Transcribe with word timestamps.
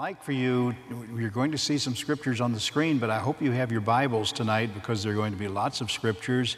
like 0.00 0.22
for 0.22 0.32
you, 0.32 0.74
you're 1.14 1.28
going 1.28 1.52
to 1.52 1.58
see 1.58 1.76
some 1.76 1.94
scriptures 1.94 2.40
on 2.40 2.54
the 2.54 2.58
screen, 2.58 2.98
but 2.98 3.10
I 3.10 3.18
hope 3.18 3.42
you 3.42 3.50
have 3.50 3.70
your 3.70 3.82
Bibles 3.82 4.32
tonight 4.32 4.72
because 4.72 5.02
there 5.02 5.12
are 5.12 5.14
going 5.14 5.32
to 5.32 5.38
be 5.38 5.46
lots 5.46 5.82
of 5.82 5.90
scriptures. 5.90 6.56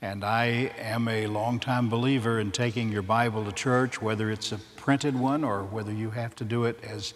And 0.00 0.22
I 0.22 0.70
am 0.78 1.08
a 1.08 1.26
longtime 1.26 1.88
believer 1.88 2.38
in 2.38 2.52
taking 2.52 2.92
your 2.92 3.02
Bible 3.02 3.44
to 3.44 3.50
church, 3.50 4.00
whether 4.00 4.30
it's 4.30 4.52
a 4.52 4.58
printed 4.76 5.18
one 5.18 5.42
or 5.42 5.64
whether 5.64 5.92
you 5.92 6.10
have 6.10 6.36
to 6.36 6.44
do 6.44 6.66
it 6.66 6.78
as 6.84 7.14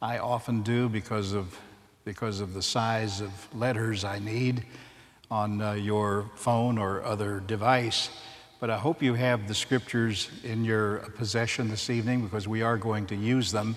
I 0.00 0.18
often 0.18 0.62
do 0.62 0.88
because 0.88 1.32
of, 1.32 1.58
because 2.04 2.38
of 2.38 2.54
the 2.54 2.62
size 2.62 3.20
of 3.20 3.32
letters 3.52 4.04
I 4.04 4.20
need 4.20 4.64
on 5.28 5.60
uh, 5.60 5.72
your 5.72 6.30
phone 6.36 6.78
or 6.78 7.02
other 7.02 7.40
device. 7.40 8.10
But 8.60 8.70
I 8.70 8.78
hope 8.78 9.02
you 9.02 9.14
have 9.14 9.48
the 9.48 9.56
scriptures 9.56 10.30
in 10.44 10.64
your 10.64 10.98
possession 11.16 11.68
this 11.68 11.90
evening 11.90 12.22
because 12.22 12.46
we 12.46 12.62
are 12.62 12.76
going 12.76 13.06
to 13.06 13.16
use 13.16 13.50
them. 13.50 13.74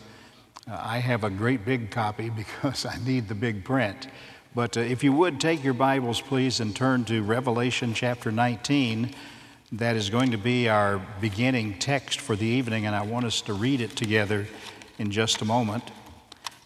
I 0.66 1.00
have 1.00 1.25
a 1.25 1.30
great 1.30 1.66
big 1.66 1.91
copy 1.91 2.29
because 2.29 2.86
I 2.86 2.97
need 3.06 3.28
the 3.28 3.36
big 3.36 3.65
print. 3.65 4.07
But 4.56 4.78
uh, 4.78 4.82
if 4.82 5.04
you 5.04 5.11
would 5.11 5.39
take 5.39 5.64
your 5.64 5.74
Bibles, 5.74 6.21
please, 6.21 6.60
and 6.60 6.75
turn 6.75 7.04
to 7.05 7.21
Revelation 7.21 7.93
chapter 7.93 8.32
19. 8.32 9.14
That 9.74 9.96
is 9.96 10.10
going 10.11 10.32
to 10.32 10.38
be 10.38 10.69
our 10.69 11.02
beginning 11.19 11.79
text 11.79 12.21
for 12.21 12.36
the 12.36 12.46
evening, 12.46 12.86
and 12.86 12.96
I 12.96 13.02
want 13.02 13.25
us 13.25 13.41
to 13.41 13.54
read 13.54 13.82
it 13.82 13.96
together 13.96 14.46
in 15.00 15.10
just 15.10 15.41
a 15.41 15.46
moment. 15.46 15.83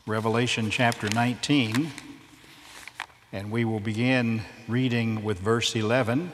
Revelation 0.05 0.69
chapter 0.69 1.09
19, 1.09 1.89
and 3.31 3.49
we 3.49 3.63
will 3.63 3.79
begin 3.79 4.41
reading 4.67 5.23
with 5.23 5.39
verse 5.39 5.73
11. 5.75 6.31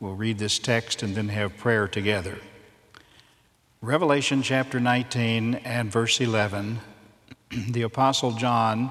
We'll 0.00 0.14
read 0.14 0.38
this 0.38 0.58
text 0.58 1.04
and 1.04 1.14
then 1.14 1.28
have 1.28 1.56
prayer 1.56 1.86
together. 1.86 2.38
Revelation 3.80 4.42
chapter 4.42 4.80
19 4.80 5.54
and 5.54 5.90
verse 5.90 6.20
11 6.20 6.80
the 7.70 7.82
Apostle 7.82 8.32
John, 8.32 8.90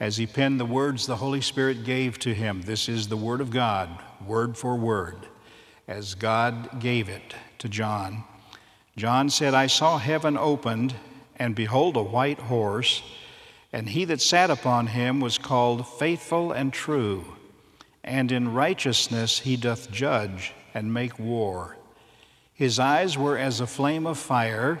as 0.00 0.16
he 0.16 0.26
penned 0.26 0.58
the 0.58 0.64
words 0.64 1.06
the 1.06 1.16
Holy 1.16 1.40
Spirit 1.40 1.84
gave 1.84 2.18
to 2.20 2.34
him, 2.34 2.62
this 2.62 2.88
is 2.88 3.08
the 3.08 3.16
Word 3.16 3.40
of 3.40 3.50
God, 3.50 3.90
word 4.26 4.56
for 4.56 4.76
word, 4.76 5.28
as 5.86 6.14
God 6.14 6.80
gave 6.80 7.08
it 7.08 7.34
to 7.58 7.68
John. 7.68 8.24
John 8.96 9.28
said, 9.28 9.54
I 9.54 9.66
saw 9.66 9.98
heaven 9.98 10.36
opened, 10.36 10.94
and 11.36 11.54
behold, 11.54 11.96
a 11.96 12.02
white 12.02 12.38
horse, 12.38 13.02
and 13.72 13.88
he 13.88 14.04
that 14.04 14.20
sat 14.20 14.50
upon 14.50 14.88
him 14.88 15.20
was 15.20 15.36
called 15.36 15.86
Faithful 15.98 16.52
and 16.52 16.72
True, 16.72 17.24
and 18.02 18.30
in 18.30 18.54
righteousness 18.54 19.40
he 19.40 19.56
doth 19.56 19.90
judge 19.90 20.52
and 20.74 20.94
make 20.94 21.18
war. 21.18 21.76
His 22.52 22.78
eyes 22.78 23.18
were 23.18 23.36
as 23.36 23.60
a 23.60 23.66
flame 23.66 24.06
of 24.06 24.16
fire 24.16 24.80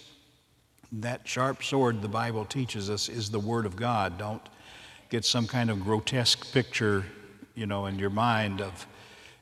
that 0.91 1.25
sharp 1.27 1.63
sword 1.63 2.01
the 2.01 2.07
Bible 2.07 2.43
teaches 2.43 2.89
us 2.89 3.07
is 3.07 3.29
the 3.29 3.39
Word 3.39 3.65
of 3.65 3.75
God. 3.75 4.17
Don't 4.17 4.41
get 5.09 5.23
some 5.23 5.47
kind 5.47 5.69
of 5.69 5.81
grotesque 5.81 6.51
picture, 6.51 7.05
you 7.55 7.65
know, 7.65 7.85
in 7.85 7.97
your 7.97 8.09
mind 8.09 8.61
of 8.61 8.85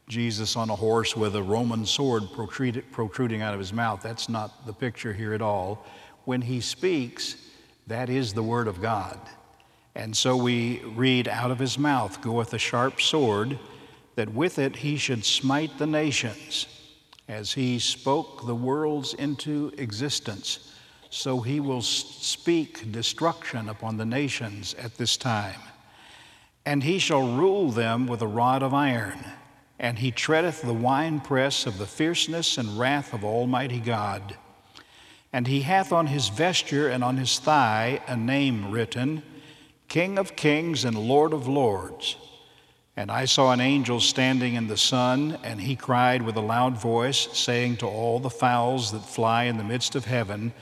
Jesus 0.08 0.56
on 0.56 0.70
a 0.70 0.76
horse 0.76 1.16
with 1.16 1.36
a 1.36 1.42
Roman 1.42 1.86
sword 1.86 2.24
protruding 2.34 3.42
out 3.42 3.54
of 3.54 3.60
his 3.60 3.74
mouth. 3.74 4.02
That's 4.02 4.30
not 4.30 4.66
the 4.66 4.74
picture 4.74 5.14
here 5.14 5.34
at 5.34 5.42
all. 5.42 5.86
When 6.26 6.42
he 6.42 6.62
speaks, 6.62 7.36
that 7.88 8.10
is 8.10 8.34
the 8.34 8.44
Word 8.44 8.68
of 8.68 8.82
God. 8.82 9.20
And 9.96 10.16
so 10.16 10.38
we 10.38 10.80
read, 10.96 11.28
Out 11.28 11.50
of 11.50 11.58
his 11.58 11.80
mouth 11.80 12.22
goeth 12.22 12.54
a 12.54 12.60
sharp 12.60 13.02
sword, 13.02 13.58
that 14.16 14.34
with 14.34 14.60
it 14.60 14.76
he 14.76 14.98
should 14.98 15.26
smite 15.26 15.78
the 15.80 15.88
nations, 15.88 16.68
as 17.28 17.54
he 17.54 17.80
spoke 17.80 18.46
the 18.46 18.56
worlds 18.56 19.16
into 19.16 19.72
existence 19.78 20.69
so 21.10 21.42
he 21.42 21.60
will 21.60 21.82
speak 21.82 22.92
destruction 22.92 23.70
upon 23.70 23.98
the 23.98 24.06
nations 24.06 24.76
at 24.76 24.96
this 24.96 25.18
time. 25.18 25.60
And 26.66 26.84
he 26.84 27.00
shall 27.00 27.36
rule 27.36 27.72
them 27.72 28.06
with 28.06 28.22
a 28.22 28.28
rod 28.28 28.62
of 28.62 28.74
iron, 28.74 29.20
and 29.80 29.98
he 29.98 30.12
treadeth 30.12 30.62
the 30.62 30.74
winepress 30.74 31.66
of 31.66 31.78
the 31.78 31.88
fierceness 31.88 32.58
and 32.58 32.78
wrath 32.78 33.14
of 33.14 33.24
Almighty 33.24 33.80
God. 33.80 34.36
And 35.34 35.48
he 35.48 35.62
hath 35.62 35.92
on 35.92 36.08
his 36.08 36.30
vesture 36.30 36.90
and 36.90 37.04
on 37.04 37.18
his 37.18 37.40
thigh 37.40 38.02
a 38.08 38.16
name 38.16 38.72
written 38.72 39.24
King 39.88 40.20
of 40.20 40.36
Kings 40.36 40.86
and 40.86 40.98
Lord 40.98 41.34
of 41.34 41.48
Lords. 41.48 42.16
And 42.96 43.10
I 43.10 43.26
saw 43.26 43.52
an 43.52 43.62
angel 43.62 44.00
standing 44.00 44.56
in 44.56 44.68
the 44.68 44.78
sun, 44.78 45.40
and 45.44 45.62
he 45.62 45.76
cried 45.76 46.22
with 46.22 46.36
a 46.36 46.42
loud 46.42 46.78
voice, 46.78 47.30
saying 47.32 47.78
to 47.78 47.88
all 47.88 48.20
the 48.20 48.30
fowls 48.30 48.92
that 48.92 49.06
fly 49.06 49.46
in 49.46 49.58
the 49.58 49.64
midst 49.64 49.96
of 49.96 50.06
heaven, 50.06 50.54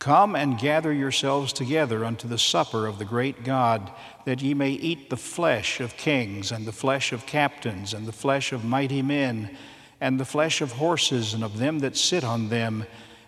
Come 0.00 0.34
and 0.34 0.58
gather 0.58 0.94
yourselves 0.94 1.52
together 1.52 2.06
unto 2.06 2.26
the 2.26 2.38
supper 2.38 2.86
of 2.86 2.98
the 2.98 3.04
great 3.04 3.44
God, 3.44 3.92
that 4.24 4.40
ye 4.40 4.54
may 4.54 4.70
eat 4.70 5.10
the 5.10 5.16
flesh 5.18 5.78
of 5.78 5.98
kings, 5.98 6.50
and 6.50 6.64
the 6.64 6.72
flesh 6.72 7.12
of 7.12 7.26
captains, 7.26 7.92
and 7.92 8.06
the 8.06 8.12
flesh 8.12 8.50
of 8.50 8.64
mighty 8.64 9.02
men, 9.02 9.58
and 10.00 10.18
the 10.18 10.24
flesh 10.24 10.62
of 10.62 10.72
horses, 10.72 11.34
and 11.34 11.44
of 11.44 11.58
them 11.58 11.80
that 11.80 11.98
sit 11.98 12.24
on 12.24 12.48
them, 12.48 12.86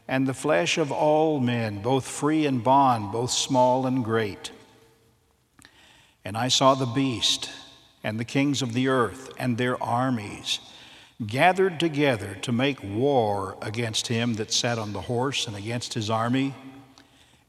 and 0.08 0.26
the 0.26 0.32
flesh 0.32 0.78
of 0.78 0.90
all 0.90 1.40
men, 1.40 1.82
both 1.82 2.08
free 2.08 2.46
and 2.46 2.64
bond, 2.64 3.12
both 3.12 3.30
small 3.30 3.86
and 3.86 4.02
great. 4.02 4.50
And 6.24 6.38
I 6.38 6.48
saw 6.48 6.74
the 6.74 6.86
beast, 6.86 7.50
and 8.02 8.18
the 8.18 8.24
kings 8.24 8.62
of 8.62 8.72
the 8.72 8.88
earth, 8.88 9.30
and 9.38 9.58
their 9.58 9.80
armies 9.82 10.58
gathered 11.26 11.78
together 11.78 12.36
to 12.42 12.52
make 12.52 12.82
war 12.82 13.56
against 13.62 14.08
him 14.08 14.34
that 14.34 14.52
sat 14.52 14.78
on 14.78 14.92
the 14.92 15.02
horse 15.02 15.46
and 15.46 15.56
against 15.56 15.94
his 15.94 16.10
army. 16.10 16.54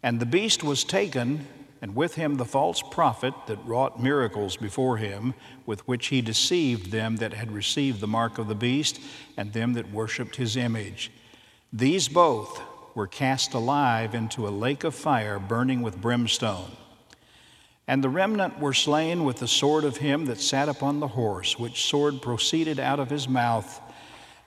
And 0.02 0.20
the 0.20 0.26
beast 0.26 0.64
was 0.64 0.84
taken, 0.84 1.48
and 1.82 1.96
with 1.96 2.16
him 2.16 2.36
the 2.36 2.46
false 2.46 2.82
prophet 2.82 3.34
that 3.48 3.66
wrought 3.66 4.02
miracles 4.02 4.58
before 4.58 4.98
him, 4.98 5.34
with 5.66 5.88
which 5.88 6.08
he 6.08 6.22
deceived 6.22 6.92
them 6.92 7.18
that 7.18 7.34
had 7.34 7.52
received 7.52 8.00
the 8.00 8.08
mark 8.08 8.38
of 8.38 8.48
the 8.48 8.56
beast 8.56 9.00
and 9.38 9.54
them 9.54 9.74
that 9.74 9.92
worshipped 9.92 10.36
his 10.36 10.56
image. 10.56 11.12
These 11.72 12.08
both 12.08 12.62
were 12.96 13.08
cast 13.08 13.54
alive 13.54 14.14
into 14.14 14.48
a 14.48 14.50
lake 14.50 14.84
of 14.84 14.94
fire 14.94 15.40
burning 15.40 15.82
with 15.82 16.02
brimstone. 16.02 16.72
And 17.88 18.04
the 18.04 18.10
remnant 18.10 18.60
were 18.60 18.74
slain 18.74 19.26
with 19.26 19.38
the 19.38 19.48
sword 19.48 19.84
of 19.84 19.98
him 19.98 20.26
that 20.26 20.40
sat 20.40 20.70
upon 20.70 21.00
the 21.00 21.10
horse, 21.10 21.60
which 21.60 21.86
sword 21.86 22.22
proceeded 22.22 22.80
out 22.80 23.00
of 23.00 23.10
his 23.10 23.28
mouth, 23.28 23.82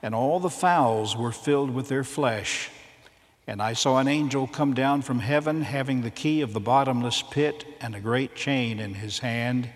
and 0.01 0.15
all 0.15 0.39
the 0.39 0.49
fowls 0.49 1.15
were 1.15 1.31
filled 1.31 1.71
with 1.71 1.87
their 1.87 2.03
flesh. 2.03 2.69
And 3.45 3.61
I 3.61 3.73
saw 3.73 3.99
an 3.99 4.07
angel 4.07 4.47
come 4.47 4.73
down 4.73 5.03
from 5.03 5.19
heaven, 5.19 5.61
having 5.61 6.01
the 6.01 6.11
key 6.11 6.41
of 6.41 6.53
the 6.53 6.59
bottomless 6.59 7.21
pit 7.21 7.65
and 7.79 7.95
a 7.95 7.99
great 7.99 8.35
chain 8.35 8.79
in 8.79 8.95
his 8.95 9.19
hand. 9.19 9.69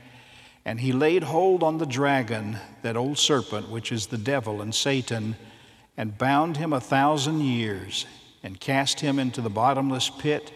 And 0.65 0.79
he 0.79 0.91
laid 0.91 1.23
hold 1.23 1.63
on 1.63 1.77
the 1.77 1.85
dragon, 1.85 2.57
that 2.81 2.97
old 2.97 3.17
serpent, 3.17 3.69
which 3.69 3.91
is 3.91 4.07
the 4.07 4.17
devil 4.17 4.61
and 4.61 4.73
Satan, 4.73 5.35
and 5.95 6.17
bound 6.17 6.57
him 6.57 6.73
a 6.73 6.81
thousand 6.81 7.41
years, 7.41 8.05
and 8.43 8.59
cast 8.59 8.99
him 8.99 9.19
into 9.19 9.41
the 9.41 9.49
bottomless 9.49 10.09
pit 10.09 10.51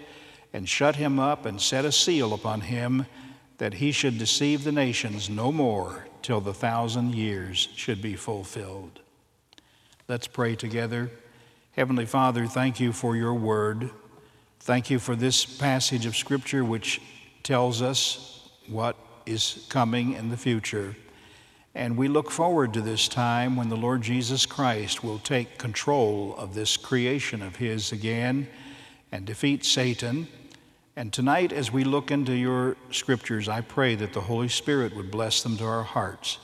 and 0.55 0.69
shut 0.69 0.95
him 0.95 1.19
up 1.19 1.45
and 1.45 1.59
set 1.59 1.83
a 1.83 1.91
seal 1.91 2.33
upon 2.33 2.61
him 2.61 3.05
that 3.57 3.73
he 3.73 3.91
should 3.91 4.17
deceive 4.17 4.63
the 4.63 4.71
nations 4.71 5.29
no 5.29 5.51
more 5.51 6.07
till 6.21 6.39
the 6.39 6.53
thousand 6.53 7.13
years 7.13 7.67
should 7.75 8.01
be 8.01 8.15
fulfilled. 8.15 9.01
Let's 10.07 10.27
pray 10.27 10.55
together. 10.55 11.11
Heavenly 11.73 12.05
Father, 12.05 12.47
thank 12.47 12.79
you 12.79 12.93
for 12.93 13.17
your 13.17 13.33
word. 13.33 13.89
Thank 14.61 14.89
you 14.89 14.97
for 14.97 15.13
this 15.13 15.43
passage 15.43 16.05
of 16.05 16.15
Scripture 16.15 16.63
which 16.63 17.01
tells 17.43 17.81
us 17.81 18.49
what 18.69 18.95
is 19.25 19.65
coming 19.67 20.13
in 20.13 20.29
the 20.29 20.37
future. 20.37 20.95
And 21.75 21.97
we 21.97 22.07
look 22.07 22.31
forward 22.31 22.73
to 22.75 22.81
this 22.81 23.09
time 23.09 23.57
when 23.57 23.67
the 23.67 23.75
Lord 23.75 24.03
Jesus 24.03 24.45
Christ 24.45 25.03
will 25.03 25.19
take 25.19 25.57
control 25.57 26.33
of 26.37 26.55
this 26.55 26.77
creation 26.77 27.41
of 27.41 27.57
His 27.57 27.91
again 27.91 28.47
and 29.11 29.25
defeat 29.25 29.65
Satan 29.65 30.29
and 30.95 31.11
tonight, 31.11 31.51
as 31.51 31.71
we 31.71 31.83
look 31.83 32.09
into 32.09 32.33
your 32.33 32.77
scriptures, 32.91 33.49
I 33.49 33.61
pray 33.61 33.95
that 33.95 34.13
the 34.13 34.21
Holy 34.21 34.47
Spirit 34.47 34.95
would 34.95 35.11
bless 35.11 35.43
them 35.43 35.57
to 35.57 35.65
our 35.65 35.83
hearts. 35.83 36.37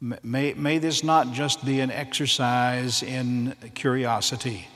May, 0.00 0.54
may 0.54 0.78
this 0.78 1.04
not 1.04 1.32
just 1.32 1.64
be 1.64 1.80
an 1.80 1.90
exercise 1.90 3.02
in 3.02 3.54
curiosity, 3.74 4.66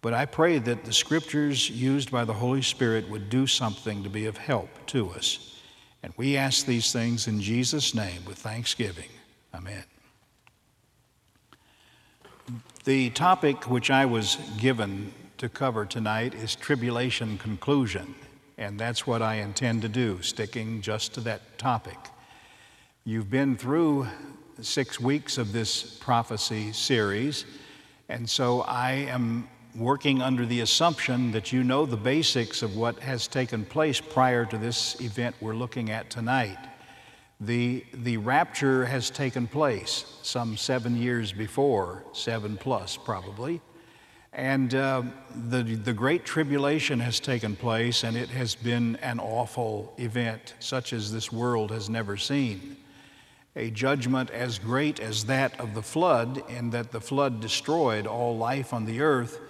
but 0.00 0.14
I 0.14 0.26
pray 0.26 0.58
that 0.58 0.84
the 0.84 0.92
scriptures 0.92 1.68
used 1.68 2.10
by 2.10 2.24
the 2.24 2.32
Holy 2.32 2.62
Spirit 2.62 3.08
would 3.10 3.28
do 3.30 3.46
something 3.46 4.02
to 4.02 4.08
be 4.08 4.26
of 4.26 4.36
help 4.36 4.70
to 4.86 5.10
us. 5.10 5.60
And 6.02 6.12
we 6.16 6.36
ask 6.36 6.64
these 6.64 6.92
things 6.92 7.28
in 7.28 7.40
Jesus' 7.40 7.94
name 7.94 8.24
with 8.24 8.38
thanksgiving. 8.38 9.08
Amen. 9.54 9.84
The 12.84 13.10
topic 13.10 13.68
which 13.68 13.90
I 13.90 14.06
was 14.06 14.38
given 14.58 15.12
to 15.38 15.48
cover 15.48 15.86
tonight 15.86 16.34
is 16.34 16.56
tribulation 16.56 17.38
conclusion, 17.38 18.14
and 18.56 18.78
that's 18.78 19.06
what 19.06 19.22
I 19.22 19.36
intend 19.36 19.82
to 19.82 19.88
do, 19.88 20.20
sticking 20.20 20.82
just 20.82 21.14
to 21.14 21.20
that 21.20 21.58
topic. 21.58 21.96
You've 23.04 23.30
been 23.30 23.56
through 23.56 24.08
six 24.60 24.98
weeks 24.98 25.38
of 25.38 25.52
this 25.52 25.96
prophecy 26.00 26.72
series, 26.72 27.44
and 28.08 28.28
so 28.28 28.62
I 28.62 28.92
am 28.92 29.48
working 29.76 30.20
under 30.20 30.44
the 30.44 30.60
assumption 30.60 31.30
that 31.30 31.52
you 31.52 31.62
know 31.62 31.86
the 31.86 31.96
basics 31.96 32.62
of 32.62 32.76
what 32.76 32.98
has 32.98 33.28
taken 33.28 33.64
place 33.64 34.00
prior 34.00 34.44
to 34.44 34.58
this 34.58 35.00
event 35.00 35.36
we're 35.40 35.54
looking 35.54 35.90
at 35.90 36.10
tonight. 36.10 36.58
The, 37.40 37.84
the 37.94 38.16
rapture 38.16 38.86
has 38.86 39.08
taken 39.08 39.46
place 39.46 40.04
some 40.22 40.56
seven 40.56 40.96
years 40.96 41.32
before, 41.32 42.02
seven 42.12 42.56
plus 42.56 42.96
probably. 42.96 43.60
And 44.38 44.72
uh, 44.72 45.02
the, 45.48 45.64
the 45.64 45.92
Great 45.92 46.24
Tribulation 46.24 47.00
has 47.00 47.18
taken 47.18 47.56
place, 47.56 48.04
and 48.04 48.16
it 48.16 48.28
has 48.28 48.54
been 48.54 48.94
an 49.02 49.18
awful 49.18 49.92
event, 49.98 50.54
such 50.60 50.92
as 50.92 51.10
this 51.10 51.32
world 51.32 51.72
has 51.72 51.90
never 51.90 52.16
seen. 52.16 52.76
A 53.56 53.68
judgment 53.70 54.30
as 54.30 54.60
great 54.60 55.00
as 55.00 55.24
that 55.24 55.58
of 55.58 55.74
the 55.74 55.82
flood, 55.82 56.44
in 56.48 56.70
that 56.70 56.92
the 56.92 57.00
flood 57.00 57.40
destroyed 57.40 58.06
all 58.06 58.36
life 58.36 58.72
on 58.72 58.84
the 58.84 59.00
earth, 59.00 59.40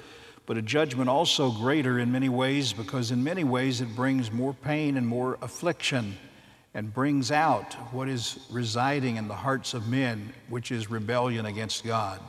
but 0.46 0.56
a 0.56 0.62
judgment 0.62 1.11
also 1.11 1.50
greater 1.50 1.99
in 1.99 2.11
many 2.11 2.31
ways 2.31 2.73
because, 2.73 3.11
in 3.11 3.23
many 3.23 3.44
ways, 3.44 3.82
it 3.82 3.94
brings 3.94 4.32
more 4.32 4.55
pain 4.55 4.96
and 4.96 5.06
more 5.06 5.37
affliction 5.43 6.17
and 6.73 6.94
brings 6.94 7.31
out 7.31 7.75
what 7.93 8.08
is 8.08 8.38
residing 8.50 9.17
in 9.17 9.29
the 9.29 9.34
hearts 9.34 9.75
of 9.75 9.87
men, 9.87 10.32
which 10.49 10.73
is 10.73 10.91
rebellion 10.91 11.44
against 11.44 11.84
God. 11.84 12.20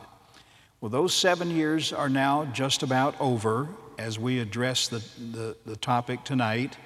Well, 0.80 0.88
those 0.88 1.12
seven 1.14 1.50
years 1.50 1.92
are 1.92 2.08
now 2.08 2.46
just 2.46 2.82
about 2.82 3.14
over 3.20 3.68
as 3.98 4.18
we 4.18 4.38
address 4.38 4.88
the, 4.88 5.04
the, 5.32 5.56
the 5.66 5.76
topic 5.76 6.24
tonight. 6.24 6.78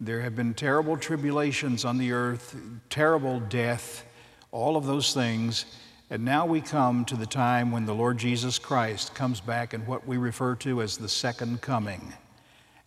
There 0.00 0.20
have 0.22 0.34
been 0.34 0.52
terrible 0.52 0.96
tribulations 0.96 1.84
on 1.84 1.96
the 1.96 2.10
earth, 2.10 2.56
terrible 2.88 3.38
death, 3.38 4.04
all 4.50 4.76
of 4.76 4.84
those 4.84 5.14
things. 5.14 5.64
And 6.10 6.24
now 6.24 6.44
we 6.44 6.60
come 6.60 7.04
to 7.04 7.14
the 7.14 7.24
time 7.24 7.70
when 7.70 7.86
the 7.86 7.94
Lord 7.94 8.18
Jesus 8.18 8.58
Christ 8.58 9.14
comes 9.14 9.40
back 9.40 9.74
in 9.74 9.86
what 9.86 10.08
we 10.08 10.16
refer 10.16 10.56
to 10.56 10.82
as 10.82 10.96
the 10.96 11.08
second 11.08 11.60
coming. 11.60 12.12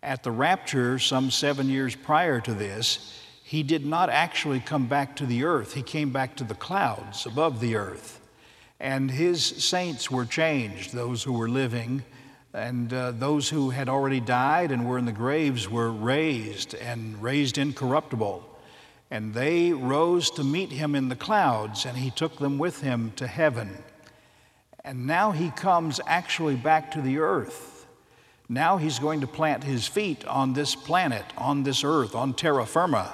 At 0.01 0.23
the 0.23 0.31
rapture, 0.31 0.99
some 0.99 1.31
seven 1.31 1.69
years 1.69 1.95
prior 1.95 2.41
to 2.41 2.53
this, 2.53 3.17
he 3.45 3.63
did 3.63 3.85
not 3.85 4.09
actually 4.09 4.59
come 4.59 4.87
back 4.87 5.15
to 5.15 5.25
the 5.25 5.45
earth, 5.45 5.73
he 5.73 5.83
came 5.83 6.11
back 6.11 6.35
to 6.35 6.43
the 6.43 6.53
clouds 6.53 7.25
above 7.25 7.61
the 7.61 7.77
earth. 7.77 8.19
And 8.83 9.09
his 9.09 9.45
saints 9.45 10.12
were 10.12 10.25
changed, 10.25 10.91
those 10.91 11.24
who 11.24 11.31
were 11.31 11.47
living, 11.47 12.03
and 12.53 12.91
uh, 12.94 13.12
those 13.12 13.47
who 13.47 13.69
had 13.69 13.88
already 13.88 14.19
died 14.19 14.74
and 14.74 14.85
were 14.85 14.97
in 14.97 15.06
the 15.06 15.13
graves 15.13 15.69
were 15.69 15.89
raised 15.89 16.75
and 16.75 17.24
raised 17.24 17.57
incorruptible. 17.57 18.44
And 19.09 19.33
they 19.33 19.71
rose 19.71 20.30
to 20.31 20.44
meet 20.44 20.69
him 20.69 20.95
in 20.95 21.07
the 21.07 21.15
clouds, 21.15 21.85
and 21.85 21.95
he 21.95 22.12
took 22.12 22.39
them 22.39 22.57
with 22.57 22.81
him 22.81 23.13
to 23.15 23.25
heaven. 23.25 23.77
And 24.83 25.07
now 25.07 25.31
he 25.31 25.50
comes 25.51 26.01
actually 26.06 26.57
back 26.57 26.91
to 26.91 27.01
the 27.01 27.19
earth. 27.19 27.88
Now 28.50 28.75
he's 28.75 29.00
going 29.00 29.21
to 29.21 29.27
plant 29.27 29.63
his 29.63 29.88
feet 29.88 30.25
on 30.25 30.51
this 30.51 30.75
planet, 30.75 31.24
on 31.38 31.63
this 31.63 31.86
earth, 31.86 32.15
on 32.15 32.33
terra 32.33 32.65
firma. 32.65 33.13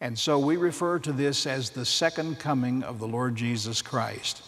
And 0.00 0.18
so 0.18 0.40
we 0.40 0.56
refer 0.56 0.98
to 0.98 1.12
this 1.12 1.46
as 1.46 1.70
the 1.70 1.84
second 1.84 2.40
coming 2.40 2.82
of 2.82 2.98
the 2.98 3.06
Lord 3.06 3.36
Jesus 3.36 3.80
Christ. 3.80 4.42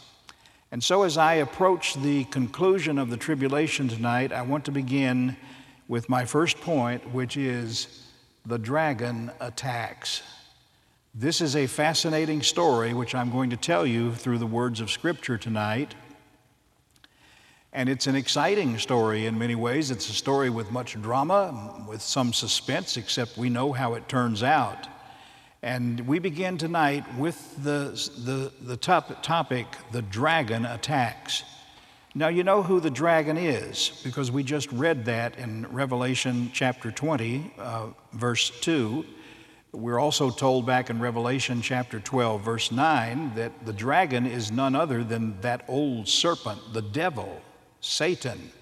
And 0.73 0.83
so, 0.83 1.05
as 1.05 1.17
I 1.17 1.35
approach 1.35 1.95
the 1.95 2.25
conclusion 2.25 2.99
of 2.99 3.09
the 3.09 3.17
tribulation 3.17 3.89
tonight, 3.89 4.33
I 4.33 4.43
want 4.43 4.65
to 4.65 4.73
begin 4.73 5.37
with 5.87 6.09
my 6.09 6.25
first 6.25 6.61
point, 6.61 7.13
which 7.13 7.37
is 7.37 8.03
the 8.45 8.59
dragon 8.59 9.31
attacks. 9.41 10.23
This 11.15 11.41
is 11.41 11.55
a 11.55 11.67
fascinating 11.67 12.43
story, 12.43 12.93
which 12.95 13.15
I'm 13.15 13.31
going 13.31 13.51
to 13.51 13.57
tell 13.57 13.87
you 13.87 14.13
through 14.13 14.39
the 14.39 14.47
words 14.47 14.81
of 14.81 14.91
Scripture 14.91 15.39
tonight. 15.39 15.95
And 17.73 17.89
it's 17.89 18.07
an 18.07 18.17
exciting 18.17 18.79
story 18.79 19.27
in 19.27 19.39
many 19.39 19.55
ways. 19.55 19.91
It's 19.91 20.09
a 20.09 20.15
story 20.15 20.51
with 20.51 20.73
much 20.73 21.01
drama, 21.01 21.85
with 21.89 22.03
some 22.03 22.33
suspense, 22.33 22.97
except 22.97 23.39
we 23.39 23.51
know 23.51 23.73
how 23.73 23.95
it 23.95 24.09
turns 24.09 24.43
out. 24.43 24.89
And 25.67 26.07
we 26.07 26.21
begin 26.21 26.59
tonight 26.59 27.05
with 27.19 27.61
the, 27.65 27.91
the, 28.25 28.53
the 28.63 28.77
top, 28.77 29.21
topic 29.25 29.67
the 29.91 30.01
dragon 30.01 30.65
attacks. 30.65 31.43
Now, 32.15 32.29
you 32.29 32.45
know 32.45 32.63
who 32.63 32.79
the 32.79 32.89
dragon 32.89 33.37
is 33.37 34.01
because 34.05 34.31
we 34.31 34.45
just 34.45 34.71
read 34.71 35.07
that 35.07 35.37
in 35.41 35.67
Revelation 35.73 36.51
chapter 36.53 36.93
20, 36.93 37.53
uh, 37.59 37.87
verse 38.13 38.51
2. 38.61 39.05
We're 39.73 39.99
also 39.99 40.31
told 40.31 40.67
back 40.67 40.89
in 40.89 41.01
Revelation 41.01 41.61
chapter 41.63 41.99
12, 41.99 42.45
verse 42.45 42.71
9, 42.71 43.35
that 43.35 43.67
the 43.67 43.73
dragon 43.73 44.25
is 44.25 44.53
none 44.53 44.77
other 44.77 45.03
than 45.03 45.41
that 45.41 45.65
old 45.67 46.07
serpent, 46.07 46.61
the 46.75 46.83
devil, 46.83 47.43
Satan. 47.81 48.53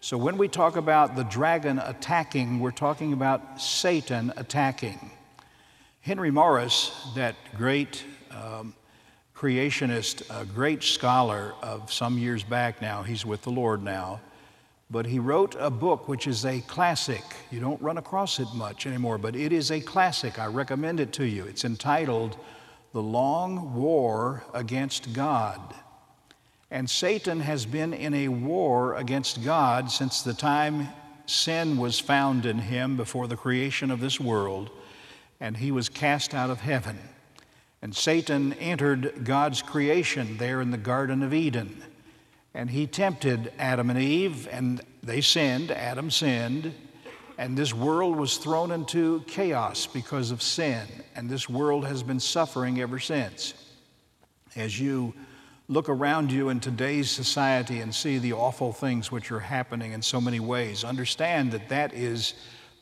So 0.00 0.18
when 0.18 0.36
we 0.36 0.48
talk 0.48 0.74
about 0.74 1.14
the 1.14 1.22
dragon 1.22 1.78
attacking, 1.78 2.58
we're 2.58 2.72
talking 2.72 3.12
about 3.12 3.60
Satan 3.60 4.32
attacking. 4.36 5.12
Henry 6.02 6.30
Morris, 6.30 7.08
that 7.16 7.34
great 7.56 8.04
um, 8.30 8.74
creationist, 9.34 10.22
a 10.30 10.44
great 10.44 10.82
scholar 10.82 11.54
of 11.62 11.92
some 11.92 12.18
years 12.18 12.44
back 12.44 12.82
now, 12.82 13.02
he's 13.02 13.24
with 13.24 13.42
the 13.42 13.50
Lord 13.50 13.82
now 13.82 14.20
but 14.92 15.06
he 15.06 15.18
wrote 15.18 15.56
a 15.58 15.70
book 15.70 16.06
which 16.06 16.26
is 16.26 16.44
a 16.44 16.60
classic. 16.60 17.24
You 17.50 17.60
don't 17.60 17.80
run 17.80 17.96
across 17.96 18.38
it 18.38 18.48
much 18.54 18.86
anymore, 18.86 19.16
but 19.16 19.34
it 19.34 19.50
is 19.50 19.70
a 19.70 19.80
classic. 19.80 20.38
I 20.38 20.46
recommend 20.46 21.00
it 21.00 21.14
to 21.14 21.24
you. 21.24 21.44
It's 21.46 21.64
entitled 21.64 22.36
The 22.92 23.02
Long 23.02 23.74
War 23.74 24.44
Against 24.52 25.14
God. 25.14 25.60
And 26.70 26.88
Satan 26.88 27.40
has 27.40 27.64
been 27.64 27.94
in 27.94 28.12
a 28.12 28.28
war 28.28 28.96
against 28.96 29.42
God 29.42 29.90
since 29.90 30.20
the 30.20 30.34
time 30.34 30.88
sin 31.24 31.78
was 31.78 31.98
found 31.98 32.44
in 32.44 32.58
him 32.58 32.98
before 32.98 33.28
the 33.28 33.36
creation 33.36 33.90
of 33.90 34.00
this 34.00 34.20
world, 34.20 34.70
and 35.42 35.56
he 35.56 35.72
was 35.72 35.88
cast 35.88 36.34
out 36.34 36.50
of 36.50 36.60
heaven. 36.60 36.96
And 37.82 37.96
Satan 37.96 38.52
entered 38.54 39.24
God's 39.24 39.60
creation 39.60 40.36
there 40.36 40.60
in 40.60 40.70
the 40.70 40.78
Garden 40.78 41.20
of 41.24 41.34
Eden. 41.34 41.82
And 42.54 42.70
he 42.70 42.86
tempted 42.86 43.52
Adam 43.58 43.90
and 43.90 43.98
Eve, 43.98 44.48
and 44.52 44.80
they 45.02 45.20
sinned. 45.20 45.72
Adam 45.72 46.12
sinned. 46.12 46.72
And 47.38 47.58
this 47.58 47.74
world 47.74 48.16
was 48.16 48.36
thrown 48.36 48.70
into 48.70 49.24
chaos 49.26 49.84
because 49.84 50.30
of 50.30 50.40
sin. 50.40 50.86
And 51.16 51.28
this 51.28 51.48
world 51.48 51.86
has 51.86 52.04
been 52.04 52.20
suffering 52.20 52.80
ever 52.80 53.00
since. 53.00 53.54
As 54.54 54.78
you 54.78 55.12
look 55.66 55.88
around 55.88 56.30
you 56.30 56.50
in 56.50 56.60
today's 56.60 57.10
society 57.10 57.80
and 57.80 57.92
see 57.92 58.18
the 58.18 58.34
awful 58.34 58.72
things 58.72 59.10
which 59.10 59.32
are 59.32 59.40
happening 59.40 59.90
in 59.90 60.02
so 60.02 60.20
many 60.20 60.38
ways, 60.38 60.84
understand 60.84 61.50
that 61.50 61.68
that 61.70 61.94
is 61.94 62.34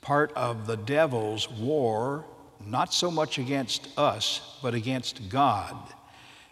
part 0.03 0.31
of 0.35 0.67
the 0.67 0.77
devil's 0.77 1.49
war, 1.49 2.27
not 2.67 2.93
so 2.93 3.11
much 3.11 3.39
against 3.39 3.89
us, 3.99 4.59
but 4.63 4.75
against 4.75 5.29
God 5.29 5.77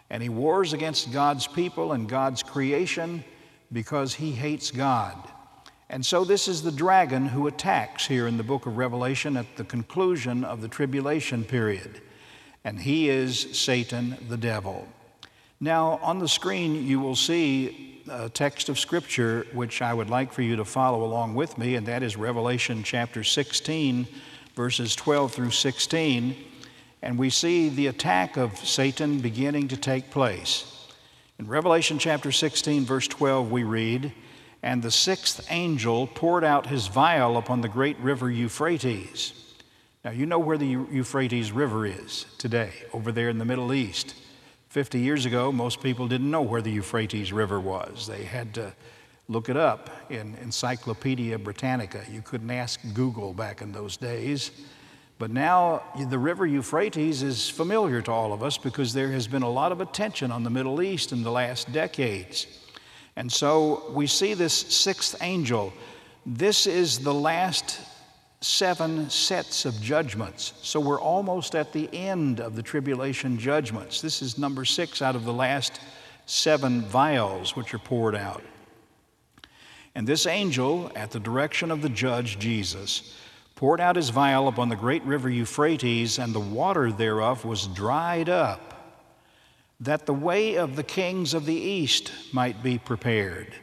and 0.09 0.23
he 0.23 0.29
wars 0.29 0.73
against 0.73 1.11
God's 1.11 1.47
people 1.47 1.91
and 1.93 2.09
God's 2.09 2.41
creation 2.41 3.23
because 3.71 4.15
he 4.15 4.31
hates 4.31 4.71
God. 4.71 5.15
And 5.91 6.05
so, 6.05 6.23
this 6.23 6.47
is 6.47 6.61
the 6.61 6.71
dragon 6.71 7.27
who 7.27 7.47
attacks 7.47 8.05
here 8.05 8.27
in 8.27 8.37
the 8.37 8.43
book 8.43 8.65
of 8.65 8.77
Revelation 8.77 9.37
at 9.37 9.55
the 9.55 9.63
conclusion 9.63 10.43
of 10.43 10.61
the 10.61 10.67
tribulation 10.67 11.43
period. 11.43 12.01
And 12.63 12.79
he 12.79 13.09
is 13.09 13.57
Satan, 13.57 14.17
the 14.27 14.37
devil. 14.37 14.87
Now, 15.59 15.99
on 16.01 16.19
the 16.19 16.27
screen, 16.27 16.85
you 16.85 16.99
will 16.99 17.15
see 17.15 18.03
a 18.09 18.29
text 18.29 18.69
of 18.69 18.79
scripture 18.79 19.47
which 19.53 19.81
I 19.81 19.93
would 19.93 20.09
like 20.09 20.31
for 20.31 20.41
you 20.41 20.55
to 20.57 20.65
follow 20.65 21.03
along 21.03 21.35
with 21.35 21.57
me, 21.57 21.75
and 21.75 21.87
that 21.87 22.03
is 22.03 22.15
Revelation 22.15 22.83
chapter 22.83 23.23
16, 23.23 24.07
verses 24.59 24.93
12 24.93 25.31
through 25.31 25.51
16 25.51 26.35
and 27.01 27.17
we 27.17 27.29
see 27.29 27.69
the 27.69 27.87
attack 27.87 28.35
of 28.35 28.57
Satan 28.57 29.19
beginning 29.19 29.69
to 29.69 29.77
take 29.77 30.11
place. 30.11 30.85
In 31.39 31.47
Revelation 31.47 31.97
chapter 31.97 32.29
16, 32.29 32.83
verse 32.83 33.07
12, 33.07 33.49
we 33.49 33.63
read, 33.63 34.11
And 34.61 34.83
the 34.83 34.91
sixth 34.91 35.47
angel 35.49 36.07
poured 36.07 36.43
out 36.43 36.67
his 36.67 36.87
vial 36.87 37.37
upon 37.37 37.61
the 37.61 37.69
great 37.69 37.97
river 37.99 38.29
Euphrates. 38.29 39.31
Now, 40.03 40.11
you 40.11 40.25
know 40.25 40.39
where 40.39 40.57
the 40.57 40.67
Euphrates 40.67 41.53
River 41.53 41.85
is 41.85 42.25
today, 42.37 42.73
over 42.91 43.13
there 43.13 43.29
in 43.29 43.37
the 43.37 43.45
Middle 43.45 43.71
East. 43.71 44.13
50 44.67 44.99
years 44.99 45.25
ago, 45.25 45.53
most 45.53 45.81
people 45.81 46.09
didn't 46.09 46.29
know 46.29 46.41
where 46.41 46.61
the 46.61 46.71
Euphrates 46.71 47.31
River 47.31 47.61
was. 47.61 48.07
They 48.07 48.25
had 48.25 48.53
to 48.55 48.73
look 49.29 49.47
it 49.47 49.55
up 49.55 49.89
in 50.09 50.35
Encyclopedia 50.41 51.37
Britannica. 51.37 52.03
You 52.11 52.21
couldn't 52.21 52.49
ask 52.49 52.81
Google 52.93 53.31
back 53.31 53.61
in 53.61 53.71
those 53.71 53.95
days. 53.95 54.51
But 55.19 55.29
now 55.29 55.83
the 56.09 56.17
river 56.17 56.47
Euphrates 56.47 57.21
is 57.21 57.47
familiar 57.47 58.01
to 58.01 58.11
all 58.11 58.33
of 58.33 58.41
us 58.41 58.57
because 58.57 58.93
there 58.93 59.11
has 59.11 59.27
been 59.27 59.43
a 59.43 59.49
lot 59.49 59.71
of 59.71 59.81
attention 59.81 60.31
on 60.31 60.43
the 60.43 60.49
Middle 60.49 60.81
East 60.81 61.11
in 61.11 61.23
the 61.23 61.31
last 61.31 61.71
decades. 61.71 62.47
And 63.15 63.31
so 63.31 63.91
we 63.91 64.07
see 64.07 64.33
this 64.33 64.53
sixth 64.53 65.15
angel. 65.21 65.73
This 66.25 66.65
is 66.65 66.99
the 66.99 67.13
last 67.13 67.81
seven 68.41 69.09
sets 69.09 69.65
of 69.65 69.79
judgments. 69.81 70.53
So 70.61 70.79
we're 70.79 71.01
almost 71.01 71.53
at 71.53 71.73
the 71.73 71.93
end 71.93 72.39
of 72.39 72.55
the 72.55 72.63
tribulation 72.63 73.37
judgments. 73.37 74.01
This 74.01 74.21
is 74.21 74.37
number 74.37 74.63
six 74.65 75.01
out 75.01 75.15
of 75.15 75.25
the 75.25 75.33
last 75.33 75.81
seven 76.25 76.81
vials 76.83 77.55
which 77.55 77.73
are 77.73 77.79
poured 77.79 78.15
out. 78.15 78.41
And 79.99 80.07
this 80.07 80.25
angel, 80.25 80.89
at 80.95 81.11
the 81.11 81.19
direction 81.19 81.71
of 81.71 81.81
the 81.81 81.89
judge 81.89 82.39
Jesus, 82.39 83.13
poured 83.55 83.81
out 83.81 83.97
his 83.97 84.11
vial 84.11 84.47
upon 84.47 84.69
the 84.69 84.77
great 84.77 85.03
river 85.03 85.29
Euphrates, 85.29 86.19
and 86.19 86.33
the 86.33 86.39
water 86.39 86.89
thereof 86.89 87.43
was 87.43 87.67
dried 87.67 88.29
up, 88.29 88.95
that 89.81 90.05
the 90.05 90.13
way 90.13 90.55
of 90.55 90.77
the 90.77 90.83
kings 90.83 91.33
of 91.33 91.45
the 91.45 91.53
east 91.53 92.13
might 92.31 92.63
be 92.63 92.77
prepared. 92.77 93.53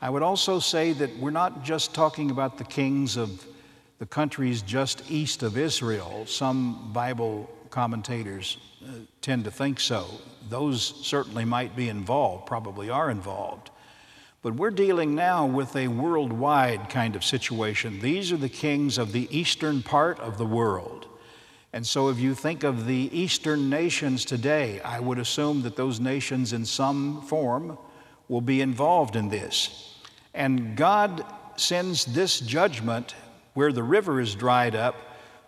I 0.00 0.08
would 0.08 0.22
also 0.22 0.60
say 0.60 0.92
that 0.92 1.18
we're 1.18 1.32
not 1.32 1.64
just 1.64 1.92
talking 1.92 2.30
about 2.30 2.58
the 2.58 2.64
kings 2.64 3.16
of 3.16 3.44
the 3.98 4.06
countries 4.06 4.62
just 4.62 5.10
east 5.10 5.42
of 5.42 5.58
Israel. 5.58 6.26
Some 6.26 6.92
Bible 6.92 7.50
commentators 7.70 8.58
uh, 8.84 8.90
tend 9.20 9.42
to 9.42 9.50
think 9.50 9.80
so. 9.80 10.06
Those 10.48 10.80
certainly 11.04 11.44
might 11.44 11.74
be 11.74 11.88
involved, 11.88 12.46
probably 12.46 12.88
are 12.88 13.10
involved. 13.10 13.72
But 14.46 14.54
we're 14.54 14.70
dealing 14.70 15.16
now 15.16 15.44
with 15.44 15.74
a 15.74 15.88
worldwide 15.88 16.88
kind 16.88 17.16
of 17.16 17.24
situation. 17.24 17.98
These 17.98 18.30
are 18.30 18.36
the 18.36 18.48
kings 18.48 18.96
of 18.96 19.10
the 19.10 19.26
eastern 19.36 19.82
part 19.82 20.20
of 20.20 20.38
the 20.38 20.46
world. 20.46 21.08
And 21.72 21.84
so, 21.84 22.10
if 22.10 22.20
you 22.20 22.32
think 22.32 22.62
of 22.62 22.86
the 22.86 23.10
eastern 23.12 23.68
nations 23.68 24.24
today, 24.24 24.80
I 24.82 25.00
would 25.00 25.18
assume 25.18 25.62
that 25.62 25.74
those 25.74 25.98
nations 25.98 26.52
in 26.52 26.64
some 26.64 27.22
form 27.22 27.76
will 28.28 28.40
be 28.40 28.60
involved 28.60 29.16
in 29.16 29.30
this. 29.30 29.98
And 30.32 30.76
God 30.76 31.24
sends 31.56 32.04
this 32.04 32.38
judgment 32.38 33.16
where 33.54 33.72
the 33.72 33.82
river 33.82 34.20
is 34.20 34.36
dried 34.36 34.76
up 34.76 34.94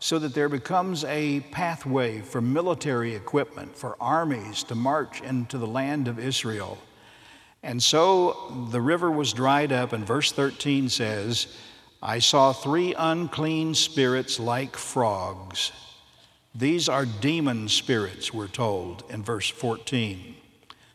so 0.00 0.18
that 0.18 0.34
there 0.34 0.48
becomes 0.48 1.04
a 1.04 1.38
pathway 1.52 2.20
for 2.20 2.40
military 2.40 3.14
equipment, 3.14 3.78
for 3.78 3.96
armies 4.00 4.64
to 4.64 4.74
march 4.74 5.20
into 5.20 5.56
the 5.56 5.68
land 5.68 6.08
of 6.08 6.18
Israel. 6.18 6.78
And 7.62 7.82
so 7.82 8.68
the 8.70 8.80
river 8.80 9.10
was 9.10 9.32
dried 9.32 9.72
up, 9.72 9.92
and 9.92 10.06
verse 10.06 10.32
13 10.32 10.88
says, 10.88 11.48
I 12.02 12.20
saw 12.20 12.52
three 12.52 12.94
unclean 12.96 13.74
spirits 13.74 14.38
like 14.38 14.76
frogs. 14.76 15.72
These 16.54 16.88
are 16.88 17.04
demon 17.04 17.68
spirits, 17.68 18.32
we're 18.32 18.48
told 18.48 19.04
in 19.10 19.22
verse 19.22 19.48
14. 19.48 20.36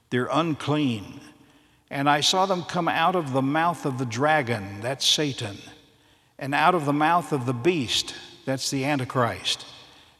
They're 0.09 0.29
unclean. 0.31 1.19
And 1.89 2.09
I 2.09 2.21
saw 2.21 2.45
them 2.45 2.63
come 2.63 2.87
out 2.87 3.15
of 3.15 3.33
the 3.33 3.41
mouth 3.41 3.85
of 3.85 3.97
the 3.97 4.05
dragon, 4.05 4.81
that's 4.81 5.05
Satan, 5.05 5.57
and 6.39 6.55
out 6.55 6.73
of 6.73 6.85
the 6.85 6.93
mouth 6.93 7.31
of 7.31 7.45
the 7.45 7.53
beast, 7.53 8.15
that's 8.45 8.71
the 8.71 8.85
Antichrist, 8.85 9.65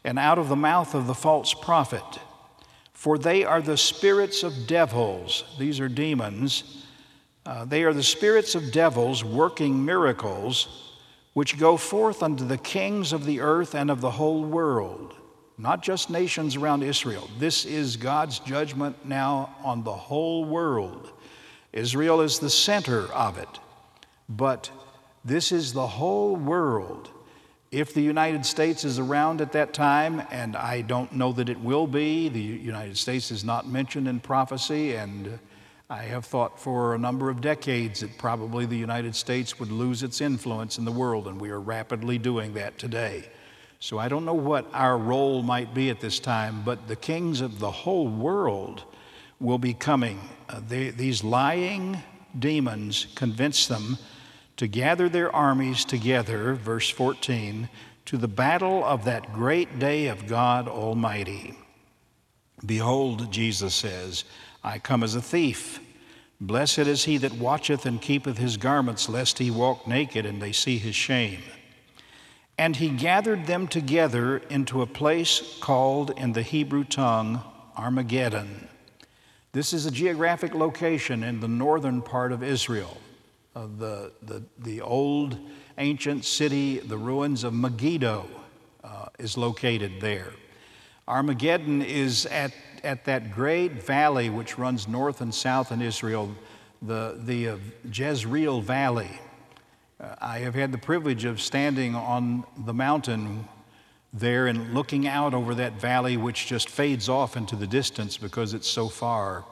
and 0.04 0.18
out 0.18 0.38
of 0.38 0.48
the 0.48 0.56
mouth 0.56 0.94
of 0.94 1.06
the 1.06 1.14
false 1.14 1.52
prophet 1.52 2.04
for 3.04 3.18
they 3.18 3.44
are 3.44 3.60
the 3.60 3.76
spirits 3.76 4.42
of 4.42 4.66
devils. 4.66 5.44
These 5.58 5.78
are 5.78 5.90
demons. 5.90 6.86
Uh, 7.44 7.66
they 7.66 7.82
are 7.82 7.92
the 7.92 8.02
spirits 8.02 8.54
of 8.54 8.72
devils 8.72 9.22
working 9.22 9.84
miracles, 9.84 10.94
which 11.34 11.58
go 11.58 11.76
forth 11.76 12.22
unto 12.22 12.46
the 12.46 12.56
kings 12.56 13.12
of 13.12 13.26
the 13.26 13.40
earth 13.40 13.74
and 13.74 13.90
of 13.90 14.00
the 14.00 14.12
whole 14.12 14.42
world, 14.42 15.12
not 15.58 15.82
just 15.82 16.08
nations 16.08 16.56
around 16.56 16.82
Israel. 16.82 17.28
This 17.38 17.66
is 17.66 17.98
God's 17.98 18.38
judgment 18.38 18.96
now 19.04 19.54
on 19.62 19.84
the 19.84 19.92
whole 19.92 20.46
world. 20.46 21.12
Israel 21.74 22.22
is 22.22 22.38
the 22.38 22.48
center 22.48 23.12
of 23.12 23.36
it, 23.36 23.60
but 24.30 24.70
this 25.26 25.52
is 25.52 25.74
the 25.74 25.86
whole 25.86 26.36
world. 26.36 27.10
If 27.74 27.92
the 27.92 28.02
United 28.02 28.46
States 28.46 28.84
is 28.84 29.00
around 29.00 29.40
at 29.40 29.50
that 29.50 29.72
time, 29.72 30.22
and 30.30 30.54
I 30.54 30.82
don't 30.82 31.12
know 31.12 31.32
that 31.32 31.48
it 31.48 31.58
will 31.58 31.88
be, 31.88 32.28
the 32.28 32.40
United 32.40 32.96
States 32.96 33.32
is 33.32 33.42
not 33.42 33.66
mentioned 33.66 34.06
in 34.06 34.20
prophecy, 34.20 34.94
and 34.94 35.40
I 35.90 36.02
have 36.02 36.24
thought 36.24 36.60
for 36.60 36.94
a 36.94 36.98
number 36.98 37.30
of 37.30 37.40
decades 37.40 37.98
that 37.98 38.16
probably 38.16 38.64
the 38.64 38.76
United 38.76 39.16
States 39.16 39.58
would 39.58 39.72
lose 39.72 40.04
its 40.04 40.20
influence 40.20 40.78
in 40.78 40.84
the 40.84 40.92
world, 40.92 41.26
and 41.26 41.40
we 41.40 41.50
are 41.50 41.58
rapidly 41.58 42.16
doing 42.16 42.54
that 42.54 42.78
today. 42.78 43.24
So 43.80 43.98
I 43.98 44.08
don't 44.08 44.24
know 44.24 44.34
what 44.34 44.66
our 44.72 44.96
role 44.96 45.42
might 45.42 45.74
be 45.74 45.90
at 45.90 45.98
this 45.98 46.20
time, 46.20 46.62
but 46.64 46.86
the 46.86 46.94
kings 46.94 47.40
of 47.40 47.58
the 47.58 47.72
whole 47.72 48.06
world 48.06 48.84
will 49.40 49.58
be 49.58 49.74
coming. 49.74 50.20
Uh, 50.48 50.60
they, 50.68 50.90
these 50.90 51.24
lying 51.24 52.00
demons 52.38 53.08
convince 53.16 53.66
them 53.66 53.98
to 54.56 54.66
gather 54.68 55.08
their 55.08 55.34
armies 55.34 55.84
together, 55.84 56.54
verse 56.54 56.88
14, 56.88 57.68
to 58.06 58.16
the 58.16 58.28
battle 58.28 58.84
of 58.84 59.04
that 59.04 59.32
great 59.32 59.78
day 59.78 60.06
of 60.06 60.26
God 60.26 60.68
Almighty. 60.68 61.56
Behold, 62.64 63.32
Jesus 63.32 63.74
says, 63.74 64.24
I 64.62 64.78
come 64.78 65.02
as 65.02 65.14
a 65.14 65.22
thief. 65.22 65.80
Blessed 66.40 66.78
is 66.78 67.04
he 67.04 67.16
that 67.18 67.32
watcheth 67.32 67.86
and 67.86 68.00
keepeth 68.00 68.38
his 68.38 68.56
garments, 68.56 69.08
lest 69.08 69.38
he 69.38 69.50
walk 69.50 69.86
naked 69.86 70.26
and 70.26 70.40
they 70.40 70.52
see 70.52 70.78
his 70.78 70.94
shame. 70.94 71.42
And 72.56 72.76
he 72.76 72.90
gathered 72.90 73.46
them 73.46 73.66
together 73.66 74.38
into 74.50 74.82
a 74.82 74.86
place 74.86 75.58
called 75.60 76.12
in 76.16 76.32
the 76.32 76.42
Hebrew 76.42 76.84
tongue 76.84 77.42
Armageddon. 77.76 78.68
This 79.52 79.72
is 79.72 79.86
a 79.86 79.90
geographic 79.90 80.54
location 80.54 81.24
in 81.24 81.40
the 81.40 81.48
northern 81.48 82.02
part 82.02 82.30
of 82.30 82.42
Israel 82.42 82.96
of 83.54 83.78
the, 83.78 84.12
the, 84.22 84.42
the 84.58 84.80
old 84.80 85.38
ancient 85.78 86.24
city, 86.24 86.78
the 86.78 86.96
ruins 86.96 87.44
of 87.44 87.54
Megiddo, 87.54 88.26
uh, 88.82 89.06
is 89.18 89.36
located 89.36 90.00
there. 90.00 90.32
Armageddon 91.06 91.82
is 91.82 92.26
at, 92.26 92.52
at 92.82 93.04
that 93.04 93.30
great 93.30 93.82
valley 93.82 94.30
which 94.30 94.58
runs 94.58 94.88
north 94.88 95.20
and 95.20 95.34
south 95.34 95.70
in 95.70 95.82
Israel, 95.82 96.34
the, 96.82 97.18
the 97.24 97.48
uh, 97.48 97.56
Jezreel 97.92 98.60
Valley. 98.60 99.10
Uh, 100.00 100.14
I 100.20 100.38
have 100.38 100.54
had 100.54 100.72
the 100.72 100.78
privilege 100.78 101.24
of 101.24 101.40
standing 101.40 101.94
on 101.94 102.44
the 102.64 102.74
mountain 102.74 103.48
there 104.12 104.46
and 104.46 104.72
looking 104.72 105.06
out 105.06 105.34
over 105.34 105.54
that 105.56 105.74
valley, 105.74 106.16
which 106.16 106.46
just 106.46 106.68
fades 106.68 107.08
off 107.08 107.36
into 107.36 107.56
the 107.56 107.66
distance 107.66 108.16
because 108.16 108.54
it's 108.54 108.68
so 108.68 108.88
far. 108.88 109.44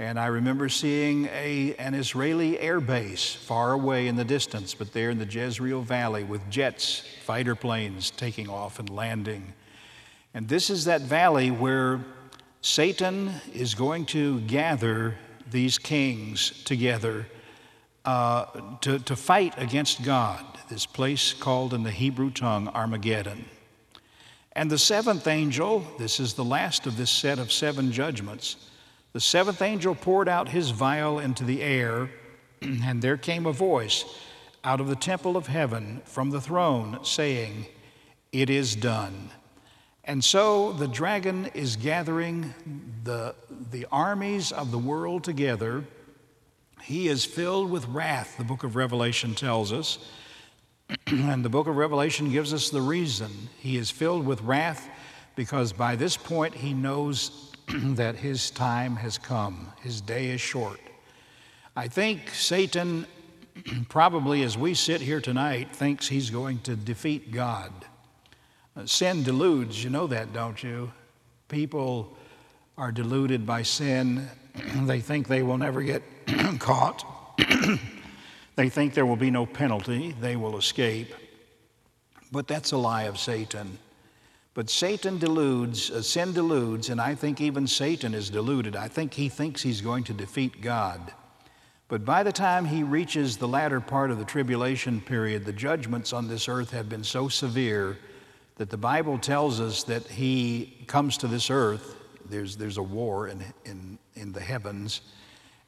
And 0.00 0.18
I 0.18 0.28
remember 0.28 0.70
seeing 0.70 1.26
a, 1.26 1.74
an 1.78 1.92
Israeli 1.92 2.58
air 2.58 2.80
base 2.80 3.34
far 3.34 3.72
away 3.72 4.08
in 4.08 4.16
the 4.16 4.24
distance, 4.24 4.72
but 4.72 4.94
there 4.94 5.10
in 5.10 5.18
the 5.18 5.26
Jezreel 5.26 5.82
Valley 5.82 6.24
with 6.24 6.40
jets, 6.48 7.02
fighter 7.22 7.54
planes 7.54 8.10
taking 8.10 8.48
off 8.48 8.78
and 8.78 8.88
landing. 8.88 9.52
And 10.32 10.48
this 10.48 10.70
is 10.70 10.86
that 10.86 11.02
valley 11.02 11.50
where 11.50 12.00
Satan 12.62 13.30
is 13.52 13.74
going 13.74 14.06
to 14.06 14.40
gather 14.40 15.16
these 15.50 15.76
kings 15.76 16.64
together 16.64 17.26
uh, 18.06 18.46
to, 18.80 19.00
to 19.00 19.14
fight 19.14 19.52
against 19.58 20.02
God, 20.02 20.42
this 20.70 20.86
place 20.86 21.34
called 21.34 21.74
in 21.74 21.82
the 21.82 21.90
Hebrew 21.90 22.30
tongue 22.30 22.68
Armageddon. 22.68 23.44
And 24.52 24.70
the 24.70 24.78
seventh 24.78 25.26
angel, 25.26 25.84
this 25.98 26.18
is 26.20 26.32
the 26.32 26.42
last 26.42 26.86
of 26.86 26.96
this 26.96 27.10
set 27.10 27.38
of 27.38 27.52
seven 27.52 27.92
judgments, 27.92 28.69
the 29.12 29.20
seventh 29.20 29.60
angel 29.60 29.94
poured 29.94 30.28
out 30.28 30.48
his 30.48 30.70
vial 30.70 31.18
into 31.18 31.44
the 31.44 31.62
air, 31.62 32.10
and 32.62 33.02
there 33.02 33.16
came 33.16 33.46
a 33.46 33.52
voice 33.52 34.04
out 34.62 34.80
of 34.80 34.88
the 34.88 34.96
temple 34.96 35.36
of 35.36 35.46
heaven 35.46 36.02
from 36.04 36.30
the 36.30 36.40
throne 36.40 36.98
saying, 37.02 37.66
It 38.32 38.50
is 38.50 38.76
done. 38.76 39.30
And 40.04 40.24
so 40.24 40.72
the 40.72 40.88
dragon 40.88 41.50
is 41.54 41.76
gathering 41.76 42.54
the, 43.04 43.34
the 43.70 43.86
armies 43.92 44.52
of 44.52 44.70
the 44.70 44.78
world 44.78 45.24
together. 45.24 45.84
He 46.82 47.08
is 47.08 47.24
filled 47.24 47.70
with 47.70 47.86
wrath, 47.86 48.36
the 48.36 48.44
book 48.44 48.64
of 48.64 48.76
Revelation 48.76 49.34
tells 49.34 49.72
us. 49.72 49.98
and 51.06 51.44
the 51.44 51.48
book 51.48 51.66
of 51.66 51.76
Revelation 51.76 52.30
gives 52.30 52.52
us 52.52 52.70
the 52.70 52.80
reason. 52.80 53.30
He 53.58 53.76
is 53.76 53.90
filled 53.90 54.26
with 54.26 54.40
wrath 54.42 54.88
because 55.36 55.72
by 55.72 55.96
this 55.96 56.16
point 56.16 56.54
he 56.54 56.74
knows 56.74 57.49
that 57.94 58.16
his 58.16 58.50
time 58.50 58.96
has 58.96 59.18
come, 59.18 59.72
his 59.82 60.00
day 60.00 60.30
is 60.30 60.40
short. 60.40 60.80
I 61.76 61.88
think 61.88 62.30
Satan, 62.30 63.06
probably 63.88 64.42
as 64.42 64.58
we 64.58 64.74
sit 64.74 65.00
here 65.00 65.20
tonight, 65.20 65.74
thinks 65.74 66.08
he's 66.08 66.30
going 66.30 66.60
to 66.60 66.74
defeat 66.74 67.32
God. 67.32 67.72
Uh, 68.76 68.86
sin 68.86 69.22
deludes, 69.22 69.82
you 69.84 69.90
know 69.90 70.06
that, 70.08 70.32
don't 70.32 70.62
you? 70.62 70.90
People 71.48 72.16
are 72.76 72.90
deluded 72.90 73.46
by 73.46 73.62
sin. 73.62 74.28
they 74.82 75.00
think 75.00 75.28
they 75.28 75.42
will 75.42 75.58
never 75.58 75.82
get 75.82 76.02
caught. 76.58 77.04
they 78.56 78.68
think 78.68 78.94
there 78.94 79.06
will 79.06 79.16
be 79.16 79.30
no 79.30 79.46
penalty, 79.46 80.14
they 80.20 80.34
will 80.34 80.56
escape. 80.56 81.14
But 82.32 82.48
that's 82.48 82.72
a 82.72 82.76
lie 82.76 83.04
of 83.04 83.18
Satan. 83.18 83.78
But 84.52 84.68
Satan 84.68 85.18
deludes, 85.18 85.90
uh, 85.90 86.02
sin 86.02 86.32
deludes, 86.32 86.90
and 86.90 87.00
I 87.00 87.14
think 87.14 87.40
even 87.40 87.66
Satan 87.66 88.14
is 88.14 88.30
deluded. 88.30 88.74
I 88.74 88.88
think 88.88 89.14
he 89.14 89.28
thinks 89.28 89.62
he's 89.62 89.80
going 89.80 90.04
to 90.04 90.12
defeat 90.12 90.60
God. 90.60 91.12
But 91.86 92.04
by 92.04 92.22
the 92.22 92.32
time 92.32 92.64
he 92.64 92.82
reaches 92.82 93.36
the 93.36 93.48
latter 93.48 93.80
part 93.80 94.10
of 94.10 94.18
the 94.18 94.24
tribulation 94.24 95.00
period, 95.00 95.44
the 95.44 95.52
judgments 95.52 96.12
on 96.12 96.26
this 96.26 96.48
earth 96.48 96.70
have 96.72 96.88
been 96.88 97.04
so 97.04 97.28
severe 97.28 97.98
that 98.56 98.70
the 98.70 98.76
Bible 98.76 99.18
tells 99.18 99.60
us 99.60 99.84
that 99.84 100.06
he 100.06 100.84
comes 100.86 101.16
to 101.18 101.28
this 101.28 101.48
earth. 101.50 101.96
There's, 102.28 102.56
there's 102.56 102.76
a 102.76 102.82
war 102.82 103.28
in, 103.28 103.42
in, 103.64 103.98
in 104.14 104.32
the 104.32 104.40
heavens, 104.40 105.00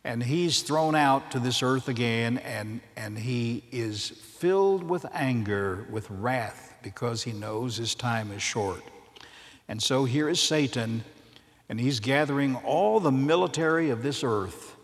and 0.05 0.23
he's 0.23 0.63
thrown 0.63 0.97
out 0.97 1.31
to 1.33 1.39
this 1.39 1.63
earth 1.63 1.89
again, 1.89 2.39
and, 2.39 2.81
and 2.97 3.17
he 3.17 3.63
is 3.71 4.11
filled 4.11 4.83
with 4.83 5.07
anger, 5.13 5.87
with 5.91 6.11
wrath 6.11 6.72
because 6.83 7.23
he 7.23 7.33
knows 7.33 7.77
his 7.77 7.95
time 7.95 8.31
is 8.33 8.43
short. 8.43 8.83
And 9.69 9.83
so 9.83 10.05
here 10.05 10.29
is 10.29 10.41
Satan, 10.41 11.05
and 11.69 11.81
he's 11.81 12.01
gathering 12.01 12.57
all 12.57 13.01
the 13.01 13.13
military 13.13 13.91
of 13.91 14.03
this 14.03 14.23
earth 14.25 14.77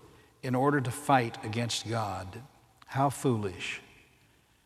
in 0.42 0.54
order 0.54 0.80
to 0.80 0.90
fight 0.90 1.36
against 1.44 1.88
God. 1.88 2.40
How 2.86 3.10
foolish! 3.10 3.80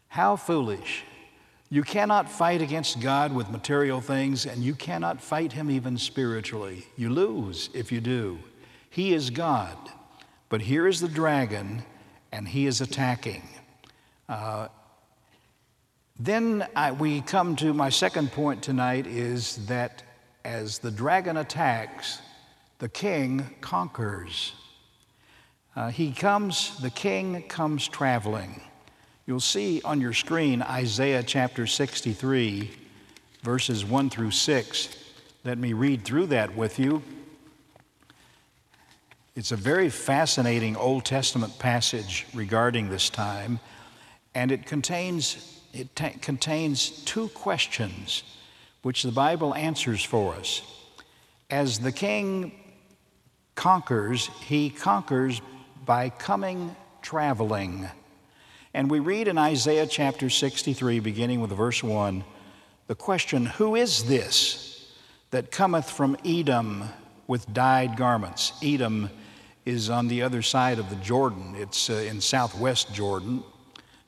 How 0.09 0.37
foolish! 0.37 1.05
You 1.71 1.83
cannot 1.83 2.31
fight 2.31 2.61
against 2.61 3.01
God 3.01 3.33
with 3.33 3.49
material 3.49 4.03
things, 4.03 4.45
and 4.45 4.63
you 4.63 4.75
cannot 4.75 5.23
fight 5.23 5.53
Him 5.53 5.71
even 5.71 5.97
spiritually. 5.97 6.87
You 6.97 7.09
lose 7.09 7.71
if 7.73 7.91
you 7.91 8.01
do. 8.01 8.39
He 8.91 9.15
is 9.15 9.31
God. 9.31 9.77
But 10.51 10.61
here 10.61 10.87
is 10.87 11.01
the 11.01 11.09
dragon, 11.09 11.83
and 12.31 12.47
he 12.47 12.67
is 12.67 12.83
attacking. 12.83 13.43
Uh, 14.29 14.69
then 16.25 16.67
I, 16.77 16.93
we 16.93 17.21
come 17.21 17.57
to 17.57 17.75
my 17.75 17.89
second 17.89 18.31
point 18.31 18.63
tonight 18.63 19.07
is 19.09 19.67
that 19.67 20.05
as 20.45 20.79
the 20.79 20.91
dragon 20.91 21.37
attacks, 21.37 22.21
the 22.79 22.89
king 22.89 23.47
conquers. 23.61 24.53
Uh, 25.75 25.89
he 25.89 26.13
comes, 26.13 26.81
the 26.81 26.91
king 26.91 27.43
comes 27.49 27.89
traveling. 27.89 28.61
You'll 29.27 29.41
see 29.41 29.81
on 29.85 30.01
your 30.01 30.13
screen 30.13 30.63
Isaiah 30.63 31.23
chapter 31.23 31.67
63, 31.67 32.71
verses 33.43 33.85
1 33.85 34.11
through 34.11 34.33
6. 34.33 34.97
Let 35.45 35.59
me 35.59 35.73
read 35.73 36.05
through 36.05 36.27
that 36.27 36.55
with 36.55 36.79
you. 36.79 37.03
It's 39.35 39.51
a 39.51 39.57
very 39.57 39.89
fascinating 39.89 40.77
Old 40.77 41.05
Testament 41.05 41.59
passage 41.59 42.27
regarding 42.33 42.91
this 42.91 43.09
time, 43.11 43.59
and 44.35 44.53
it 44.53 44.67
contains 44.67 45.62
it 45.73 45.95
contains 46.21 46.91
two 47.05 47.29
questions 47.29 48.23
which 48.83 49.03
the 49.03 49.13
Bible 49.13 49.55
answers 49.55 50.05
for 50.05 50.35
us. 50.35 50.63
As 51.51 51.79
the 51.79 51.93
king 51.93 52.53
conquers, 53.55 54.29
he 54.45 54.71
conquers 54.71 55.41
by 55.85 56.11
coming 56.11 56.75
traveling. 57.01 57.89
And 58.75 58.91
we 58.91 59.01
read 59.01 59.29
in 59.29 59.39
Isaiah 59.39 59.87
chapter 59.87 60.31
63, 60.31 61.01
beginning 61.01 61.41
with 61.41 61.51
verse 61.53 61.83
1, 61.83 62.25
the 62.87 62.95
question, 62.95 63.47
Who 63.47 63.77
is 63.77 64.05
this 64.05 64.93
that 65.31 65.51
cometh 65.51 65.91
from 65.91 66.17
Edom 66.25 66.85
with 67.27 67.53
dyed 67.53 67.97
garments? 67.97 68.53
Edom 68.63 69.11
is 69.65 69.91
on 69.91 70.09
the 70.09 70.23
other 70.23 70.43
side 70.43 70.79
of 70.79 70.91
the 70.91 70.97
Jordan, 70.97 71.55
it's 71.57 71.89
uh, 71.89 71.95
in 71.95 72.21
southwest 72.21 72.93
Jordan. 72.93 73.45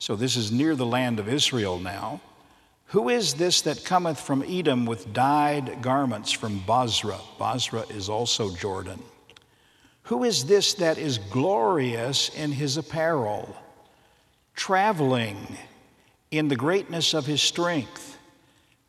So 0.05 0.15
this 0.15 0.35
is 0.35 0.51
near 0.51 0.75
the 0.75 0.85
land 0.85 1.19
of 1.19 1.27
Israel 1.27 1.79
now. 1.79 2.21
Who 2.89 3.09
is 3.09 3.33
this 3.33 3.61
that 3.61 3.83
cometh 3.85 4.19
from 4.19 4.43
Edom 4.47 4.85
with 4.85 5.13
dyed 5.13 5.81
garments 5.81 6.31
from 6.31 6.59
Bozrah? 6.59 7.21
Bozrah 7.39 7.87
is 7.89 8.07
also 8.07 8.53
Jordan. 8.53 9.01
Who 10.03 10.23
is 10.23 10.45
this 10.45 10.75
that 10.75 10.99
is 10.99 11.17
glorious 11.17 12.29
in 12.35 12.51
his 12.51 12.77
apparel, 12.77 13.57
traveling 14.55 15.57
in 16.29 16.49
the 16.49 16.55
greatness 16.55 17.15
of 17.15 17.25
his 17.25 17.41
strength? 17.41 18.19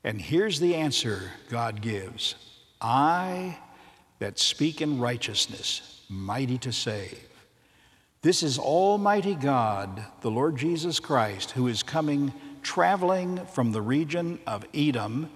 And 0.05 0.21
here's 0.21 0.61
the 0.61 0.75
answer 0.75 1.31
God 1.49 1.81
gives 1.81 2.35
I 2.79 3.57
that 4.19 4.39
speak 4.39 4.83
in 4.83 4.99
righteousness, 4.99 6.03
mighty 6.11 6.59
to 6.59 6.73
save. 6.75 7.27
This 8.27 8.43
is 8.43 8.59
Almighty 8.59 9.37
God, 9.37 10.05
the 10.21 10.33
Lord 10.33 10.57
Jesus 10.57 10.99
Christ, 10.99 11.53
who 11.53 11.69
is 11.69 11.85
coming 11.85 12.33
traveling 12.61 13.47
from 13.47 13.71
the 13.71 13.81
region 13.81 14.41
of 14.49 14.67
Edom 14.75 15.31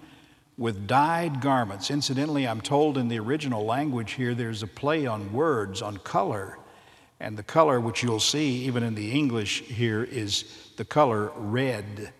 with 0.59 0.89
dyed 0.89 1.41
garments. 1.41 1.93
Incidentally, 1.93 2.49
I'm 2.49 2.61
told 2.61 2.99
in 2.99 3.07
the 3.07 3.21
original 3.21 3.65
language 3.65 4.15
here 4.15 4.35
there's 4.35 4.65
a 4.65 4.67
play 4.67 5.07
on 5.07 5.33
words, 5.33 5.83
on 5.83 5.99
color. 5.99 6.59
And 7.21 7.39
the 7.39 7.45
color, 7.45 7.79
which 7.79 8.03
you'll 8.03 8.19
see 8.19 8.65
even 8.65 8.83
in 8.83 8.97
the 8.97 9.13
English 9.13 9.61
here, 9.67 10.03
is 10.03 10.73
the 10.77 10.85
color 10.85 11.31
red. 11.37 12.13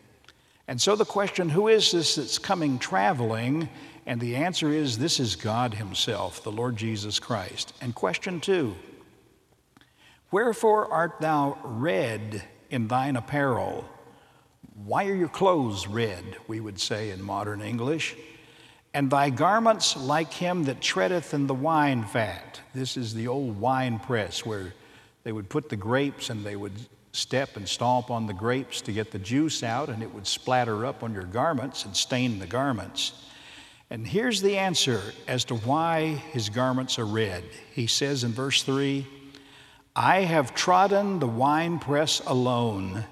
And 0.69 0.81
so 0.81 0.95
the 0.95 1.05
question 1.05 1.49
who 1.49 1.67
is 1.67 1.91
this 1.91 2.15
that's 2.15 2.39
coming 2.39 2.79
traveling? 2.79 3.69
And 4.07 4.21
the 4.21 4.37
answer 4.37 4.69
is 4.69 4.99
this 4.99 5.19
is 5.19 5.35
God 5.35 5.75
Himself, 5.75 6.45
the 6.45 6.53
Lord 6.53 6.77
Jesus 6.77 7.19
Christ. 7.19 7.73
And 7.81 7.93
question 7.93 8.39
two 8.39 8.77
Wherefore 10.31 10.93
art 10.93 11.21
thou 11.21 11.59
red 11.65 12.43
in 12.71 12.89
thine 12.89 13.17
apparel? 13.17 13.85
Why 14.85 15.07
are 15.07 15.15
your 15.15 15.29
clothes 15.29 15.87
red, 15.87 16.25
we 16.47 16.61
would 16.61 16.81
say 16.81 17.11
in 17.11 17.23
modern 17.23 17.61
English? 17.61 18.17
And 18.95 19.11
thy 19.11 19.31
garments 19.31 19.97
like 19.97 20.33
him 20.33 20.65
that 20.65 20.81
treadeth 20.81 21.35
in 21.35 21.47
the 21.47 21.55
wine 21.55 22.05
vat. 22.05 22.61
This 22.75 22.97
is 22.97 23.15
the 23.15 23.29
old 23.29 23.61
wine 23.61 23.99
press 23.99 24.47
where 24.47 24.73
they 25.25 25.33
would 25.33 25.49
put 25.49 25.69
the 25.69 25.77
grapes 25.77 26.31
and 26.31 26.45
they 26.45 26.57
would 26.57 26.73
step 27.13 27.57
and 27.57 27.69
stomp 27.69 28.11
on 28.11 28.27
the 28.27 28.33
grapes 28.33 28.81
to 28.83 28.93
get 28.93 29.11
the 29.11 29.19
juice 29.19 29.63
out, 29.65 29.89
and 29.89 30.03
it 30.03 30.15
would 30.15 30.27
splatter 30.27 30.87
up 30.87 31.03
on 31.03 31.13
your 31.13 31.25
garments 31.25 31.85
and 31.85 31.97
stain 31.97 32.39
the 32.39 32.47
garments. 32.47 33.27
And 33.91 34.07
here's 34.07 34.41
the 34.41 34.57
answer 34.57 35.03
as 35.27 35.45
to 35.47 35.57
why 35.57 36.23
his 36.33 36.49
garments 36.49 36.99
are 37.01 37.07
red. 37.07 37.43
He 37.73 37.89
says 37.89 38.23
in 38.23 38.31
verse 38.31 38.63
3 38.63 39.05
I 40.03 40.23
have 40.23 40.55
trodden 40.55 41.19
the 41.19 41.27
winepress 41.27 42.23
alone, 42.25 43.05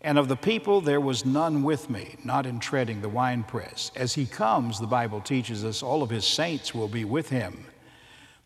and 0.00 0.18
of 0.18 0.26
the 0.26 0.34
people 0.34 0.80
there 0.80 1.00
was 1.00 1.24
none 1.24 1.62
with 1.62 1.88
me, 1.88 2.16
not 2.24 2.44
in 2.44 2.58
treading 2.58 3.02
the 3.02 3.08
winepress. 3.08 3.92
As 3.94 4.12
he 4.12 4.26
comes, 4.26 4.80
the 4.80 4.88
Bible 4.88 5.20
teaches 5.20 5.64
us, 5.64 5.84
all 5.84 6.02
of 6.02 6.10
his 6.10 6.24
saints 6.24 6.74
will 6.74 6.88
be 6.88 7.04
with 7.04 7.28
him. 7.28 7.66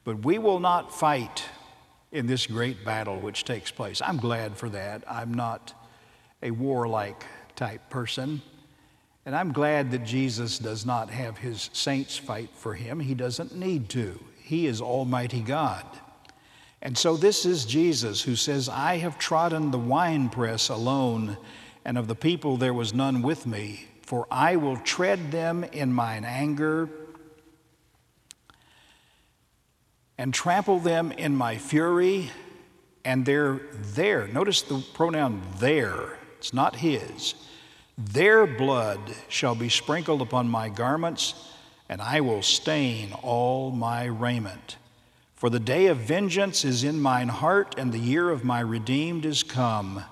But 0.04 0.22
we 0.22 0.36
will 0.36 0.60
not 0.60 0.94
fight 0.94 1.42
in 2.12 2.26
this 2.26 2.46
great 2.46 2.84
battle 2.84 3.18
which 3.18 3.44
takes 3.44 3.70
place. 3.70 4.02
I'm 4.04 4.18
glad 4.18 4.54
for 4.58 4.68
that. 4.68 5.02
I'm 5.10 5.32
not 5.32 5.72
a 6.42 6.50
warlike 6.50 7.24
type 7.56 7.88
person. 7.88 8.42
And 9.24 9.34
I'm 9.34 9.52
glad 9.52 9.92
that 9.92 10.04
Jesus 10.04 10.58
does 10.58 10.84
not 10.84 11.08
have 11.08 11.38
his 11.38 11.70
saints 11.72 12.18
fight 12.18 12.50
for 12.52 12.74
him. 12.74 13.00
He 13.00 13.14
doesn't 13.14 13.56
need 13.56 13.88
to. 13.90 14.20
He 14.42 14.66
is 14.66 14.82
Almighty 14.82 15.40
God. 15.40 15.86
And 16.82 16.96
so 16.96 17.16
this 17.16 17.44
is 17.44 17.64
Jesus 17.64 18.22
who 18.22 18.36
says, 18.36 18.68
I 18.68 18.98
have 18.98 19.18
trodden 19.18 19.70
the 19.70 19.78
winepress 19.78 20.68
alone, 20.68 21.36
and 21.84 21.98
of 21.98 22.08
the 22.08 22.14
people 22.14 22.56
there 22.56 22.74
was 22.74 22.94
none 22.94 23.22
with 23.22 23.46
me, 23.46 23.86
for 24.02 24.26
I 24.30 24.56
will 24.56 24.78
tread 24.78 25.30
them 25.30 25.64
in 25.64 25.92
mine 25.92 26.24
anger 26.24 26.88
and 30.16 30.34
trample 30.34 30.78
them 30.78 31.12
in 31.12 31.34
my 31.34 31.56
fury, 31.56 32.30
and 33.06 33.24
they're 33.24 33.60
there. 33.94 34.26
Notice 34.28 34.60
the 34.60 34.84
pronoun 34.92 35.40
there, 35.58 36.18
it's 36.36 36.52
not 36.52 36.76
his. 36.76 37.34
Their 37.96 38.46
blood 38.46 39.00
shall 39.28 39.54
be 39.54 39.70
sprinkled 39.70 40.20
upon 40.20 40.48
my 40.48 40.68
garments, 40.68 41.34
and 41.88 42.02
I 42.02 42.20
will 42.20 42.42
stain 42.42 43.12
all 43.22 43.70
my 43.70 44.04
raiment. 44.04 44.76
For 45.40 45.48
the 45.48 45.58
day 45.58 45.86
of 45.86 45.96
vengeance 45.96 46.66
is 46.66 46.84
in 46.84 47.00
mine 47.00 47.28
heart, 47.28 47.74
and 47.78 47.94
the 47.94 47.98
year 47.98 48.28
of 48.28 48.44
my 48.44 48.60
redeemed 48.60 49.24
is 49.24 49.42
come. 49.42 50.04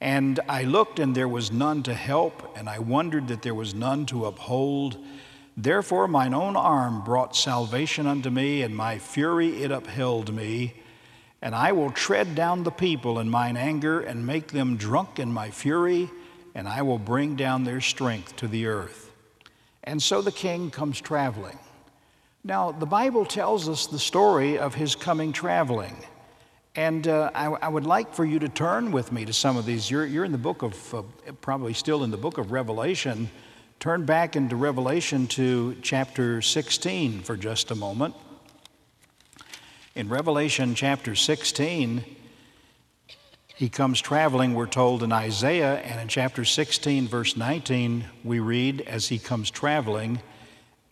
And 0.00 0.40
I 0.48 0.62
looked, 0.62 0.98
and 0.98 1.14
there 1.14 1.28
was 1.28 1.52
none 1.52 1.82
to 1.82 1.92
help, 1.92 2.56
and 2.56 2.66
I 2.66 2.78
wondered 2.78 3.28
that 3.28 3.42
there 3.42 3.54
was 3.54 3.74
none 3.74 4.06
to 4.06 4.24
uphold. 4.24 4.96
Therefore, 5.54 6.08
mine 6.08 6.32
own 6.32 6.56
arm 6.56 7.04
brought 7.04 7.36
salvation 7.36 8.06
unto 8.06 8.30
me, 8.30 8.62
and 8.62 8.74
my 8.74 8.98
fury 8.98 9.62
it 9.62 9.70
upheld 9.70 10.32
me. 10.32 10.80
And 11.42 11.54
I 11.54 11.72
will 11.72 11.90
tread 11.90 12.34
down 12.34 12.62
the 12.62 12.70
people 12.70 13.18
in 13.18 13.28
mine 13.28 13.58
anger, 13.58 14.00
and 14.00 14.26
make 14.26 14.46
them 14.48 14.78
drunk 14.78 15.18
in 15.18 15.30
my 15.30 15.50
fury, 15.50 16.08
and 16.54 16.66
I 16.66 16.80
will 16.80 16.98
bring 16.98 17.36
down 17.36 17.64
their 17.64 17.82
strength 17.82 18.36
to 18.36 18.48
the 18.48 18.64
earth. 18.64 19.12
And 19.84 20.02
so 20.02 20.22
the 20.22 20.32
king 20.32 20.70
comes 20.70 21.02
traveling. 21.02 21.58
Now, 22.44 22.72
the 22.72 22.86
Bible 22.86 23.24
tells 23.24 23.68
us 23.68 23.86
the 23.86 24.00
story 24.00 24.58
of 24.58 24.74
his 24.74 24.96
coming 24.96 25.32
traveling. 25.32 25.96
And 26.74 27.06
uh, 27.06 27.30
I, 27.36 27.46
I, 27.46 27.68
would 27.68 27.86
like 27.86 28.14
for 28.14 28.24
you 28.24 28.40
to 28.40 28.48
turn 28.48 28.90
with 28.90 29.12
me 29.12 29.24
to 29.26 29.32
some 29.32 29.56
of 29.56 29.64
these. 29.64 29.88
You're, 29.88 30.06
you're 30.06 30.24
in 30.24 30.32
the 30.32 30.38
book 30.38 30.62
of, 30.62 30.94
uh, 30.94 31.02
probably 31.40 31.72
still 31.72 32.02
in 32.02 32.10
the 32.10 32.16
book 32.16 32.38
of 32.38 32.50
Revelation, 32.50 33.30
turn 33.78 34.06
back 34.06 34.34
into 34.34 34.56
Revelation 34.56 35.28
to 35.28 35.76
chapter 35.82 36.42
16 36.42 37.20
for 37.20 37.36
just 37.36 37.70
a 37.70 37.76
moment. 37.76 38.16
In 39.94 40.08
Revelation 40.08 40.74
chapter 40.74 41.14
16, 41.14 42.02
he 43.54 43.68
comes 43.68 44.00
traveling, 44.00 44.54
we're 44.54 44.66
told 44.66 45.04
in 45.04 45.12
Isaiah, 45.12 45.76
and 45.76 46.00
in 46.00 46.08
chapter 46.08 46.44
16, 46.44 47.06
verse 47.06 47.36
19, 47.36 48.04
we 48.24 48.40
read 48.40 48.80
as 48.80 49.06
he 49.06 49.20
comes 49.20 49.48
traveling, 49.48 50.20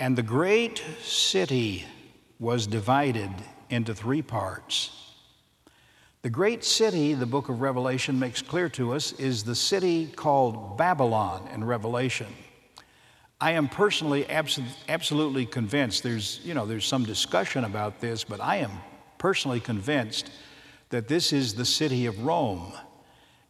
and 0.00 0.16
the 0.16 0.22
great 0.22 0.82
city 1.02 1.84
was 2.38 2.66
divided 2.66 3.30
into 3.68 3.94
three 3.94 4.22
parts. 4.22 4.90
The 6.22 6.30
great 6.30 6.64
city, 6.64 7.12
the 7.12 7.26
book 7.26 7.50
of 7.50 7.60
Revelation 7.60 8.18
makes 8.18 8.40
clear 8.40 8.70
to 8.70 8.94
us, 8.94 9.12
is 9.12 9.44
the 9.44 9.54
city 9.54 10.06
called 10.06 10.78
Babylon 10.78 11.48
in 11.54 11.62
Revelation. 11.62 12.26
I 13.42 13.52
am 13.52 13.68
personally 13.68 14.24
abso- 14.24 14.64
absolutely 14.88 15.44
convinced, 15.44 16.02
there's, 16.02 16.40
you 16.44 16.54
know, 16.54 16.64
there's 16.64 16.86
some 16.86 17.04
discussion 17.04 17.64
about 17.64 18.00
this, 18.00 18.24
but 18.24 18.40
I 18.40 18.56
am 18.56 18.72
personally 19.18 19.60
convinced 19.60 20.30
that 20.88 21.08
this 21.08 21.32
is 21.32 21.54
the 21.54 21.64
city 21.64 22.06
of 22.06 22.18
Rome. 22.24 22.72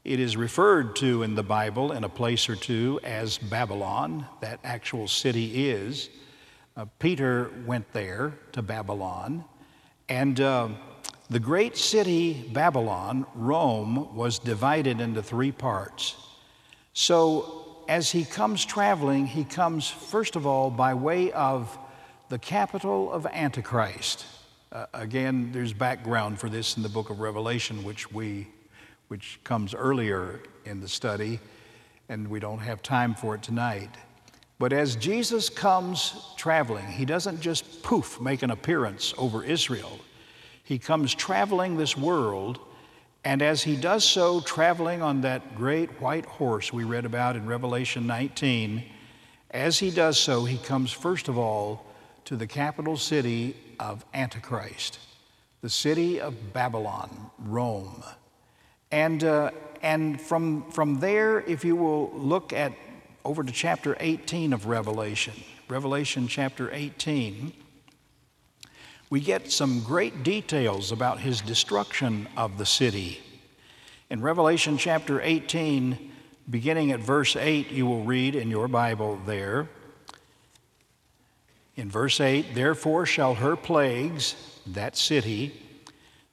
It 0.04 0.18
is 0.18 0.36
referred 0.36 0.96
to 0.96 1.22
in 1.22 1.36
the 1.36 1.42
Bible 1.44 1.92
in 1.92 2.02
a 2.02 2.08
place 2.08 2.48
or 2.48 2.56
two 2.56 2.98
as 3.04 3.38
Babylon, 3.38 4.26
that 4.40 4.58
actual 4.64 5.06
city 5.06 5.70
is. 5.70 6.08
Uh, 6.76 6.84
Peter 6.98 7.50
went 7.66 7.92
there 7.92 8.32
to 8.52 8.62
Babylon, 8.62 9.44
and 10.08 10.40
uh, 10.40 10.68
the 11.28 11.40
great 11.40 11.76
city, 11.76 12.48
Babylon, 12.52 13.26
Rome, 13.34 14.14
was 14.14 14.38
divided 14.38 15.00
into 15.00 15.22
three 15.22 15.52
parts. 15.52 16.16
So, 16.92 17.84
as 17.88 18.10
he 18.10 18.24
comes 18.24 18.64
traveling, 18.64 19.26
he 19.26 19.44
comes, 19.44 19.88
first 19.88 20.36
of 20.36 20.46
all, 20.46 20.70
by 20.70 20.94
way 20.94 21.32
of 21.32 21.76
the 22.28 22.38
capital 22.38 23.12
of 23.12 23.26
Antichrist. 23.26 24.24
Uh, 24.70 24.86
again, 24.94 25.50
there's 25.52 25.72
background 25.72 26.38
for 26.38 26.48
this 26.48 26.76
in 26.76 26.84
the 26.84 26.88
book 26.88 27.10
of 27.10 27.18
Revelation, 27.18 27.82
which, 27.82 28.12
we, 28.12 28.46
which 29.08 29.40
comes 29.42 29.74
earlier 29.74 30.40
in 30.64 30.80
the 30.80 30.88
study, 30.88 31.40
and 32.08 32.28
we 32.28 32.38
don't 32.38 32.60
have 32.60 32.80
time 32.80 33.14
for 33.14 33.34
it 33.34 33.42
tonight. 33.42 33.90
But 34.60 34.74
as 34.74 34.94
Jesus 34.94 35.48
comes 35.48 36.34
traveling, 36.36 36.86
he 36.86 37.06
doesn't 37.06 37.40
just 37.40 37.82
poof 37.82 38.20
make 38.20 38.42
an 38.42 38.50
appearance 38.50 39.14
over 39.16 39.42
Israel. 39.42 39.98
He 40.62 40.78
comes 40.78 41.14
traveling 41.14 41.78
this 41.78 41.96
world, 41.96 42.60
and 43.24 43.40
as 43.40 43.62
he 43.62 43.74
does 43.74 44.04
so, 44.04 44.42
traveling 44.42 45.00
on 45.00 45.22
that 45.22 45.56
great 45.56 45.88
white 45.98 46.26
horse 46.26 46.74
we 46.74 46.84
read 46.84 47.06
about 47.06 47.36
in 47.36 47.46
Revelation 47.46 48.06
19, 48.06 48.84
as 49.50 49.78
he 49.78 49.90
does 49.90 50.20
so, 50.20 50.44
he 50.44 50.58
comes 50.58 50.92
first 50.92 51.28
of 51.28 51.38
all 51.38 51.86
to 52.26 52.36
the 52.36 52.46
capital 52.46 52.98
city 52.98 53.56
of 53.80 54.04
Antichrist, 54.12 54.98
the 55.62 55.70
city 55.70 56.20
of 56.20 56.52
Babylon, 56.52 57.30
Rome. 57.38 58.04
And, 58.90 59.24
uh, 59.24 59.52
and 59.80 60.20
from, 60.20 60.70
from 60.70 61.00
there, 61.00 61.40
if 61.40 61.64
you 61.64 61.76
will 61.76 62.12
look 62.12 62.52
at 62.52 62.74
over 63.24 63.42
to 63.42 63.52
chapter 63.52 63.96
18 64.00 64.52
of 64.52 64.66
Revelation, 64.66 65.34
Revelation 65.68 66.26
chapter 66.26 66.72
18, 66.72 67.52
we 69.10 69.20
get 69.20 69.50
some 69.50 69.80
great 69.80 70.22
details 70.22 70.92
about 70.92 71.20
his 71.20 71.40
destruction 71.40 72.28
of 72.36 72.58
the 72.58 72.66
city. 72.66 73.20
In 74.08 74.22
Revelation 74.22 74.78
chapter 74.78 75.20
18, 75.20 76.12
beginning 76.48 76.92
at 76.92 77.00
verse 77.00 77.36
8, 77.36 77.70
you 77.70 77.86
will 77.86 78.04
read 78.04 78.34
in 78.34 78.50
your 78.50 78.68
Bible 78.68 79.20
there. 79.26 79.68
In 81.76 81.90
verse 81.90 82.20
8, 82.20 82.54
therefore 82.54 83.04
shall 83.04 83.34
her 83.34 83.56
plagues, 83.56 84.34
that 84.66 84.96
city, 84.96 85.60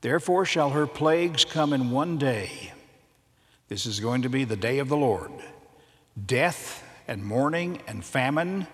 therefore 0.02 0.46
shall 0.46 0.70
her 0.70 0.88
plagues 0.88 1.44
come 1.46 1.74
in 1.74 1.92
one 1.92 2.18
day. 2.18 2.72
This 3.68 3.86
is 3.86 4.00
going 4.00 4.22
to 4.22 4.30
be 4.30 4.46
the 4.46 4.56
day 4.56 4.80
of 4.80 4.88
the 4.88 4.98
Lord 4.98 5.32
death 6.26 6.84
and 7.08 7.24
mourning 7.24 7.82
and 7.88 8.04
famine, 8.04 8.68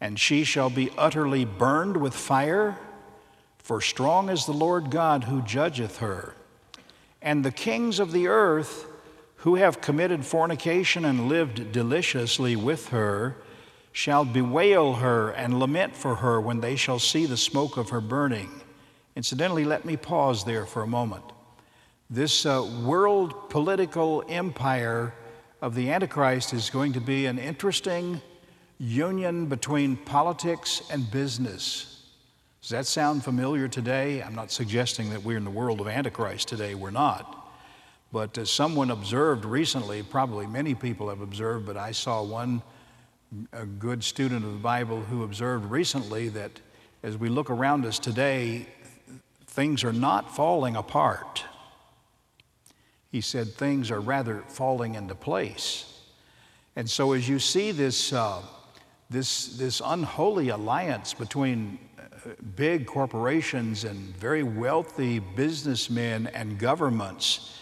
and 0.00 0.18
she 0.18 0.44
shall 0.44 0.70
be 0.70 0.90
utterly 0.96 1.44
burned 1.44 1.96
with 1.96 2.14
fire 2.14 2.78
for 3.64 3.80
strong 3.80 4.28
is 4.28 4.44
the 4.44 4.52
Lord 4.52 4.90
God 4.90 5.24
who 5.24 5.40
judgeth 5.40 5.96
her. 5.96 6.34
And 7.22 7.42
the 7.42 7.50
kings 7.50 7.98
of 7.98 8.12
the 8.12 8.28
earth 8.28 8.86
who 9.36 9.54
have 9.54 9.80
committed 9.80 10.26
fornication 10.26 11.06
and 11.06 11.30
lived 11.30 11.72
deliciously 11.72 12.56
with 12.56 12.90
her 12.90 13.36
shall 13.90 14.26
bewail 14.26 14.94
her 14.96 15.30
and 15.30 15.58
lament 15.58 15.96
for 15.96 16.16
her 16.16 16.38
when 16.42 16.60
they 16.60 16.76
shall 16.76 16.98
see 16.98 17.24
the 17.24 17.38
smoke 17.38 17.78
of 17.78 17.88
her 17.88 18.02
burning. 18.02 18.50
Incidentally, 19.16 19.64
let 19.64 19.86
me 19.86 19.96
pause 19.96 20.44
there 20.44 20.66
for 20.66 20.82
a 20.82 20.86
moment. 20.86 21.24
This 22.10 22.44
uh, 22.44 22.70
world 22.84 23.48
political 23.48 24.22
empire 24.28 25.14
of 25.64 25.74
the 25.74 25.90
Antichrist 25.90 26.52
is 26.52 26.68
going 26.68 26.92
to 26.92 27.00
be 27.00 27.24
an 27.24 27.38
interesting 27.38 28.20
union 28.76 29.46
between 29.46 29.96
politics 29.96 30.82
and 30.90 31.10
business. 31.10 32.02
Does 32.60 32.68
that 32.68 32.84
sound 32.84 33.24
familiar 33.24 33.66
today? 33.66 34.22
I'm 34.22 34.34
not 34.34 34.50
suggesting 34.50 35.08
that 35.08 35.22
we're 35.22 35.38
in 35.38 35.44
the 35.44 35.50
world 35.50 35.80
of 35.80 35.88
Antichrist 35.88 36.48
today, 36.48 36.74
we're 36.74 36.90
not. 36.90 37.50
But 38.12 38.36
as 38.36 38.50
someone 38.50 38.90
observed 38.90 39.46
recently, 39.46 40.02
probably 40.02 40.46
many 40.46 40.74
people 40.74 41.08
have 41.08 41.22
observed, 41.22 41.64
but 41.64 41.78
I 41.78 41.92
saw 41.92 42.22
one 42.22 42.60
a 43.54 43.64
good 43.64 44.04
student 44.04 44.44
of 44.44 44.52
the 44.52 44.58
Bible 44.58 45.00
who 45.00 45.24
observed 45.24 45.70
recently 45.70 46.28
that 46.28 46.60
as 47.02 47.16
we 47.16 47.30
look 47.30 47.48
around 47.48 47.86
us 47.86 47.98
today, 47.98 48.66
things 49.46 49.82
are 49.82 49.94
not 49.94 50.36
falling 50.36 50.76
apart. 50.76 51.42
He 53.14 53.20
said 53.20 53.54
things 53.54 53.92
are 53.92 54.00
rather 54.00 54.42
falling 54.48 54.96
into 54.96 55.14
place. 55.14 56.00
And 56.74 56.90
so 56.90 57.12
as 57.12 57.28
you 57.28 57.38
see 57.38 57.70
this, 57.70 58.12
uh, 58.12 58.42
this, 59.08 59.56
this 59.56 59.80
unholy 59.84 60.48
alliance 60.48 61.14
between 61.14 61.78
big 62.56 62.86
corporations 62.86 63.84
and 63.84 63.96
very 64.16 64.42
wealthy 64.42 65.20
businessmen 65.20 66.26
and 66.34 66.58
governments 66.58 67.56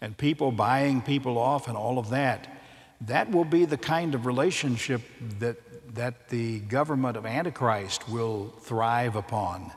and 0.00 0.18
people 0.18 0.50
buying 0.50 1.00
people 1.00 1.38
off 1.38 1.68
and 1.68 1.76
all 1.76 2.00
of 2.00 2.10
that, 2.10 2.60
that 3.02 3.30
will 3.30 3.44
be 3.44 3.64
the 3.64 3.78
kind 3.78 4.12
of 4.12 4.26
relationship 4.26 5.02
that, 5.38 5.94
that 5.94 6.30
the 6.30 6.58
government 6.58 7.16
of 7.16 7.24
Antichrist 7.24 8.08
will 8.08 8.52
thrive 8.62 9.14
upon. 9.14 9.70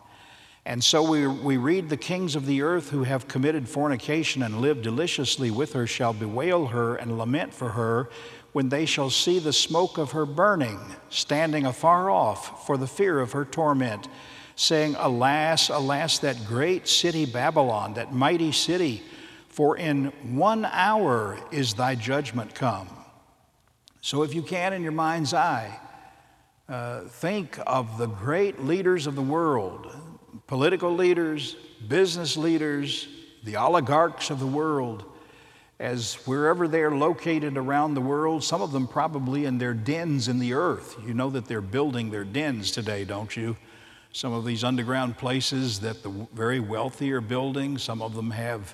And 0.70 0.84
so 0.84 1.02
we, 1.02 1.26
we 1.26 1.58
read, 1.58 1.90
The 1.90 1.98
kings 1.98 2.36
of 2.36 2.46
the 2.46 2.62
earth 2.62 2.92
who 2.92 3.02
have 3.02 3.28
committed 3.28 3.68
fornication 3.68 4.44
and 4.44 4.62
lived 4.62 4.84
deliciously 4.84 5.50
with 5.50 5.74
her 5.74 5.88
shall 5.88 6.14
bewail 6.14 6.68
her 6.68 6.96
and 6.96 7.18
lament 7.18 7.56
for 7.56 7.70
her 7.70 8.08
when 8.52 8.70
they 8.70 8.86
shall 8.86 9.10
see 9.10 9.40
the 9.40 9.52
smoke 9.52 9.98
of 9.98 10.12
her 10.12 10.28
burning, 10.28 10.80
standing 11.10 11.66
afar 11.66 12.12
off 12.12 12.68
for 12.68 12.78
the 12.78 12.86
fear 12.86 13.20
of 13.20 13.32
her 13.32 13.46
torment, 13.46 14.08
saying, 14.56 14.96
Alas, 15.00 15.70
alas, 15.70 16.20
that 16.20 16.46
great 16.46 16.88
city 16.88 17.26
Babylon, 17.26 17.96
that 17.96 18.14
mighty 18.14 18.52
city, 18.52 19.02
for 19.48 19.76
in 19.76 20.06
one 20.36 20.66
hour 20.66 21.40
is 21.52 21.74
thy 21.74 21.96
judgment 21.96 22.54
come. 22.54 22.90
So, 24.02 24.22
if 24.22 24.36
you 24.36 24.44
can, 24.44 24.74
in 24.74 24.84
your 24.84 24.92
mind's 24.92 25.34
eye, 25.34 25.80
uh, 26.68 27.06
think 27.06 27.58
of 27.66 27.98
the 27.98 28.06
great 28.06 28.64
leaders 28.64 29.08
of 29.08 29.16
the 29.16 29.24
world 29.24 29.92
political 30.50 30.96
leaders, 30.96 31.56
business 31.88 32.36
leaders, 32.36 33.08
the 33.44 33.56
oligarchs 33.56 34.32
of 34.32 34.40
the 34.40 34.48
world 34.48 35.06
as 35.80 36.16
wherever 36.26 36.68
they're 36.68 36.90
located 36.90 37.56
around 37.56 37.94
the 37.94 38.02
world, 38.02 38.44
some 38.44 38.60
of 38.60 38.72
them 38.72 38.88
probably 38.88 39.46
in 39.46 39.60
their 39.60 39.76
dens 39.76 40.28
in 40.28 40.40
the 40.40 40.52
earth. 40.52 40.98
You 41.06 41.14
know 41.14 41.30
that 41.30 41.46
they're 41.46 41.62
building 41.62 42.10
their 42.10 42.24
dens 42.24 42.72
today, 42.72 43.06
don't 43.06 43.38
you? 43.38 43.58
Some 44.12 44.34
of 44.34 44.44
these 44.44 44.64
underground 44.64 45.20
places 45.20 45.82
that 45.82 46.02
the 46.02 46.10
very 46.34 46.60
wealthy 46.60 47.12
are 47.12 47.22
building, 47.22 47.78
some 47.78 48.02
of 48.02 48.16
them 48.16 48.32
have, 48.32 48.74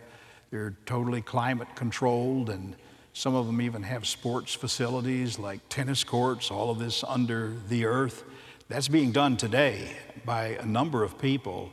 they're 0.51 0.75
totally 0.85 1.21
climate 1.21 1.67
controlled, 1.75 2.49
and 2.49 2.73
some 3.11 3.35
of 3.35 3.47
them 3.47 3.59
even 3.59 3.83
have 3.83 4.07
sports 4.07 4.53
facilities 4.53 5.37
like 5.37 5.59
tennis 5.67 6.05
courts, 6.05 6.51
all 6.51 6.71
of 6.71 6.79
this 6.79 7.03
under 7.05 7.51
the 7.67 7.83
earth. 7.83 8.23
That's 8.67 8.87
being 8.87 9.11
done 9.11 9.37
today 9.37 9.95
by 10.25 10.57
a 10.59 10.65
number 10.65 11.03
of 11.03 11.19
people. 11.19 11.71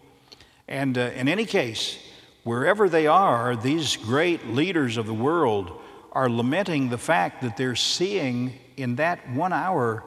And 0.69 0.97
uh, 0.99 1.11
in 1.15 1.29
any 1.29 1.47
case, 1.47 1.99
Wherever 2.45 2.89
they 2.89 3.07
are, 3.07 3.55
these 3.55 3.97
great 3.97 4.49
leaders 4.49 4.97
of 4.97 5.07
the 5.07 5.15
world 5.15 5.81
are 6.11 6.29
lamenting 6.29 6.89
the 6.89 6.99
fact 6.99 7.41
that 7.43 7.57
they're 7.57 7.77
seeing 7.77 8.59
in 8.77 8.97
that 8.97 9.31
one 9.31 9.53
hour 9.53 10.03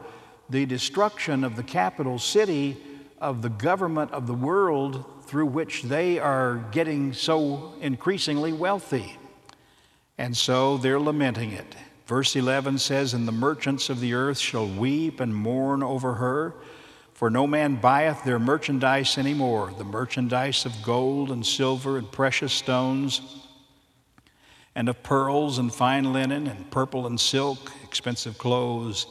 the 0.49 0.65
destruction 0.65 1.45
of 1.45 1.55
the 1.55 1.63
capital 1.63 2.19
city 2.19 2.75
of 3.21 3.41
the 3.41 3.49
government 3.49 4.11
of 4.11 4.27
the 4.27 4.33
world 4.33 5.05
through 5.23 5.45
which 5.45 5.83
they 5.83 6.19
are 6.19 6.57
getting 6.71 7.13
so 7.13 7.73
increasingly 7.79 8.51
wealthy. 8.51 9.17
And 10.17 10.35
so 10.35 10.77
they're 10.77 10.99
lamenting 10.99 11.53
it. 11.53 11.73
Verse 12.05 12.35
11 12.35 12.79
says, 12.79 13.13
And 13.13 13.25
the 13.25 13.31
merchants 13.31 13.89
of 13.89 14.01
the 14.01 14.13
earth 14.13 14.37
shall 14.37 14.67
weep 14.67 15.21
and 15.21 15.33
mourn 15.33 15.81
over 15.81 16.15
her, 16.15 16.53
for 17.15 17.29
no 17.29 17.47
man 17.47 17.77
buyeth 17.77 18.23
their 18.25 18.37
merchandise 18.37 19.17
any 19.17 19.33
more, 19.33 19.71
the 19.77 19.83
merchandise 19.83 20.65
of 20.65 20.73
gold 20.83 21.31
and 21.31 21.43
silver 21.45 21.97
and 21.97 22.11
precious 22.11 22.53
stones, 22.53 23.21
and 24.75 24.89
of 24.89 25.01
pearls 25.01 25.57
and 25.57 25.73
fine 25.73 26.11
linen, 26.11 26.45
and 26.45 26.69
purple 26.69 27.07
and 27.07 27.19
silk, 27.19 27.71
expensive 27.83 28.37
clothes, 28.37 29.07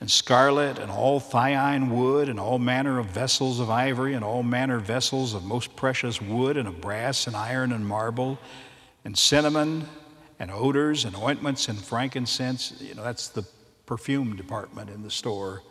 and 0.00 0.10
scarlet, 0.10 0.78
and 0.78 0.90
all 0.90 1.20
thyine 1.20 1.88
wood, 1.88 2.28
and 2.28 2.38
all 2.38 2.58
manner 2.58 2.98
of 2.98 3.06
vessels 3.06 3.60
of 3.60 3.70
ivory, 3.70 4.14
and 4.14 4.24
all 4.24 4.42
manner 4.42 4.80
vessels 4.80 5.32
of 5.32 5.44
most 5.44 5.74
precious 5.76 6.20
wood, 6.20 6.56
and 6.56 6.66
of 6.66 6.80
brass, 6.80 7.28
and 7.28 7.36
iron, 7.36 7.70
and 7.70 7.86
marble, 7.86 8.38
and 9.04 9.16
cinnamon 9.16 9.86
and 10.38 10.50
odors 10.50 11.04
and 11.04 11.16
ointments 11.16 11.68
and 11.68 11.78
frankincense. 11.78 12.74
You 12.80 12.94
know, 12.94 13.04
that's 13.04 13.28
the 13.28 13.44
perfume 13.86 14.36
department 14.36 14.90
in 14.90 15.02
the 15.02 15.10
store. 15.10 15.62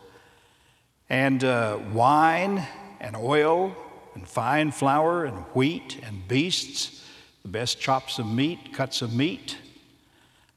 And 1.08 1.44
uh, 1.44 1.78
wine 1.92 2.66
and 3.00 3.16
oil 3.16 3.76
and 4.14 4.26
fine 4.26 4.70
flour 4.72 5.24
and 5.24 5.36
wheat 5.54 6.00
and 6.02 6.26
beasts, 6.26 7.04
the 7.42 7.48
best 7.48 7.78
chops 7.80 8.18
of 8.18 8.26
meat, 8.26 8.72
cuts 8.72 9.02
of 9.02 9.14
meat, 9.14 9.56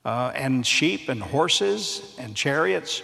uh, 0.06 0.32
and 0.34 0.66
sheep 0.66 1.10
and 1.10 1.22
horses 1.22 2.16
and 2.18 2.36
chariots. 2.36 3.04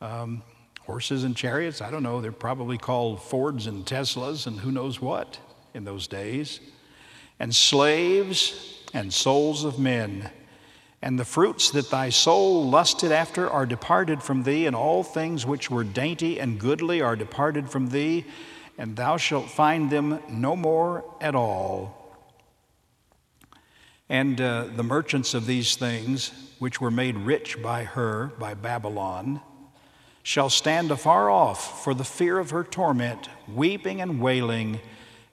Um, 0.00 0.42
horses 0.86 1.24
and 1.24 1.36
chariots, 1.36 1.80
I 1.80 1.90
don't 1.90 2.02
know, 2.02 2.20
they're 2.20 2.32
probably 2.32 2.76
called 2.76 3.22
Fords 3.22 3.66
and 3.66 3.84
Teslas 3.86 4.46
and 4.46 4.60
who 4.60 4.70
knows 4.72 5.00
what 5.00 5.38
in 5.74 5.84
those 5.84 6.06
days. 6.06 6.60
And 7.38 7.54
slaves 7.54 8.82
and 8.92 9.12
souls 9.12 9.64
of 9.64 9.78
men. 9.78 10.30
And 11.02 11.18
the 11.18 11.24
fruits 11.24 11.70
that 11.72 11.90
thy 11.90 12.10
soul 12.10 12.70
lusted 12.70 13.10
after 13.10 13.50
are 13.50 13.66
departed 13.66 14.22
from 14.22 14.44
thee, 14.44 14.66
and 14.66 14.76
all 14.76 15.02
things 15.02 15.44
which 15.44 15.68
were 15.68 15.82
dainty 15.82 16.38
and 16.38 16.60
goodly 16.60 17.00
are 17.00 17.16
departed 17.16 17.68
from 17.68 17.88
thee, 17.88 18.24
and 18.78 18.94
thou 18.94 19.16
shalt 19.16 19.50
find 19.50 19.90
them 19.90 20.20
no 20.30 20.54
more 20.54 21.04
at 21.20 21.34
all. 21.34 21.98
And 24.08 24.40
uh, 24.40 24.66
the 24.76 24.84
merchants 24.84 25.34
of 25.34 25.46
these 25.46 25.74
things, 25.74 26.30
which 26.60 26.80
were 26.80 26.90
made 26.90 27.16
rich 27.16 27.60
by 27.60 27.82
her, 27.82 28.32
by 28.38 28.54
Babylon, 28.54 29.40
shall 30.22 30.50
stand 30.50 30.92
afar 30.92 31.30
off 31.30 31.82
for 31.82 31.94
the 31.94 32.04
fear 32.04 32.38
of 32.38 32.50
her 32.50 32.62
torment, 32.62 33.28
weeping 33.52 34.00
and 34.00 34.20
wailing 34.20 34.78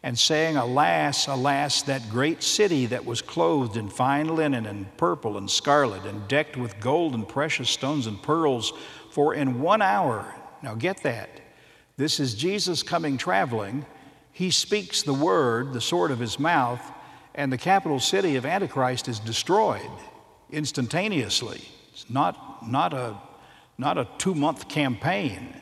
and 0.02 0.18
saying, 0.18 0.56
Alas, 0.56 1.28
alas, 1.28 1.82
that 1.84 2.10
great 2.10 2.42
city 2.42 2.86
that 2.86 3.06
was 3.06 3.22
clothed 3.22 3.76
in 3.76 3.90
fine 3.90 4.34
linen 4.34 4.66
and 4.66 4.96
purple 4.98 5.38
and 5.38 5.50
scarlet 5.50 6.06
and 6.06 6.28
decked 6.28 6.56
with 6.56 6.80
gold 6.80 7.14
and 7.14 7.28
precious 7.28 7.70
stones 7.70 8.08
and 8.08 8.22
pearls, 8.24 8.72
for 9.12 9.34
in 9.34 9.60
one 9.60 9.82
hour, 9.82 10.34
now 10.64 10.74
get 10.74 11.04
that, 11.04 11.42
this 11.98 12.20
is 12.20 12.34
Jesus 12.34 12.82
coming 12.82 13.18
traveling. 13.18 13.86
He 14.32 14.52
speaks 14.52 15.02
the 15.02 15.14
word, 15.14 15.74
the 15.74 15.82
sword 15.82 16.12
of 16.12 16.20
his 16.20 16.40
mouth, 16.40 16.82
and 17.36 17.52
the 17.52 17.58
capital 17.58 18.00
city 18.00 18.38
of 18.38 18.46
Antichrist 18.46 19.10
is 19.10 19.20
destroyed 19.20 19.82
instantaneously. 20.50 21.62
It's 21.92 22.10
not, 22.10 22.66
not 22.66 22.94
a, 22.94 23.18
not 23.78 23.98
a 23.98 24.08
two 24.18 24.34
month 24.34 24.70
campaign. 24.70 25.56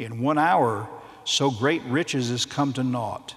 In 0.00 0.20
one 0.20 0.38
hour, 0.38 0.88
so 1.24 1.50
great 1.50 1.82
riches 1.84 2.30
is 2.30 2.44
come 2.44 2.72
to 2.72 2.82
naught. 2.82 3.34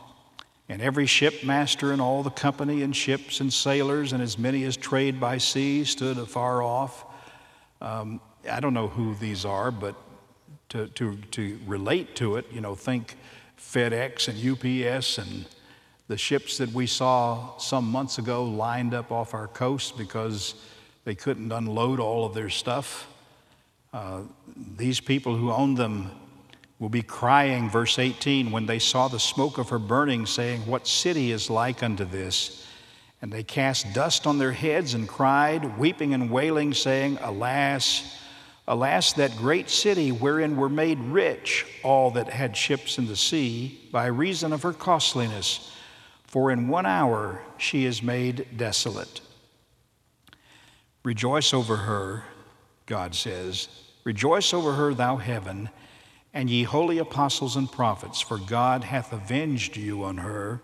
And 0.71 0.81
every 0.81 1.05
shipmaster 1.05 1.91
and 1.91 2.01
all 2.01 2.23
the 2.23 2.29
company 2.29 2.81
and 2.81 2.95
ships 2.95 3.41
and 3.41 3.51
sailors 3.51 4.13
and 4.13 4.23
as 4.23 4.37
many 4.37 4.63
as 4.63 4.77
trade 4.77 5.19
by 5.19 5.37
sea 5.37 5.83
stood 5.83 6.17
afar 6.17 6.63
off. 6.63 7.03
Um, 7.81 8.21
I 8.49 8.61
don't 8.61 8.73
know 8.73 8.87
who 8.87 9.13
these 9.15 9.43
are, 9.43 9.69
but 9.69 9.95
to, 10.69 10.87
to, 10.87 11.17
to 11.31 11.59
relate 11.67 12.15
to 12.15 12.37
it, 12.37 12.45
you 12.53 12.61
know, 12.61 12.75
think 12.75 13.17
FedEx 13.59 14.29
and 14.29 14.95
UPS 14.95 15.17
and 15.17 15.45
the 16.07 16.17
ships 16.17 16.57
that 16.59 16.71
we 16.71 16.87
saw 16.87 17.57
some 17.57 17.83
months 17.83 18.17
ago 18.17 18.45
lined 18.45 18.93
up 18.93 19.11
off 19.11 19.33
our 19.33 19.47
coast 19.47 19.97
because 19.97 20.55
they 21.03 21.15
couldn't 21.15 21.51
unload 21.51 21.99
all 21.99 22.25
of 22.25 22.33
their 22.33 22.49
stuff. 22.49 23.09
Uh, 23.91 24.21
these 24.77 25.01
people 25.01 25.35
who 25.35 25.51
owned 25.51 25.75
them 25.75 26.11
will 26.81 26.89
be 26.89 27.03
crying, 27.03 27.69
verse 27.69 27.99
18, 27.99 28.49
when 28.49 28.65
they 28.65 28.79
saw 28.79 29.07
the 29.07 29.19
smoke 29.19 29.59
of 29.59 29.69
her 29.69 29.77
burning, 29.77 30.25
saying, 30.25 30.61
What 30.61 30.87
city 30.87 31.31
is 31.31 31.47
like 31.47 31.83
unto 31.83 32.03
this? 32.03 32.65
And 33.21 33.31
they 33.31 33.43
cast 33.43 33.93
dust 33.93 34.25
on 34.25 34.39
their 34.39 34.51
heads 34.51 34.95
and 34.95 35.07
cried, 35.07 35.77
weeping 35.77 36.15
and 36.15 36.31
wailing, 36.31 36.73
saying, 36.73 37.19
Alas, 37.21 38.19
alas, 38.67 39.13
that 39.13 39.37
great 39.37 39.69
city 39.69 40.11
wherein 40.11 40.57
were 40.57 40.69
made 40.69 40.97
rich 41.01 41.67
all 41.83 42.09
that 42.11 42.29
had 42.29 42.57
ships 42.57 42.97
in 42.97 43.05
the 43.05 43.15
sea 43.15 43.87
by 43.91 44.07
reason 44.07 44.51
of 44.51 44.63
her 44.63 44.73
costliness. 44.73 45.71
For 46.23 46.49
in 46.49 46.67
one 46.67 46.87
hour 46.87 47.43
she 47.59 47.85
is 47.85 48.01
made 48.01 48.57
desolate. 48.57 49.21
Rejoice 51.03 51.53
over 51.53 51.75
her, 51.75 52.23
God 52.87 53.13
says. 53.13 53.67
Rejoice 54.03 54.51
over 54.51 54.73
her, 54.73 54.95
thou 54.95 55.17
heaven 55.17 55.69
and 56.33 56.49
ye 56.49 56.63
holy 56.63 56.97
apostles 56.97 57.55
and 57.55 57.71
prophets, 57.71 58.21
for 58.21 58.37
God 58.37 58.83
hath 58.83 59.11
avenged 59.11 59.75
you 59.75 60.03
on 60.03 60.17
her. 60.17 60.61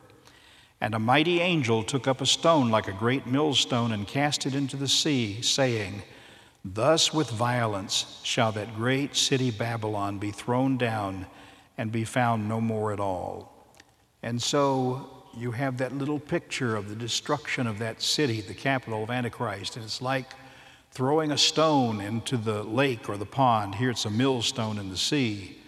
And 0.80 0.93
a 0.93 0.99
mighty 0.99 1.39
angel 1.39 1.84
took 1.84 2.08
up 2.08 2.21
a 2.21 2.25
stone 2.25 2.69
like 2.69 2.88
a 2.88 2.93
great 2.93 3.25
millstone 3.25 3.91
and 3.91 4.08
cast 4.08 4.45
it 4.45 4.53
into 4.53 4.77
the 4.77 4.88
sea, 4.88 5.41
saying, 5.41 6.03
Thus 6.63 7.13
with 7.13 7.30
violence 7.30 8.19
shall 8.23 8.51
that 8.53 8.75
great 8.75 9.15
city 9.15 9.51
Babylon 9.51 10.19
be 10.19 10.32
thrown 10.32 10.77
down 10.77 11.25
and 11.77 11.91
be 11.91 12.03
found 12.03 12.47
no 12.47 12.62
more 12.62 12.93
at 12.93 12.99
all. 12.99 13.53
And 14.23 14.41
so 14.41 15.10
you 15.36 15.51
have 15.51 15.77
that 15.77 15.93
little 15.93 16.19
picture 16.19 16.75
of 16.75 16.89
the 16.89 16.95
destruction 16.95 17.67
of 17.67 17.80
that 17.80 18.01
city, 18.01 18.41
the 18.41 18.53
capital 18.53 19.03
of 19.03 19.10
Antichrist. 19.10 19.75
And 19.75 19.86
it's 19.86 20.01
like 20.01 20.32
throwing 20.97 21.31
a 21.31 21.38
stone 21.38 22.01
into 22.01 22.36
the 22.38 22.63
lake 22.63 23.07
or 23.07 23.17
the 23.17 23.25
pond. 23.25 23.75
Here 23.75 23.91
it's 23.91 24.05
a 24.05 24.10
millstone 24.10 24.79
in 24.79 24.89
the 24.89 24.97
sea. 24.97 25.60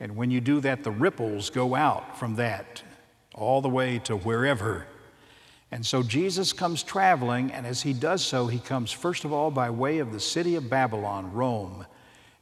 And 0.00 0.16
when 0.16 0.30
you 0.30 0.40
do 0.40 0.58
that, 0.60 0.84
the 0.84 0.90
ripples 0.90 1.50
go 1.50 1.74
out 1.74 2.18
from 2.18 2.36
that 2.36 2.82
all 3.34 3.60
the 3.60 3.68
way 3.68 3.98
to 3.98 4.16
wherever. 4.16 4.86
And 5.70 5.84
so 5.84 6.02
Jesus 6.02 6.54
comes 6.54 6.82
traveling, 6.82 7.52
and 7.52 7.66
as 7.66 7.82
he 7.82 7.92
does 7.92 8.24
so, 8.24 8.46
he 8.46 8.58
comes 8.58 8.90
first 8.90 9.26
of 9.26 9.34
all 9.34 9.50
by 9.50 9.68
way 9.68 9.98
of 9.98 10.12
the 10.12 10.18
city 10.18 10.56
of 10.56 10.70
Babylon, 10.70 11.30
Rome, 11.34 11.84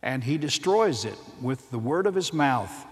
and 0.01 0.23
he 0.23 0.39
destroys 0.39 1.05
it 1.05 1.19
with 1.43 1.73
the 1.73 1.79
word 1.81 2.07
of 2.07 2.15
his 2.15 2.33
mouth, 2.33 2.87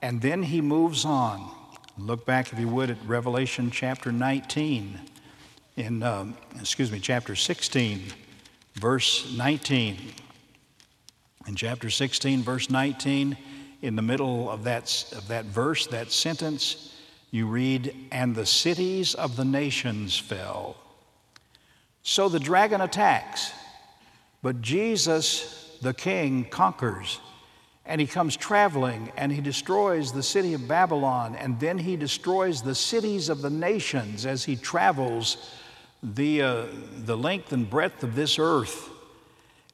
and 0.00 0.22
then 0.22 0.42
he 0.42 0.62
moves 0.62 1.04
on. 1.04 1.50
Look 1.98 2.24
back, 2.24 2.50
if 2.50 2.58
you 2.58 2.68
would, 2.68 2.88
at 2.88 3.04
Revelation 3.06 3.70
chapter 3.70 4.10
19, 4.10 4.98
in, 5.76 6.02
um, 6.02 6.34
excuse 6.58 6.90
me, 6.90 6.98
chapter 6.98 7.36
16, 7.36 8.00
verse 8.76 9.34
19. 9.36 9.96
In 11.46 11.54
chapter 11.54 11.90
16, 11.90 12.42
verse 12.42 12.70
19, 12.70 13.36
in 13.82 13.96
the 13.96 14.02
middle 14.02 14.50
of 14.50 14.64
that, 14.64 15.12
of 15.16 15.28
that 15.28 15.46
verse, 15.46 15.86
that 15.88 16.10
sentence, 16.12 16.94
you 17.30 17.46
read, 17.46 17.94
And 18.10 18.34
the 18.34 18.46
cities 18.46 19.14
of 19.14 19.36
the 19.36 19.44
nations 19.44 20.18
fell. 20.18 20.76
So 22.02 22.28
the 22.28 22.38
dragon 22.38 22.80
attacks, 22.80 23.52
but 24.42 24.60
Jesus, 24.60 25.76
the 25.82 25.94
king, 25.94 26.44
conquers. 26.44 27.20
And 27.84 28.00
he 28.00 28.06
comes 28.06 28.36
traveling 28.36 29.12
and 29.16 29.30
he 29.30 29.40
destroys 29.40 30.12
the 30.12 30.22
city 30.22 30.54
of 30.54 30.66
Babylon, 30.66 31.36
and 31.36 31.58
then 31.60 31.78
he 31.78 31.96
destroys 31.96 32.62
the 32.62 32.74
cities 32.74 33.28
of 33.28 33.42
the 33.42 33.50
nations 33.50 34.26
as 34.26 34.44
he 34.44 34.56
travels 34.56 35.50
the, 36.02 36.42
uh, 36.42 36.64
the 37.04 37.16
length 37.16 37.52
and 37.52 37.68
breadth 37.68 38.02
of 38.02 38.14
this 38.14 38.38
earth. 38.38 38.90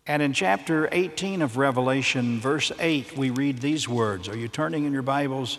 And 0.07 0.21
in 0.23 0.33
chapter 0.33 0.89
18 0.91 1.43
of 1.43 1.57
Revelation, 1.57 2.41
verse 2.41 2.73
8, 2.79 3.17
we 3.17 3.31
read 3.31 3.59
these 3.59 3.89
words. 3.89 4.29
Are 4.29 4.37
you 4.37 4.49
turning 4.49 4.85
in 4.85 4.93
your 4.93 5.03
Bibles? 5.03 5.59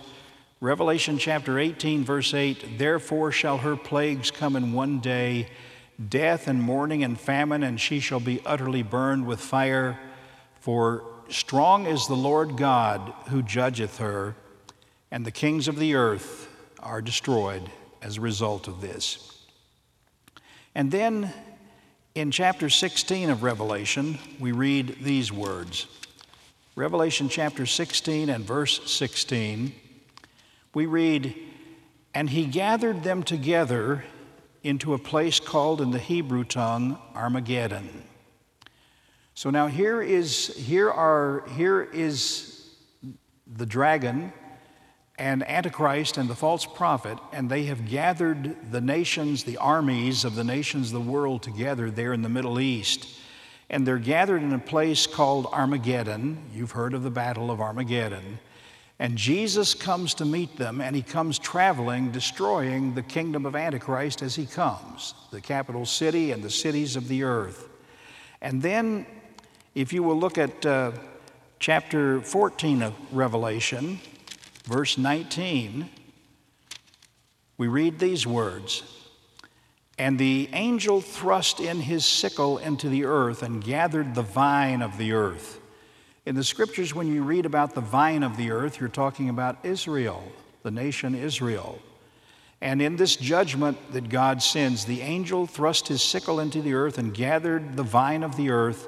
Revelation 0.59 1.17
chapter 1.17 1.59
18, 1.59 2.03
verse 2.03 2.33
8 2.33 2.77
Therefore 2.77 3.31
shall 3.31 3.59
her 3.59 3.75
plagues 3.75 4.31
come 4.31 4.55
in 4.55 4.73
one 4.73 4.99
day 4.99 5.47
death 6.09 6.47
and 6.47 6.61
mourning 6.61 7.03
and 7.03 7.19
famine, 7.19 7.63
and 7.63 7.79
she 7.79 7.99
shall 7.99 8.19
be 8.19 8.41
utterly 8.45 8.83
burned 8.83 9.25
with 9.25 9.39
fire. 9.39 9.99
For 10.59 11.03
strong 11.29 11.85
is 11.85 12.07
the 12.07 12.15
Lord 12.15 12.57
God 12.57 13.13
who 13.29 13.41
judgeth 13.41 13.97
her, 13.97 14.35
and 15.11 15.25
the 15.25 15.31
kings 15.31 15.67
of 15.67 15.77
the 15.77 15.95
earth 15.95 16.49
are 16.79 17.01
destroyed 17.01 17.69
as 18.01 18.17
a 18.17 18.21
result 18.21 18.67
of 18.67 18.81
this. 18.81 19.32
And 20.75 20.91
then 20.91 21.31
in 22.15 22.31
chapter 22.31 22.69
16 22.69 23.29
of 23.29 23.43
Revelation, 23.43 24.17
we 24.39 24.51
read 24.51 24.97
these 25.01 25.31
words 25.31 25.87
Revelation 26.75 27.29
chapter 27.29 27.67
16 27.67 28.29
and 28.29 28.43
verse 28.43 28.91
16, 28.91 29.75
we 30.73 30.87
read, 30.87 31.35
And 32.15 32.27
he 32.31 32.47
gathered 32.47 33.03
them 33.03 33.21
together 33.21 34.03
into 34.63 34.95
a 34.95 34.97
place 34.97 35.39
called 35.39 35.81
in 35.81 35.91
the 35.91 35.99
Hebrew 35.99 36.43
tongue 36.43 36.97
Armageddon. 37.13 38.03
So 39.35 39.51
now 39.51 39.67
here 39.67 40.01
is 40.01 40.47
here 40.55 40.89
are 40.89 41.43
here 41.55 41.81
is 41.83 42.69
the 43.45 43.65
dragon 43.65 44.33
and 45.17 45.47
Antichrist 45.47 46.17
and 46.17 46.27
the 46.27 46.35
false 46.35 46.65
prophet, 46.65 47.19
and 47.31 47.49
they 47.49 47.65
have 47.65 47.87
gathered 47.87 48.71
the 48.71 48.81
nations, 48.81 49.43
the 49.43 49.57
armies 49.57 50.25
of 50.25 50.35
the 50.35 50.43
nations 50.43 50.87
of 50.87 51.03
the 51.03 51.11
world 51.11 51.43
together 51.43 51.91
there 51.91 52.13
in 52.13 52.23
the 52.23 52.29
Middle 52.29 52.59
East. 52.59 53.07
And 53.69 53.85
they're 53.85 53.99
gathered 53.99 54.41
in 54.41 54.53
a 54.53 54.59
place 54.59 55.05
called 55.07 55.45
Armageddon. 55.47 56.37
You've 56.53 56.71
heard 56.71 56.93
of 56.93 57.03
the 57.03 57.11
Battle 57.11 57.51
of 57.51 57.61
Armageddon. 57.61 58.39
And 58.99 59.17
Jesus 59.17 59.73
comes 59.73 60.13
to 60.15 60.25
meet 60.25 60.57
them, 60.57 60.81
and 60.81 60.95
he 60.95 61.01
comes 61.01 61.37
traveling, 61.37 62.11
destroying 62.11 62.95
the 62.95 63.01
kingdom 63.01 63.45
of 63.45 63.55
Antichrist 63.55 64.21
as 64.21 64.35
he 64.35 64.45
comes, 64.45 65.13
the 65.31 65.41
capital 65.41 65.85
city 65.85 66.31
and 66.31 66.43
the 66.43 66.49
cities 66.49 66.95
of 66.95 67.07
the 67.07 67.23
earth. 67.23 67.69
And 68.41 68.61
then, 68.61 69.05
if 69.75 69.93
you 69.93 70.03
will 70.03 70.17
look 70.17 70.37
at 70.37 70.65
uh, 70.65 70.91
chapter 71.59 72.21
14 72.21 72.81
of 72.81 72.93
Revelation, 73.11 73.99
verse 74.63 74.97
19, 74.97 75.89
we 77.57 77.67
read 77.67 77.99
these 77.99 78.25
words 78.25 78.83
And 79.97 80.17
the 80.17 80.49
angel 80.53 81.01
thrust 81.01 81.59
in 81.59 81.81
his 81.81 82.05
sickle 82.05 82.57
into 82.57 82.89
the 82.89 83.05
earth 83.05 83.43
and 83.43 83.63
gathered 83.63 84.15
the 84.15 84.23
vine 84.23 84.81
of 84.81 84.97
the 84.97 85.13
earth 85.13 85.59
in 86.25 86.35
the 86.35 86.43
scriptures, 86.43 86.95
when 86.95 87.13
you 87.13 87.21
read 87.21 87.45
about 87.45 87.75
the 87.75 87.81
vine 87.81 88.23
of 88.23 88.37
the 88.37 88.51
earth, 88.51 88.79
you're 88.79 88.87
talking 88.87 89.27
about 89.27 89.57
Israel, 89.63 90.23
the 90.61 90.71
nation 90.71 91.15
Israel. 91.15 91.79
And 92.61 92.81
in 92.81 92.95
this 92.95 93.17
judgment 93.17 93.77
that 93.91 94.07
God 94.07 94.41
sends, 94.41 94.85
the 94.85 95.01
angel 95.01 95.45
thrust 95.45 95.89
his 95.89 96.01
sickle 96.01 96.39
into 96.39 96.61
the 96.61 96.75
earth 96.75 96.97
and 96.97 97.13
gathered 97.13 97.75
the 97.75 97.83
vine 97.83 98.23
of 98.23 98.37
the 98.37 98.51
earth 98.51 98.87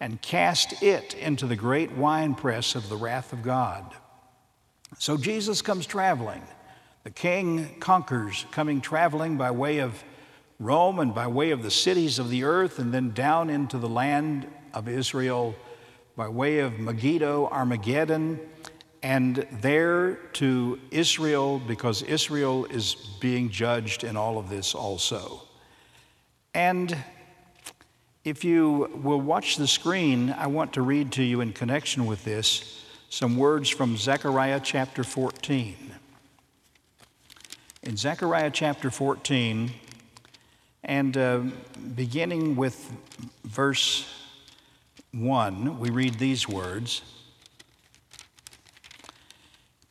and 0.00 0.20
cast 0.20 0.82
it 0.82 1.14
into 1.14 1.46
the 1.46 1.54
great 1.54 1.92
winepress 1.92 2.74
of 2.74 2.88
the 2.88 2.96
wrath 2.96 3.32
of 3.32 3.44
God. 3.44 3.94
So 4.98 5.16
Jesus 5.16 5.62
comes 5.62 5.86
traveling. 5.86 6.42
The 7.04 7.10
king 7.10 7.76
conquers, 7.80 8.46
coming 8.50 8.80
traveling 8.80 9.36
by 9.36 9.50
way 9.50 9.78
of 9.78 10.04
Rome 10.58 11.00
and 11.00 11.14
by 11.14 11.26
way 11.26 11.50
of 11.50 11.62
the 11.62 11.70
cities 11.70 12.18
of 12.18 12.30
the 12.30 12.44
earth, 12.44 12.78
and 12.78 12.94
then 12.94 13.10
down 13.10 13.50
into 13.50 13.78
the 13.78 13.88
land 13.88 14.46
of 14.72 14.88
Israel 14.88 15.54
by 16.14 16.28
way 16.28 16.58
of 16.58 16.78
Megiddo, 16.78 17.48
Armageddon, 17.48 18.38
and 19.02 19.46
there 19.60 20.14
to 20.34 20.78
Israel 20.90 21.58
because 21.58 22.02
Israel 22.02 22.66
is 22.66 22.94
being 23.20 23.50
judged 23.50 24.04
in 24.04 24.16
all 24.16 24.38
of 24.38 24.48
this 24.48 24.74
also. 24.74 25.42
And 26.54 26.96
if 28.24 28.44
you 28.44 29.00
will 29.02 29.20
watch 29.20 29.56
the 29.56 29.66
screen, 29.66 30.30
I 30.30 30.46
want 30.46 30.74
to 30.74 30.82
read 30.82 31.12
to 31.12 31.24
you 31.24 31.40
in 31.40 31.52
connection 31.52 32.06
with 32.06 32.24
this 32.24 32.81
some 33.12 33.36
words 33.36 33.68
from 33.68 33.94
Zechariah 33.94 34.58
chapter 34.58 35.04
14. 35.04 35.76
In 37.82 37.94
Zechariah 37.94 38.50
chapter 38.50 38.90
14, 38.90 39.70
and 40.82 41.16
uh, 41.18 41.40
beginning 41.94 42.56
with 42.56 42.90
verse 43.44 44.10
1, 45.12 45.78
we 45.78 45.90
read 45.90 46.14
these 46.14 46.48
words 46.48 47.02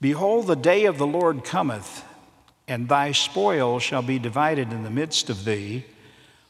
Behold, 0.01 0.47
the 0.47 0.55
day 0.55 0.85
of 0.85 0.97
the 0.97 1.05
Lord 1.05 1.43
cometh, 1.43 2.03
and 2.67 2.89
thy 2.89 3.11
spoil 3.11 3.77
shall 3.77 4.01
be 4.01 4.17
divided 4.17 4.73
in 4.73 4.83
the 4.83 4.89
midst 4.89 5.29
of 5.29 5.45
thee. 5.45 5.85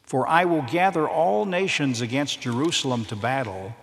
For 0.04 0.26
I 0.26 0.46
will 0.46 0.62
gather 0.62 1.06
all 1.06 1.44
nations 1.44 2.00
against 2.00 2.40
Jerusalem 2.40 3.04
to 3.06 3.16
battle, 3.16 3.76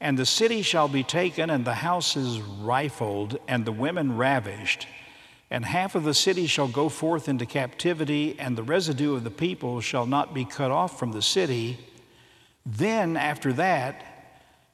and 0.00 0.18
the 0.18 0.26
city 0.26 0.62
shall 0.62 0.88
be 0.88 1.02
taken, 1.02 1.50
and 1.50 1.64
the 1.64 1.74
houses 1.74 2.40
rifled, 2.40 3.38
and 3.48 3.64
the 3.64 3.72
women 3.72 4.16
ravished. 4.16 4.86
And 5.50 5.64
half 5.64 5.94
of 5.94 6.04
the 6.04 6.14
city 6.14 6.46
shall 6.46 6.68
go 6.68 6.88
forth 6.88 7.28
into 7.28 7.46
captivity, 7.46 8.36
and 8.38 8.56
the 8.56 8.62
residue 8.62 9.14
of 9.14 9.24
the 9.24 9.30
people 9.30 9.80
shall 9.80 10.06
not 10.06 10.34
be 10.34 10.44
cut 10.44 10.70
off 10.70 10.98
from 10.98 11.12
the 11.12 11.22
city. 11.22 11.78
Then, 12.64 13.16
after 13.16 13.52
that, 13.54 14.04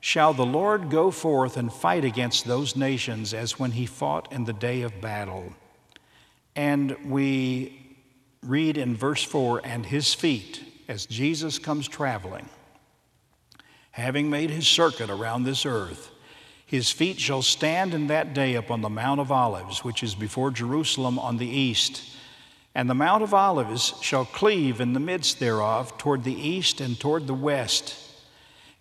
shall 0.00 0.34
the 0.34 0.44
Lord 0.44 0.90
go 0.90 1.10
forth 1.10 1.56
and 1.56 1.72
fight 1.72 2.04
against 2.04 2.44
those 2.44 2.76
nations 2.76 3.32
as 3.32 3.58
when 3.58 3.70
he 3.70 3.86
fought 3.86 4.30
in 4.30 4.44
the 4.44 4.52
day 4.52 4.82
of 4.82 5.00
battle. 5.00 5.54
And 6.54 6.94
we 7.06 7.96
read 8.42 8.76
in 8.76 8.96
verse 8.96 9.24
4 9.24 9.62
and 9.64 9.86
his 9.86 10.12
feet, 10.12 10.62
as 10.88 11.06
Jesus 11.06 11.58
comes 11.58 11.88
traveling, 11.88 12.48
having 13.94 14.30
made 14.30 14.50
his 14.50 14.68
circuit 14.68 15.10
around 15.10 15.42
this 15.42 15.66
earth, 15.66 16.10
his 16.64 16.90
feet 16.90 17.18
shall 17.18 17.42
stand 17.42 17.92
in 17.92 18.06
that 18.06 18.34
day 18.34 18.54
upon 18.54 18.80
the 18.80 18.88
Mount 18.88 19.20
of 19.20 19.32
Olives, 19.32 19.82
which 19.82 20.02
is 20.02 20.14
before 20.14 20.50
Jerusalem 20.50 21.18
on 21.18 21.38
the 21.38 21.48
east. 21.48 22.02
And 22.74 22.88
the 22.88 22.94
Mount 22.94 23.22
of 23.22 23.34
Olives 23.34 23.94
shall 24.00 24.24
cleave 24.24 24.80
in 24.80 24.92
the 24.92 25.00
midst 25.00 25.40
thereof 25.40 25.98
toward 25.98 26.22
the 26.22 26.34
east 26.34 26.80
and 26.80 26.98
toward 26.98 27.26
the 27.26 27.34
west 27.34 28.04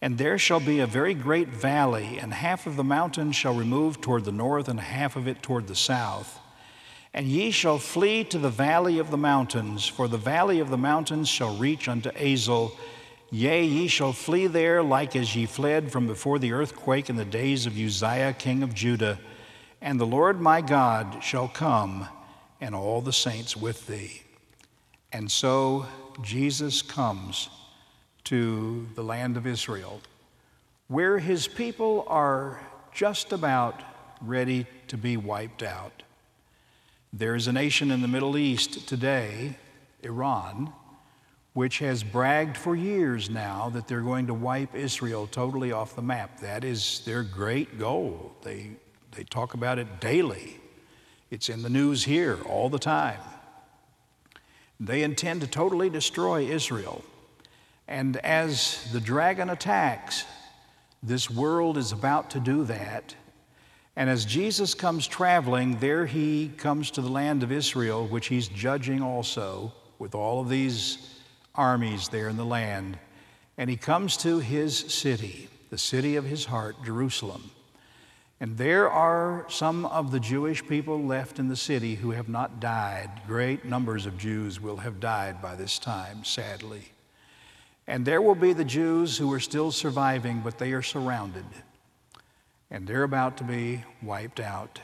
and 0.04 0.18
there 0.18 0.38
shall 0.38 0.60
be 0.60 0.82
a 0.82 0.86
very 0.86 1.14
great 1.14 1.48
valley, 1.48 2.20
and 2.20 2.34
half 2.34 2.68
of 2.68 2.76
the 2.76 2.84
mountain 2.84 3.32
shall 3.32 3.54
remove 3.54 4.02
toward 4.02 4.26
the 4.26 4.34
north, 4.34 4.68
and 4.68 4.78
half 4.78 5.16
of 5.16 5.30
it 5.30 5.42
toward 5.42 5.68
the 5.68 5.76
south. 5.76 6.42
And 7.14 7.26
ye 7.26 7.52
shall 7.52 7.78
flee 7.78 8.26
to 8.26 8.38
the 8.38 8.50
valley 8.50 9.00
of 9.00 9.12
the 9.12 9.18
mountains, 9.18 9.88
for 9.88 10.10
the 10.10 10.18
valley 10.18 10.60
of 10.60 10.70
the 10.70 10.78
mountains 10.78 11.30
shall 11.30 11.56
reach 11.56 11.88
unto 11.88 12.12
Azal. 12.12 12.74
Yea, 13.34 13.66
ye 13.66 13.88
shall 13.88 14.14
flee 14.14 14.46
there 14.46 14.84
like 14.84 15.16
as 15.16 15.36
ye 15.36 15.48
fled 15.48 15.92
from 15.92 16.06
before 16.06 16.38
the 16.38 16.54
earthquake 16.54 17.10
in 17.10 17.16
the 17.16 17.26
days 17.26 17.66
of 17.66 17.76
Uzziah 17.76 18.32
king 18.32 18.62
of 18.62 18.76
Judah. 18.76 19.18
And 19.82 20.00
the 20.00 20.06
Lord 20.06 20.40
my 20.40 20.62
God 20.62 21.24
shall 21.24 21.48
come, 21.48 22.08
and 22.62 22.76
all 22.76 23.02
the 23.02 23.12
saints 23.12 23.58
with 23.58 23.88
thee. 23.88 24.22
And 25.12 25.32
so 25.32 25.88
Jesus 26.22 26.84
comes 26.84 27.50
to 28.26 28.86
the 28.94 29.04
land 29.04 29.36
of 29.36 29.48
Israel, 29.48 30.00
where 30.88 31.18
his 31.18 31.48
people 31.48 32.06
are 32.08 32.62
just 32.94 33.34
about 33.34 33.82
ready 34.22 34.68
to 34.90 34.96
be 34.96 35.18
wiped 35.18 35.64
out. 35.64 36.04
There's 37.12 37.48
a 37.48 37.52
nation 37.52 37.90
in 37.90 38.04
the 38.04 38.08
Middle 38.08 38.38
East 38.38 38.88
today, 38.88 39.58
Iran, 40.04 40.72
which 41.54 41.80
has 41.80 42.04
bragged 42.04 42.58
for 42.58 42.76
years 42.76 43.30
now 43.30 43.70
that 43.70 43.88
they're 43.88 44.02
going 44.02 44.28
to 44.28 44.34
wipe 44.34 44.74
Israel 44.74 45.28
totally 45.28 45.72
off 45.72 45.96
the 45.96 46.02
map. 46.02 46.40
That 46.40 46.64
is 46.64 47.02
their 47.06 47.24
great 47.24 47.78
goal. 47.78 48.34
They, 48.42 48.72
they 49.12 49.24
talk 49.24 49.54
about 49.54 49.78
it 49.78 50.00
daily, 50.00 50.60
it's 51.30 51.50
in 51.50 51.62
the 51.62 51.70
news 51.70 52.04
here 52.04 52.40
all 52.48 52.70
the 52.70 52.80
time. 52.80 53.20
They 54.80 55.04
intend 55.04 55.42
to 55.42 55.48
totally 55.48 55.90
destroy 55.90 56.46
Israel. 56.46 57.04
And 57.88 58.18
as 58.18 58.90
the 58.92 59.00
dragon 59.00 59.50
attacks, 59.50 60.26
this 61.02 61.30
world 61.30 61.78
is 61.78 61.92
about 61.92 62.32
to 62.32 62.40
do 62.40 62.64
that. 62.66 63.16
And 63.96 64.10
as 64.10 64.26
Jesus 64.26 64.74
comes 64.74 65.06
traveling, 65.06 65.78
there 65.80 66.06
he 66.06 66.50
comes 66.58 66.90
to 66.92 67.02
the 67.02 67.10
land 67.10 67.44
of 67.44 67.52
Israel, 67.52 68.08
which 68.08 68.28
he's 68.28 68.48
judging 68.48 69.02
also 69.02 69.74
with 70.00 70.16
all 70.16 70.42
of 70.42 70.50
these 70.50 71.13
armies 71.56 72.10
there 72.10 72.30
in 72.30 72.38
the 72.38 72.46
land. 72.46 72.98
And 73.58 73.70
he 73.70 73.78
comes 73.78 74.18
to 74.18 74.40
his 74.40 74.78
city, 74.78 75.50
the 75.70 75.78
city 75.78 76.16
of 76.16 76.26
his 76.26 76.46
heart, 76.46 76.76
Jerusalem. 76.84 77.52
And 78.40 78.58
there 78.58 78.90
are 78.90 79.46
some 79.48 79.86
of 79.86 80.12
the 80.12 80.20
Jewish 80.20 80.68
people 80.68 81.02
left 81.02 81.40
in 81.40 81.48
the 81.48 81.56
city 81.56 81.96
who 81.96 82.12
have 82.12 82.28
not 82.28 82.60
died. 82.60 83.10
Great 83.28 83.64
numbers 83.64 84.06
of 84.06 84.18
Jews 84.18 84.60
will 84.60 84.78
have 84.78 85.00
died 85.00 85.42
by 85.42 85.56
this 85.56 85.80
time, 85.80 86.26
sadly. 86.26 86.92
And 87.88 88.06
there 88.06 88.22
will 88.22 88.36
be 88.36 88.54
the 88.54 88.66
Jews 88.66 89.18
who 89.18 89.32
are 89.34 89.40
still 89.40 89.72
surviving, 89.72 90.42
but 90.44 90.58
they 90.58 90.74
are 90.74 90.82
surrounded. 90.82 91.46
And 92.72 92.88
they're 92.88 93.04
about 93.04 93.38
to 93.38 93.44
be 93.44 93.84
wiped 94.02 94.40
out. 94.40 94.80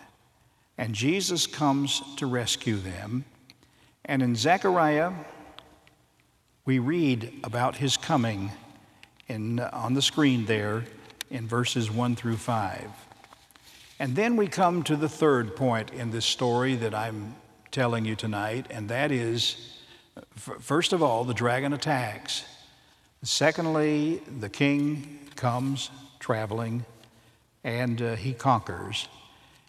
And 0.77 0.93
Jesus 0.93 1.47
comes 1.47 2.01
to 2.17 2.27
rescue 2.27 2.77
them. 2.77 3.25
And 4.05 4.21
in 4.21 4.35
Zechariah, 4.35 5.11
we 6.69 6.77
read 6.77 7.33
about 7.43 7.77
his 7.77 7.97
coming 7.97 8.51
in, 9.27 9.59
on 9.59 9.95
the 9.95 10.03
screen 10.03 10.45
there 10.45 10.83
in 11.31 11.47
verses 11.47 11.89
1 11.89 12.15
through 12.15 12.37
5. 12.37 12.91
And 13.97 14.15
then 14.15 14.35
we 14.35 14.45
come 14.45 14.83
to 14.83 14.95
the 14.95 15.09
third 15.09 15.55
point 15.55 15.91
in 15.91 16.11
this 16.11 16.27
story 16.27 16.75
that 16.75 16.93
I'm 16.93 17.35
telling 17.71 18.05
you 18.05 18.15
tonight, 18.15 18.67
and 18.69 18.87
that 18.89 19.11
is 19.11 19.79
first 20.35 20.93
of 20.93 21.01
all, 21.01 21.23
the 21.23 21.33
dragon 21.33 21.73
attacks. 21.73 22.45
Secondly, 23.23 24.21
the 24.39 24.47
king 24.47 25.21
comes 25.35 25.89
traveling 26.19 26.85
and 27.63 27.99
uh, 27.99 28.15
he 28.15 28.31
conquers. 28.31 29.07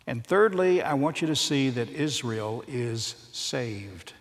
And 0.06 0.22
thirdly, 0.22 0.82
I 0.82 0.92
want 0.92 1.22
you 1.22 1.28
to 1.28 1.36
see 1.36 1.70
that 1.70 1.88
Israel 1.88 2.62
is 2.68 3.14
saved. 3.32 4.12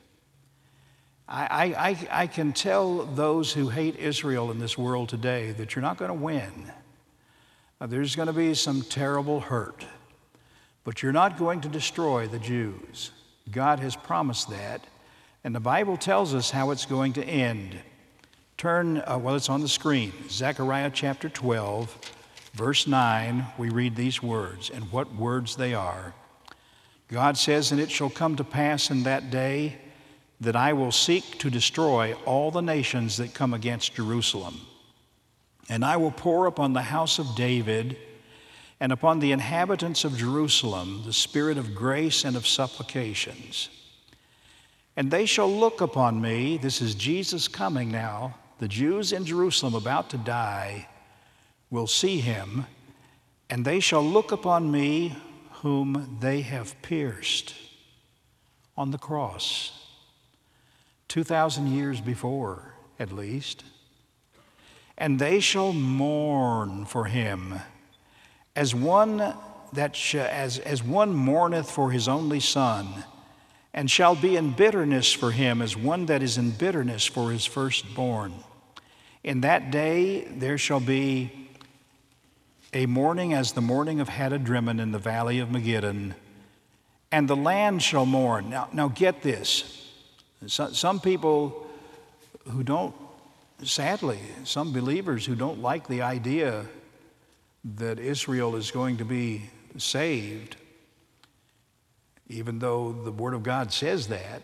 I, 1.31 1.75
I, 2.11 2.23
I 2.23 2.27
can 2.27 2.53
tell 2.53 3.05
those 3.05 3.53
who 3.53 3.69
hate 3.69 3.97
Israel 3.97 4.49
in 4.49 4.57
this 4.57 4.79
world 4.79 5.09
today 5.09 5.51
that 5.51 5.75
you're 5.75 5.83
not 5.83 5.97
going 5.97 6.09
to 6.09 6.15
win. 6.15 6.71
Uh, 7.79 7.85
there's 7.85 8.15
going 8.15 8.27
to 8.27 8.33
be 8.33 8.55
some 8.55 8.81
terrible 8.81 9.39
hurt, 9.39 9.85
but 10.83 11.03
you're 11.03 11.11
not 11.11 11.37
going 11.37 11.61
to 11.61 11.69
destroy 11.69 12.27
the 12.27 12.39
Jews. 12.39 13.11
God 13.51 13.79
has 13.79 13.95
promised 13.95 14.49
that, 14.49 14.87
and 15.43 15.53
the 15.53 15.59
Bible 15.59 15.97
tells 15.97 16.33
us 16.33 16.49
how 16.49 16.71
it's 16.71 16.87
going 16.87 17.13
to 17.13 17.23
end. 17.23 17.77
Turn, 18.57 18.97
uh, 18.97 19.19
well, 19.21 19.35
it's 19.35 19.49
on 19.49 19.61
the 19.61 19.69
screen, 19.69 20.11
Zechariah 20.29 20.89
chapter 20.91 21.29
12, 21.29 21.95
verse 22.53 22.87
9. 22.87 23.45
We 23.59 23.69
read 23.69 23.95
these 23.95 24.23
words, 24.23 24.71
and 24.71 24.91
what 24.91 25.13
words 25.13 25.55
they 25.55 25.75
are. 25.75 26.15
God 27.07 27.37
says, 27.37 27.71
And 27.71 27.79
it 27.79 27.91
shall 27.91 28.09
come 28.09 28.35
to 28.37 28.43
pass 28.43 28.89
in 28.89 29.03
that 29.03 29.29
day 29.29 29.77
that 30.41 30.55
I 30.55 30.73
will 30.73 30.91
seek 30.91 31.37
to 31.39 31.49
destroy 31.49 32.13
all 32.25 32.51
the 32.51 32.61
nations 32.61 33.17
that 33.17 33.33
come 33.33 33.53
against 33.53 33.95
Jerusalem. 33.95 34.61
And 35.67 35.83
I 35.83 35.97
will 35.97 36.11
pour 36.11 36.45
upon 36.45 36.73
the 36.73 36.81
house 36.81 37.19
of 37.19 37.35
David 37.35 37.97
and 38.79 38.91
upon 38.91 39.19
the 39.19 39.31
inhabitants 39.31 40.05
of 40.05 40.17
Jerusalem 40.17 41.03
the 41.05 41.13
spirit 41.13 41.57
of 41.57 41.75
grace 41.75 42.23
and 42.23 42.35
of 42.35 42.47
supplications. 42.47 43.69
And 44.95 45.11
they 45.11 45.25
shall 45.25 45.51
look 45.51 45.81
upon 45.81 46.21
me, 46.21 46.57
this 46.57 46.81
is 46.81 46.95
Jesus 46.95 47.47
coming 47.47 47.91
now, 47.91 48.35
the 48.59 48.67
Jews 48.67 49.13
in 49.13 49.25
Jerusalem 49.25 49.73
about 49.73 50.09
to 50.09 50.17
die 50.17 50.87
will 51.69 51.87
see 51.87 52.19
him, 52.19 52.65
and 53.49 53.63
they 53.63 53.79
shall 53.79 54.03
look 54.03 54.31
upon 54.31 54.71
me 54.71 55.15
whom 55.61 56.17
they 56.19 56.41
have 56.41 56.81
pierced 56.81 57.53
on 58.77 58.91
the 58.91 58.97
cross, 58.97 59.78
2,000 61.09 61.67
years 61.67 61.99
before 61.99 62.73
at 62.99 63.11
least. 63.11 63.63
And 64.97 65.19
they 65.19 65.39
shall 65.39 65.73
mourn 65.73 66.85
for 66.85 67.05
him 67.05 67.59
as 68.55 68.75
one 68.75 69.33
that 69.73 69.95
sh- 69.95 70.15
as, 70.15 70.59
as 70.59 70.83
one 70.83 71.13
mourneth 71.13 71.69
for 71.69 71.91
his 71.91 72.07
only 72.07 72.39
son, 72.39 73.05
and 73.73 73.89
shall 73.89 74.15
be 74.15 74.35
in 74.35 74.51
bitterness 74.51 75.13
for 75.13 75.31
him 75.31 75.61
as 75.61 75.77
one 75.77 76.07
that 76.07 76.21
is 76.21 76.37
in 76.37 76.51
bitterness 76.51 77.05
for 77.05 77.31
his 77.31 77.45
firstborn. 77.45 78.33
In 79.23 79.41
that 79.41 79.71
day 79.71 80.21
there 80.25 80.57
shall 80.57 80.79
be 80.79 81.49
a 82.73 82.85
mourning 82.85 83.33
as 83.33 83.53
the 83.53 83.61
mourning 83.61 83.99
of 83.99 84.09
Hadad-rimmon 84.09 84.79
in 84.79 84.91
the 84.91 84.99
valley 84.99 85.39
of 85.39 85.49
Megiddon, 85.49 86.13
and 87.11 87.27
the 87.27 87.35
land 87.35 87.81
shall 87.81 88.05
mourn. 88.05 88.49
Now, 88.49 88.67
now 88.73 88.89
get 88.89 89.21
this. 89.21 89.78
So, 90.47 90.71
some 90.71 90.99
people 90.99 91.67
who 92.47 92.63
don't, 92.63 92.95
sadly, 93.63 94.19
some 94.45 94.71
believers 94.71 95.25
who 95.25 95.35
don't 95.35 95.61
like 95.61 95.87
the 95.87 96.01
idea 96.01 96.65
that 97.75 97.99
Israel 97.99 98.55
is 98.55 98.71
going 98.71 98.97
to 98.97 99.05
be 99.05 99.49
saved, 99.77 100.55
even 102.29 102.59
though 102.59 102.93
the 102.93 103.11
Word 103.11 103.33
of 103.33 103.43
God 103.43 103.73
says 103.73 104.07
that, 104.07 104.43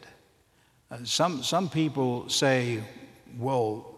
uh, 0.91 0.97
some, 1.03 1.41
some 1.43 1.69
people 1.69 2.27
say, 2.29 2.83
well, 3.39 3.95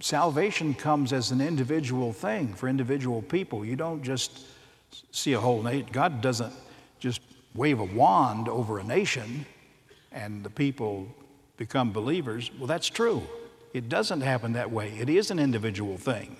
salvation 0.00 0.74
comes 0.74 1.12
as 1.12 1.30
an 1.30 1.40
individual 1.40 2.12
thing 2.12 2.54
for 2.54 2.68
individual 2.68 3.22
people. 3.22 3.64
You 3.64 3.76
don't 3.76 4.02
just 4.02 4.46
see 5.10 5.34
a 5.34 5.40
whole 5.40 5.62
nation. 5.62 5.88
God 5.92 6.20
doesn't 6.20 6.52
just 6.98 7.20
wave 7.54 7.80
a 7.80 7.84
wand 7.84 8.48
over 8.48 8.78
a 8.78 8.84
nation 8.84 9.46
and 10.10 10.42
the 10.42 10.50
people 10.50 11.06
become 11.56 11.92
believers. 11.92 12.50
Well, 12.58 12.66
that's 12.66 12.88
true. 12.88 13.22
It 13.72 13.88
doesn't 13.88 14.20
happen 14.20 14.52
that 14.52 14.70
way. 14.70 14.92
It 14.98 15.08
is 15.08 15.30
an 15.30 15.38
individual 15.38 15.96
thing. 15.96 16.36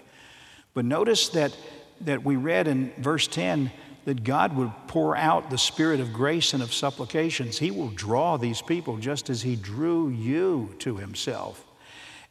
But 0.73 0.85
notice 0.85 1.29
that, 1.31 1.57
that 2.03 2.25
we 2.25 2.37
read 2.37 2.69
in 2.69 2.93
verse 2.99 3.27
10 3.27 3.71
that 4.05 4.23
God 4.23 4.57
would 4.57 4.71
pour 4.87 5.17
out 5.17 5.51
the 5.51 5.59
spirit 5.59 5.99
of 5.99 6.13
grace 6.13 6.53
and 6.53 6.63
of 6.63 6.75
supplications. 6.75 7.59
He 7.59 7.71
will 7.71 7.89
draw 7.89 8.37
these 8.37 8.61
people 8.61 8.99
just 8.99 9.31
as 9.31 9.43
He 9.43 9.57
drew 9.57 10.09
you 10.09 10.75
to 10.81 10.97
Himself 10.97 11.65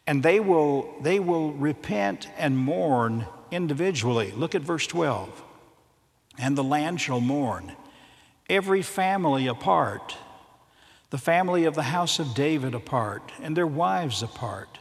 and 0.05 0.21
they 0.21 0.39
will, 0.39 0.93
they 1.01 1.19
will 1.19 1.53
repent 1.53 2.27
and 2.37 2.57
mourn 2.57 3.25
individually. 3.51 4.31
Look 4.31 4.55
at 4.55 4.61
verse 4.61 4.87
12. 4.87 5.43
And 6.37 6.57
the 6.57 6.63
land 6.63 6.99
shall 6.99 7.21
mourn, 7.21 7.73
every 8.49 8.81
family 8.81 9.47
apart, 9.47 10.17
the 11.13 11.19
family 11.19 11.65
of 11.65 11.75
the 11.75 11.83
house 11.83 12.17
of 12.17 12.33
David 12.33 12.73
apart, 12.73 13.21
and 13.39 13.55
their 13.55 13.67
wives 13.67 14.23
apart, 14.23 14.79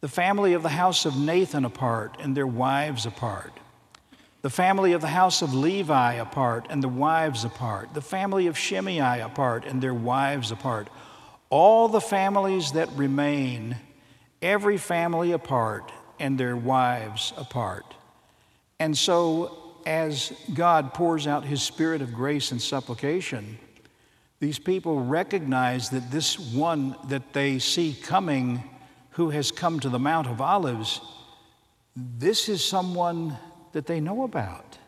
the 0.00 0.08
family 0.08 0.54
of 0.54 0.62
the 0.62 0.70
house 0.70 1.04
of 1.04 1.14
Nathan 1.14 1.66
apart, 1.66 2.16
and 2.20 2.34
their 2.34 2.46
wives 2.46 3.04
apart, 3.04 3.52
the 4.40 4.48
family 4.48 4.94
of 4.94 5.02
the 5.02 5.08
house 5.08 5.42
of 5.42 5.52
Levi 5.52 6.14
apart, 6.14 6.64
and 6.70 6.82
the 6.82 6.88
wives 6.88 7.44
apart, 7.44 7.92
the 7.92 8.00
family 8.00 8.46
of 8.46 8.56
Shimei 8.56 9.20
apart, 9.20 9.66
and 9.66 9.82
their 9.82 9.92
wives 9.92 10.52
apart. 10.52 10.88
All 11.50 11.88
the 11.88 12.00
families 12.00 12.72
that 12.72 12.88
remain 12.96 13.76
every 14.40 14.78
family 14.78 15.32
apart 15.32 15.92
and 16.18 16.40
their 16.40 16.56
wives 16.56 17.34
apart. 17.36 17.84
And 18.80 18.96
so, 18.96 19.74
as 19.84 20.32
God 20.54 20.94
pours 20.94 21.26
out 21.26 21.44
his 21.44 21.62
spirit 21.62 22.00
of 22.00 22.14
grace 22.14 22.52
and 22.52 22.62
supplication, 22.62 23.58
these 24.40 24.58
people 24.58 25.00
recognize 25.00 25.90
that 25.90 26.10
this 26.10 26.38
one 26.38 26.94
that 27.08 27.32
they 27.32 27.58
see 27.58 27.96
coming, 28.02 28.62
who 29.10 29.30
has 29.30 29.50
come 29.50 29.80
to 29.80 29.88
the 29.88 29.98
Mount 29.98 30.28
of 30.28 30.40
Olives, 30.40 31.00
this 31.96 32.48
is 32.48 32.64
someone 32.64 33.36
that 33.72 33.86
they 33.86 33.98
know 33.98 34.22
about. 34.22 34.78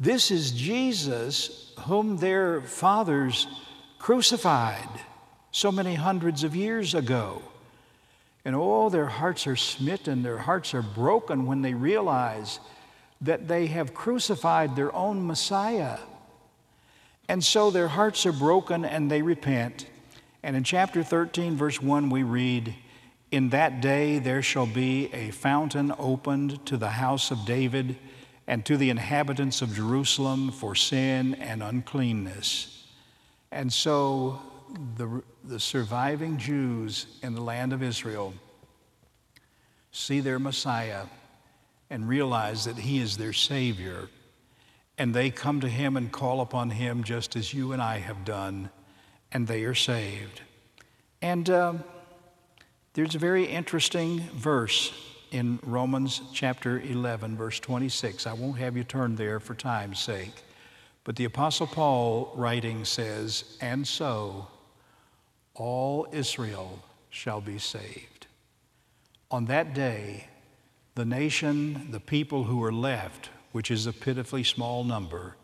This 0.00 0.32
is 0.32 0.50
Jesus, 0.50 1.72
whom 1.82 2.16
their 2.16 2.60
fathers 2.60 3.46
crucified 4.00 4.88
so 5.52 5.70
many 5.70 5.94
hundreds 5.94 6.42
of 6.42 6.56
years 6.56 6.94
ago. 6.94 7.40
And 8.44 8.56
oh, 8.56 8.90
their 8.90 9.06
hearts 9.06 9.46
are 9.46 9.56
smitten, 9.56 10.24
their 10.24 10.38
hearts 10.38 10.74
are 10.74 10.82
broken 10.82 11.46
when 11.46 11.62
they 11.62 11.74
realize 11.74 12.58
that 13.20 13.46
they 13.46 13.66
have 13.68 13.94
crucified 13.94 14.74
their 14.74 14.94
own 14.94 15.24
Messiah. 15.26 15.98
And 17.28 17.42
so 17.42 17.70
their 17.70 17.88
hearts 17.88 18.26
are 18.26 18.32
broken 18.32 18.84
and 18.84 19.10
they 19.10 19.22
repent. 19.22 19.86
And 20.42 20.56
in 20.56 20.64
chapter 20.64 21.02
13, 21.02 21.56
verse 21.56 21.80
1, 21.80 22.10
we 22.10 22.22
read, 22.22 22.74
In 23.30 23.48
that 23.50 23.80
day 23.80 24.18
there 24.18 24.42
shall 24.42 24.66
be 24.66 25.12
a 25.12 25.30
fountain 25.30 25.92
opened 25.98 26.64
to 26.66 26.76
the 26.76 26.90
house 26.90 27.30
of 27.30 27.46
David 27.46 27.96
and 28.46 28.64
to 28.66 28.76
the 28.76 28.90
inhabitants 28.90 29.62
of 29.62 29.74
Jerusalem 29.74 30.50
for 30.50 30.74
sin 30.74 31.34
and 31.36 31.62
uncleanness. 31.62 32.86
And 33.50 33.72
so 33.72 34.42
the, 34.96 35.22
the 35.44 35.60
surviving 35.60 36.36
Jews 36.36 37.06
in 37.22 37.34
the 37.34 37.40
land 37.40 37.72
of 37.72 37.82
Israel 37.82 38.34
see 39.92 40.20
their 40.20 40.38
Messiah 40.38 41.04
and 41.88 42.08
realize 42.08 42.64
that 42.64 42.76
He 42.76 42.98
is 42.98 43.16
their 43.16 43.32
Savior. 43.32 44.08
And 44.96 45.14
they 45.14 45.30
come 45.30 45.60
to 45.60 45.68
Him 45.68 45.96
and 45.96 46.10
call 46.12 46.40
upon 46.40 46.70
Him 46.70 47.04
just 47.04 47.36
as 47.36 47.52
you 47.52 47.72
and 47.72 47.82
I 47.82 47.98
have 47.98 48.24
done, 48.24 48.70
and 49.32 49.46
they 49.46 49.64
are 49.64 49.74
saved. 49.74 50.42
And 51.20 51.48
uh, 51.50 51.74
there's 52.92 53.14
a 53.14 53.18
very 53.18 53.44
interesting 53.44 54.20
verse 54.34 54.92
in 55.32 55.58
Romans 55.64 56.20
chapter 56.32 56.80
11, 56.80 57.36
verse 57.36 57.58
26. 57.58 58.26
I 58.26 58.34
won't 58.34 58.58
have 58.58 58.76
you 58.76 58.84
turn 58.84 59.16
there 59.16 59.40
for 59.40 59.54
time's 59.54 59.98
sake. 59.98 60.32
But 61.02 61.16
the 61.16 61.24
Apostle 61.24 61.66
Paul 61.66 62.32
writing 62.36 62.84
says, 62.84 63.56
And 63.60 63.86
so 63.86 64.46
all 65.54 66.06
Israel 66.12 66.82
shall 67.10 67.40
be 67.40 67.58
saved. 67.58 68.26
On 69.30 69.46
that 69.46 69.74
day, 69.74 70.28
the 70.94 71.04
nation, 71.04 71.88
the 71.90 72.00
people 72.00 72.44
who 72.44 72.62
are 72.62 72.72
left, 72.72 73.30
which 73.54 73.70
is 73.70 73.86
a 73.86 73.92
pitifully 73.92 74.42
small 74.42 74.82
number, 74.82 75.36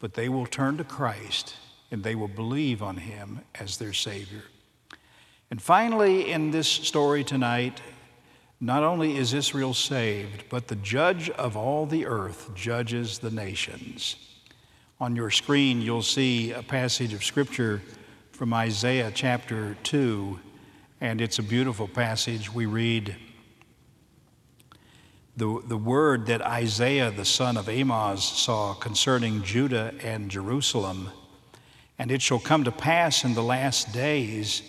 but 0.00 0.12
they 0.12 0.28
will 0.28 0.44
turn 0.44 0.76
to 0.76 0.84
Christ 0.84 1.56
and 1.90 2.04
they 2.04 2.14
will 2.14 2.28
believe 2.28 2.82
on 2.82 2.98
him 2.98 3.40
as 3.54 3.78
their 3.78 3.94
Savior. 3.94 4.42
And 5.50 5.60
finally, 5.60 6.30
in 6.30 6.50
this 6.50 6.68
story 6.68 7.24
tonight, 7.24 7.80
not 8.60 8.82
only 8.82 9.16
is 9.16 9.32
Israel 9.32 9.72
saved, 9.72 10.44
but 10.50 10.68
the 10.68 10.76
judge 10.76 11.30
of 11.30 11.56
all 11.56 11.86
the 11.86 12.04
earth 12.04 12.50
judges 12.54 13.18
the 13.18 13.30
nations. 13.30 14.16
On 15.00 15.16
your 15.16 15.30
screen, 15.30 15.80
you'll 15.80 16.02
see 16.02 16.52
a 16.52 16.62
passage 16.62 17.14
of 17.14 17.24
Scripture 17.24 17.80
from 18.30 18.52
Isaiah 18.52 19.10
chapter 19.14 19.74
2, 19.84 20.38
and 21.00 21.22
it's 21.22 21.38
a 21.38 21.42
beautiful 21.42 21.88
passage. 21.88 22.52
We 22.52 22.66
read 22.66 23.16
the, 25.38 25.62
the 25.66 25.76
word 25.76 26.26
that 26.26 26.42
Isaiah, 26.42 27.12
the 27.12 27.24
son 27.24 27.56
of 27.56 27.68
Amoz, 27.68 28.24
saw 28.24 28.74
concerning 28.74 29.44
Judah 29.44 29.94
and 30.02 30.30
Jerusalem. 30.30 31.10
And 31.96 32.10
it 32.10 32.20
shall 32.20 32.40
come 32.40 32.64
to 32.64 32.72
pass 32.72 33.24
in 33.24 33.34
the 33.34 33.42
last 33.42 33.92
days 33.92 34.62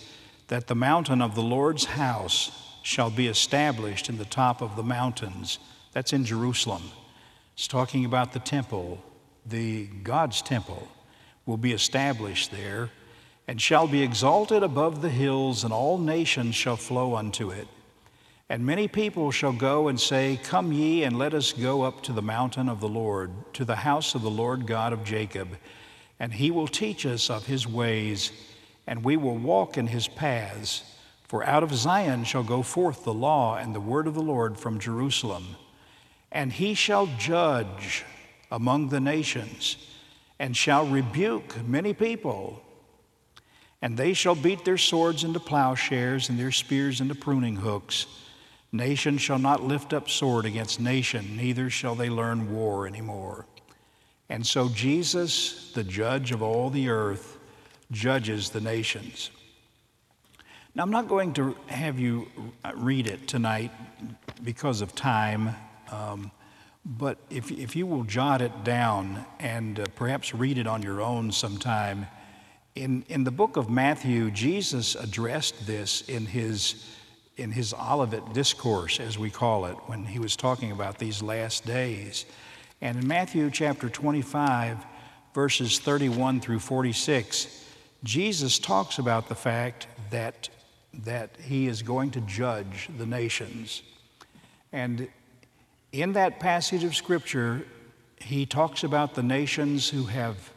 that 0.46 0.68
the 0.68 0.76
mountain 0.76 1.20
of 1.20 1.34
the 1.34 1.42
Lord's 1.42 1.84
house 1.84 2.52
shall 2.82 3.10
be 3.10 3.26
established 3.26 4.08
in 4.08 4.18
the 4.18 4.24
top 4.24 4.62
of 4.62 4.76
the 4.76 4.82
mountains. 4.82 5.58
That's 5.92 6.12
in 6.12 6.24
Jerusalem. 6.24 6.82
It's 7.54 7.66
talking 7.66 8.04
about 8.04 8.32
the 8.32 8.38
temple, 8.38 9.02
the 9.44 9.86
God's 9.86 10.40
temple 10.40 10.86
will 11.46 11.56
be 11.56 11.72
established 11.72 12.52
there 12.52 12.90
and 13.48 13.60
shall 13.60 13.88
be 13.88 14.02
exalted 14.02 14.62
above 14.62 15.02
the 15.02 15.10
hills, 15.10 15.64
and 15.64 15.72
all 15.72 15.98
nations 15.98 16.54
shall 16.54 16.76
flow 16.76 17.16
unto 17.16 17.50
it. 17.50 17.66
And 18.50 18.66
many 18.66 18.88
people 18.88 19.30
shall 19.30 19.52
go 19.52 19.86
and 19.86 19.98
say, 19.98 20.40
Come 20.42 20.72
ye, 20.72 21.04
and 21.04 21.16
let 21.16 21.34
us 21.34 21.52
go 21.52 21.82
up 21.82 22.02
to 22.02 22.12
the 22.12 22.20
mountain 22.20 22.68
of 22.68 22.80
the 22.80 22.88
Lord, 22.88 23.30
to 23.54 23.64
the 23.64 23.76
house 23.76 24.16
of 24.16 24.22
the 24.22 24.30
Lord 24.30 24.66
God 24.66 24.92
of 24.92 25.04
Jacob, 25.04 25.56
and 26.18 26.34
he 26.34 26.50
will 26.50 26.66
teach 26.66 27.06
us 27.06 27.30
of 27.30 27.46
his 27.46 27.64
ways, 27.64 28.32
and 28.88 29.04
we 29.04 29.16
will 29.16 29.38
walk 29.38 29.78
in 29.78 29.86
his 29.86 30.08
paths. 30.08 30.82
For 31.28 31.46
out 31.46 31.62
of 31.62 31.72
Zion 31.72 32.24
shall 32.24 32.42
go 32.42 32.64
forth 32.64 33.04
the 33.04 33.14
law 33.14 33.56
and 33.56 33.72
the 33.72 33.80
word 33.80 34.08
of 34.08 34.14
the 34.14 34.20
Lord 34.20 34.58
from 34.58 34.80
Jerusalem. 34.80 35.54
And 36.32 36.52
he 36.52 36.74
shall 36.74 37.06
judge 37.18 38.04
among 38.50 38.88
the 38.88 38.98
nations, 38.98 39.76
and 40.40 40.56
shall 40.56 40.88
rebuke 40.88 41.64
many 41.64 41.94
people 41.94 42.64
and 43.82 43.96
they 43.96 44.12
shall 44.12 44.34
beat 44.34 44.62
their 44.64 44.76
swords 44.76 45.24
into 45.24 45.40
plowshares 45.40 46.28
and 46.28 46.38
their 46.38 46.52
spears 46.52 47.00
into 47.00 47.14
pruning 47.14 47.56
hooks. 47.56 48.06
Nation 48.72 49.18
shall 49.18 49.38
not 49.38 49.62
lift 49.62 49.92
up 49.92 50.08
sword 50.08 50.44
against 50.44 50.80
nation, 50.80 51.36
neither 51.36 51.70
shall 51.70 51.94
they 51.94 52.08
learn 52.08 52.52
war 52.52 52.86
anymore. 52.86 53.46
And 54.28 54.46
so 54.46 54.68
Jesus, 54.68 55.72
the 55.72 55.82
judge 55.82 56.30
of 56.30 56.40
all 56.40 56.70
the 56.70 56.88
earth, 56.88 57.38
judges 57.90 58.50
the 58.50 58.60
nations. 58.60 59.30
Now, 60.74 60.84
I'm 60.84 60.90
not 60.90 61.08
going 61.08 61.32
to 61.32 61.56
have 61.66 61.98
you 61.98 62.28
read 62.76 63.08
it 63.08 63.26
tonight 63.26 63.72
because 64.44 64.82
of 64.82 64.94
time, 64.94 65.56
um, 65.90 66.30
but 66.86 67.18
if, 67.28 67.50
if 67.50 67.74
you 67.74 67.88
will 67.88 68.04
jot 68.04 68.40
it 68.40 68.62
down 68.62 69.24
and 69.40 69.80
uh, 69.80 69.86
perhaps 69.96 70.32
read 70.32 70.58
it 70.58 70.68
on 70.68 70.80
your 70.80 71.00
own 71.00 71.32
sometime, 71.32 72.06
in, 72.76 73.04
in 73.08 73.24
the 73.24 73.32
book 73.32 73.56
of 73.56 73.68
Matthew, 73.68 74.30
Jesus 74.30 74.94
addressed 74.94 75.66
this 75.66 76.02
in 76.02 76.24
his, 76.24 76.86
in 77.36 77.52
his 77.52 77.72
Olivet 77.74 78.32
Discourse, 78.32 79.00
as 79.00 79.18
we 79.18 79.30
call 79.30 79.66
it, 79.66 79.76
when 79.86 80.04
he 80.04 80.18
was 80.18 80.36
talking 80.36 80.72
about 80.72 80.98
these 80.98 81.22
last 81.22 81.66
days. 81.66 82.26
And 82.80 82.98
in 82.98 83.06
Matthew 83.06 83.50
chapter 83.50 83.88
25, 83.88 84.84
verses 85.34 85.78
31 85.78 86.40
through 86.40 86.58
46, 86.58 87.64
Jesus 88.04 88.58
talks 88.58 88.98
about 88.98 89.28
the 89.28 89.34
fact 89.34 89.86
that, 90.10 90.48
that 91.04 91.30
he 91.42 91.66
is 91.66 91.82
going 91.82 92.10
to 92.12 92.20
judge 92.22 92.88
the 92.98 93.06
nations. 93.06 93.82
And 94.72 95.08
in 95.92 96.12
that 96.14 96.40
passage 96.40 96.84
of 96.84 96.94
Scripture, 96.94 97.66
he 98.16 98.46
talks 98.46 98.84
about 98.84 99.14
the 99.14 99.22
nations 99.22 99.88
who 99.88 100.04
have 100.04 100.50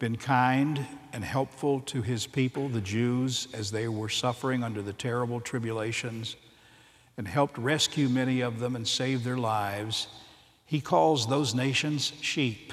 been 0.00 0.16
kind 0.16 0.84
and 1.12 1.22
helpful 1.22 1.80
to 1.82 2.00
his 2.00 2.26
people, 2.26 2.68
the 2.68 2.80
Jews, 2.80 3.46
as 3.52 3.70
they 3.70 3.86
were 3.86 4.08
suffering 4.08 4.64
under 4.64 4.80
the 4.80 4.94
terrible 4.94 5.40
tribulations, 5.40 6.36
and 7.18 7.28
helped 7.28 7.58
rescue 7.58 8.08
many 8.08 8.40
of 8.40 8.60
them 8.60 8.74
and 8.74 8.88
save 8.88 9.22
their 9.22 9.36
lives, 9.36 10.08
he 10.64 10.80
calls 10.80 11.26
those 11.26 11.54
nations 11.54 12.14
sheep. 12.22 12.72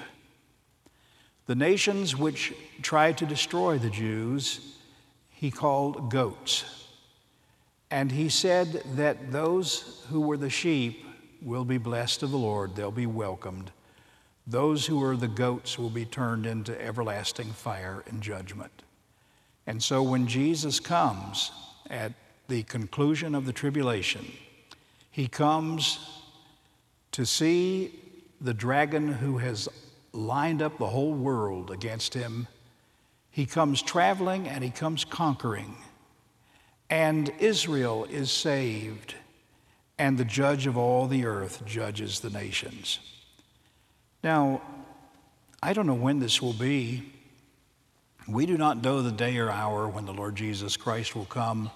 The 1.47 1.55
nations 1.55 2.15
which 2.15 2.53
tried 2.81 3.17
to 3.17 3.25
destroy 3.25 3.77
the 3.77 3.89
Jews, 3.89 4.77
he 5.29 5.51
called 5.51 6.09
goats. 6.09 6.87
And 7.91 8.11
he 8.11 8.29
said 8.29 8.83
that 8.95 9.33
those 9.33 10.05
who 10.09 10.21
were 10.21 10.37
the 10.37 10.49
sheep 10.49 11.05
will 11.41 11.65
be 11.65 11.77
blessed 11.77 12.23
of 12.23 12.31
the 12.31 12.37
Lord, 12.37 12.75
they'll 12.75 12.89
be 12.89 13.05
welcomed. 13.05 13.71
Those 14.49 14.85
who 14.85 15.03
are 15.03 15.17
the 15.17 15.27
goats 15.27 15.77
will 15.77 15.89
be 15.89 16.05
turned 16.05 16.45
into 16.45 16.81
everlasting 16.81 17.51
fire 17.51 18.03
and 18.07 18.21
judgment. 18.21 18.71
And 19.67 19.83
so 19.83 20.01
when 20.01 20.25
Jesus 20.25 20.79
comes 20.79 21.51
at 21.89 22.13
the 22.47 22.63
conclusion 22.63 23.35
of 23.35 23.45
the 23.45 23.51
tribulation, 23.51 24.25
he 25.11 25.27
comes 25.27 25.99
to 27.11 27.25
see 27.25 27.91
the 28.39 28.53
dragon 28.53 29.09
who 29.09 29.39
has 29.39 29.67
lined 30.13 30.61
up 30.61 30.77
the 30.77 30.87
whole 30.87 31.13
world 31.13 31.69
against 31.69 32.13
him. 32.13 32.47
He 33.29 33.45
comes 33.45 33.81
traveling 33.81 34.47
and 34.47 34.63
he 34.63 34.69
comes 34.69 35.03
conquering. 35.03 35.75
And 36.89 37.33
Israel 37.39 38.05
is 38.09 38.31
saved, 38.31 39.15
and 39.99 40.17
the 40.17 40.23
judge 40.23 40.67
of 40.67 40.77
all 40.77 41.05
the 41.07 41.25
earth 41.25 41.65
judges 41.65 42.21
the 42.21 42.29
nations. 42.29 42.99
Now, 44.23 44.61
I 45.61 45.73
don't 45.73 45.87
know 45.87 45.93
when 45.93 46.19
this 46.19 46.41
will 46.41 46.53
be. 46.53 47.13
We 48.27 48.45
do 48.45 48.57
not 48.57 48.83
know 48.83 49.01
the 49.01 49.11
day 49.11 49.37
or 49.37 49.49
hour 49.49 49.87
when 49.87 50.05
the 50.05 50.13
Lord 50.13 50.35
Jesus 50.35 50.75
Christ 50.75 51.15
will 51.15 51.25
come. 51.25 51.71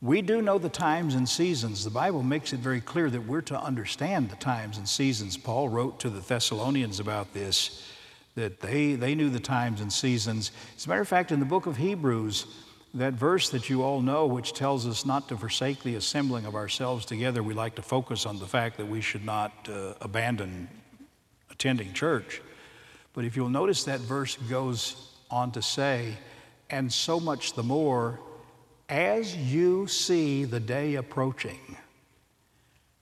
We 0.00 0.22
do 0.22 0.42
know 0.42 0.58
the 0.58 0.68
times 0.68 1.14
and 1.14 1.28
seasons. 1.28 1.84
The 1.84 1.90
Bible 1.90 2.22
makes 2.22 2.52
it 2.52 2.60
very 2.60 2.80
clear 2.80 3.10
that 3.10 3.26
we're 3.26 3.42
to 3.42 3.60
understand 3.60 4.30
the 4.30 4.36
times 4.36 4.78
and 4.78 4.88
seasons. 4.88 5.36
Paul 5.36 5.68
wrote 5.68 6.00
to 6.00 6.10
the 6.10 6.20
Thessalonians 6.20 7.00
about 7.00 7.32
this, 7.32 7.86
that 8.34 8.60
they, 8.60 8.94
they 8.94 9.14
knew 9.14 9.30
the 9.30 9.40
times 9.40 9.80
and 9.80 9.92
seasons. 9.92 10.52
As 10.76 10.86
a 10.86 10.88
matter 10.88 11.00
of 11.00 11.08
fact, 11.08 11.32
in 11.32 11.40
the 11.40 11.46
book 11.46 11.66
of 11.66 11.78
Hebrews, 11.78 12.46
that 12.94 13.14
verse 13.14 13.48
that 13.50 13.68
you 13.68 13.82
all 13.82 14.00
know, 14.00 14.26
which 14.26 14.52
tells 14.52 14.86
us 14.86 15.04
not 15.04 15.28
to 15.28 15.36
forsake 15.36 15.82
the 15.82 15.96
assembling 15.96 16.46
of 16.46 16.54
ourselves 16.54 17.04
together, 17.04 17.42
we 17.42 17.54
like 17.54 17.74
to 17.76 17.82
focus 17.82 18.26
on 18.26 18.38
the 18.38 18.46
fact 18.46 18.76
that 18.76 18.86
we 18.86 19.00
should 19.00 19.24
not 19.24 19.52
uh, 19.68 19.94
abandon 20.00 20.68
attending 21.56 21.94
church. 21.94 22.42
But 23.14 23.24
if 23.24 23.34
you'll 23.34 23.48
notice, 23.48 23.84
that 23.84 24.00
verse 24.00 24.36
goes 24.50 25.10
on 25.30 25.52
to 25.52 25.62
say, 25.62 26.12
and 26.68 26.92
so 26.92 27.18
much 27.18 27.54
the 27.54 27.62
more 27.62 28.20
as 28.90 29.34
you 29.34 29.86
see 29.86 30.44
the 30.44 30.60
day 30.60 30.96
approaching. 30.96 31.58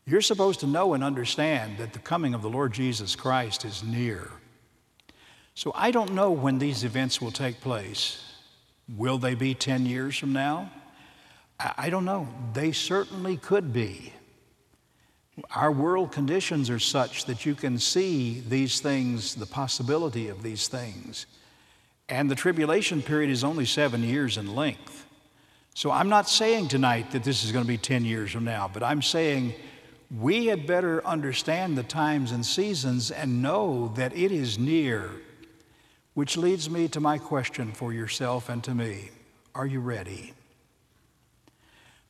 You're 0.07 0.21
supposed 0.21 0.61
to 0.61 0.69
know 0.69 0.95
and 0.95 1.03
understand 1.03 1.79
that 1.79 1.95
the 1.95 1.99
coming 1.99 2.33
of 2.33 2.43
the 2.43 2.49
Lord 2.49 2.73
Jesus 2.73 3.17
Christ 3.17 3.65
is 3.65 3.83
near. 3.83 4.31
So 5.55 5.73
I 5.75 5.91
don't 5.91 6.13
know 6.13 6.31
when 6.31 6.61
these 6.61 6.85
events 6.85 7.21
will 7.21 7.33
take 7.33 7.61
place. 7.61 8.23
Will 8.97 9.19
they 9.19 9.35
be 9.35 9.53
10 9.53 9.85
years 9.85 10.17
from 10.17 10.33
now? 10.33 10.71
I 11.59 11.91
don't 11.91 12.05
know. 12.05 12.29
They 12.53 12.71
certainly 12.71 13.37
could 13.37 13.73
be. 13.73 14.13
Our 15.55 15.73
world 15.73 16.13
conditions 16.13 16.71
are 16.71 16.79
such 16.79 17.25
that 17.25 17.45
you 17.45 17.55
can 17.55 17.79
see 17.79 18.41
these 18.49 18.81
things, 18.81 19.35
the 19.35 19.47
possibility 19.47 20.29
of 20.29 20.43
these 20.43 20.69
things. 20.69 21.27
And 22.09 22.31
the 22.31 22.35
tribulation 22.35 23.03
period 23.03 23.31
is 23.31 23.43
only 23.43 23.65
seven 23.65 24.03
years 24.03 24.37
in 24.37 24.55
length. 24.55 25.07
So 25.75 25.91
I'm 25.91 26.09
not 26.09 26.29
saying 26.29 26.69
tonight 26.69 27.11
that 27.11 27.25
this 27.25 27.43
is 27.43 27.51
going 27.51 27.65
to 27.65 27.69
be 27.69 27.79
10 27.79 28.05
years 28.05 28.31
from 28.31 28.45
now, 28.45 28.71
but 28.73 28.85
I'm 28.85 29.03
saying 29.03 29.55
we 30.17 30.47
had 30.47 30.67
better 30.67 31.05
understand 31.05 31.77
the 31.77 31.83
times 31.83 32.31
and 32.31 32.47
seasons 32.47 33.11
and 33.11 33.43
know 33.43 33.93
that 33.97 34.17
it 34.17 34.31
is 34.31 34.59
near. 34.59 35.11
Which 36.13 36.37
leads 36.37 36.71
me 36.71 36.87
to 36.89 37.01
my 37.01 37.19
question 37.19 37.73
for 37.73 37.93
yourself 37.93 38.49
and 38.49 38.63
to 38.65 38.75
me 38.75 39.11
Are 39.55 39.67
you 39.67 39.81
ready? 39.81 40.35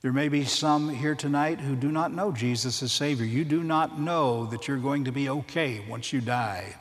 There 0.04 0.12
may 0.12 0.28
be 0.28 0.44
some 0.44 0.90
here 0.90 1.14
tonight 1.14 1.62
who 1.62 1.74
do 1.74 1.90
not 1.90 2.12
know 2.12 2.30
Jesus 2.30 2.82
as 2.82 2.92
Savior. 2.92 3.24
You 3.24 3.42
do 3.42 3.62
not 3.62 3.98
know 3.98 4.44
that 4.44 4.68
you're 4.68 4.76
going 4.76 5.04
to 5.04 5.12
be 5.12 5.30
okay 5.30 5.82
once 5.88 6.12
you 6.12 6.20
die. 6.20 6.76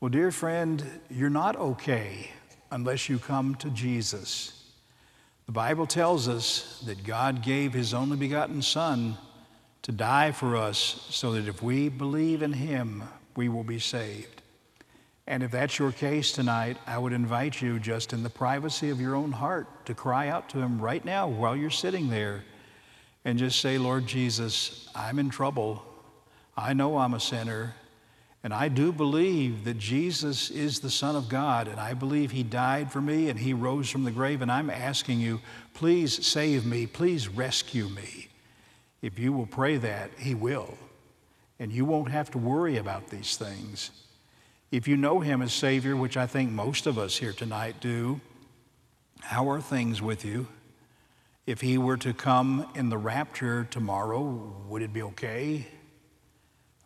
Well, 0.00 0.08
dear 0.08 0.30
friend, 0.30 0.82
you're 1.10 1.28
not 1.28 1.54
okay 1.56 2.30
unless 2.70 3.10
you 3.10 3.18
come 3.18 3.56
to 3.56 3.68
Jesus. 3.68 4.72
The 5.44 5.52
Bible 5.52 5.86
tells 5.86 6.28
us 6.28 6.82
that 6.86 7.04
God 7.04 7.42
gave 7.42 7.74
His 7.74 7.92
only 7.92 8.16
begotten 8.16 8.62
Son 8.62 9.18
to 9.82 9.92
die 9.92 10.32
for 10.32 10.56
us 10.56 11.06
so 11.10 11.32
that 11.32 11.46
if 11.46 11.62
we 11.62 11.90
believe 11.90 12.40
in 12.40 12.54
Him, 12.54 13.04
we 13.36 13.50
will 13.50 13.64
be 13.64 13.80
saved. 13.80 14.40
And 15.28 15.42
if 15.42 15.50
that's 15.50 15.78
your 15.78 15.90
case 15.90 16.30
tonight, 16.30 16.76
I 16.86 16.98
would 16.98 17.12
invite 17.12 17.60
you 17.60 17.80
just 17.80 18.12
in 18.12 18.22
the 18.22 18.30
privacy 18.30 18.90
of 18.90 19.00
your 19.00 19.16
own 19.16 19.32
heart 19.32 19.86
to 19.86 19.94
cry 19.94 20.28
out 20.28 20.48
to 20.50 20.58
Him 20.58 20.80
right 20.80 21.04
now 21.04 21.26
while 21.26 21.56
you're 21.56 21.70
sitting 21.70 22.08
there 22.08 22.44
and 23.24 23.38
just 23.38 23.60
say, 23.60 23.76
Lord 23.76 24.06
Jesus, 24.06 24.88
I'm 24.94 25.18
in 25.18 25.30
trouble. 25.30 25.84
I 26.56 26.74
know 26.74 26.98
I'm 26.98 27.14
a 27.14 27.20
sinner. 27.20 27.74
And 28.44 28.54
I 28.54 28.68
do 28.68 28.92
believe 28.92 29.64
that 29.64 29.78
Jesus 29.78 30.50
is 30.50 30.78
the 30.78 30.90
Son 30.90 31.16
of 31.16 31.28
God, 31.28 31.66
and 31.66 31.80
I 31.80 31.94
believe 31.94 32.30
He 32.30 32.44
died 32.44 32.92
for 32.92 33.00
me 33.00 33.28
and 33.28 33.36
He 33.36 33.52
rose 33.52 33.90
from 33.90 34.04
the 34.04 34.12
grave. 34.12 34.40
And 34.40 34.52
I'm 34.52 34.70
asking 34.70 35.18
you, 35.18 35.40
please 35.74 36.24
save 36.24 36.64
me, 36.64 36.86
please 36.86 37.26
rescue 37.26 37.88
me. 37.88 38.28
If 39.02 39.18
you 39.18 39.32
will 39.32 39.46
pray 39.46 39.78
that, 39.78 40.10
He 40.18 40.36
will. 40.36 40.78
And 41.58 41.72
you 41.72 41.84
won't 41.84 42.12
have 42.12 42.30
to 42.30 42.38
worry 42.38 42.76
about 42.76 43.08
these 43.08 43.36
things. 43.36 43.90
If 44.70 44.88
you 44.88 44.96
know 44.96 45.20
Him 45.20 45.42
as 45.42 45.52
Savior, 45.52 45.96
which 45.96 46.16
I 46.16 46.26
think 46.26 46.50
most 46.50 46.86
of 46.86 46.98
us 46.98 47.16
here 47.16 47.32
tonight 47.32 47.76
do, 47.80 48.20
How 49.20 49.48
are 49.50 49.60
things 49.60 50.02
with 50.02 50.24
you? 50.24 50.48
If 51.46 51.60
he 51.60 51.78
were 51.78 51.96
to 51.98 52.12
come 52.12 52.66
in 52.74 52.88
the 52.88 52.98
rapture 52.98 53.68
tomorrow, 53.70 54.20
would 54.68 54.82
it 54.82 54.92
be 54.92 55.02
okay? 55.02 55.68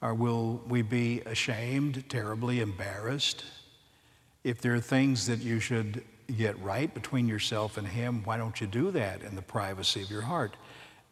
Or 0.03 0.13
will 0.13 0.63
we 0.69 0.83
be 0.83 1.23
ashamed, 1.25 2.09
terribly 2.11 2.61
embarrassed? 2.61 3.45
If 4.45 4.61
there 4.61 4.75
are 4.75 4.81
things 4.81 5.27
that 5.27 5.41
you 5.41 5.61
should 5.61 6.03
get 6.37 6.61
right 6.63 6.93
between 6.93 7.27
yourself 7.27 7.79
and 7.79 7.89
him, 7.89 8.23
why 8.25 8.37
don't 8.37 8.61
you 8.61 8.67
do 8.67 8.91
that 8.91 9.23
in 9.23 9.35
the 9.35 9.43
privacy 9.43 10.03
of 10.03 10.11
your 10.11 10.23
heart? 10.23 10.57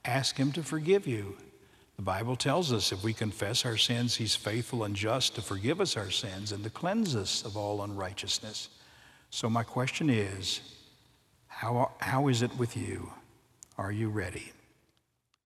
Ask 0.05 0.37
him 0.37 0.53
to 0.53 0.63
forgive 0.63 1.07
you. 1.07 1.37
The 1.99 2.05
Bible 2.05 2.37
tells 2.37 2.73
us 2.73 2.93
if 2.93 3.03
we 3.03 3.13
confess 3.13 3.67
our 3.67 3.77
sins, 3.77 4.15
he's 4.15 4.37
faithful 4.37 4.85
and 4.85 4.95
just 4.95 5.35
to 5.35 5.43
forgive 5.43 5.81
us 5.81 5.97
our 5.97 6.13
sins 6.13 6.53
and 6.53 6.63
to 6.63 6.71
cleanse 6.71 7.17
us 7.17 7.45
of 7.45 7.57
all 7.57 7.83
unrighteousness. 7.83 8.69
So, 9.31 9.51
my 9.51 9.65
question 9.65 10.09
is 10.09 10.61
how, 11.49 11.91
how 11.99 12.29
is 12.29 12.43
it 12.43 12.57
with 12.57 12.77
you? 12.77 13.13
Are 13.77 13.91
you 13.91 14.11
ready? 14.11 14.53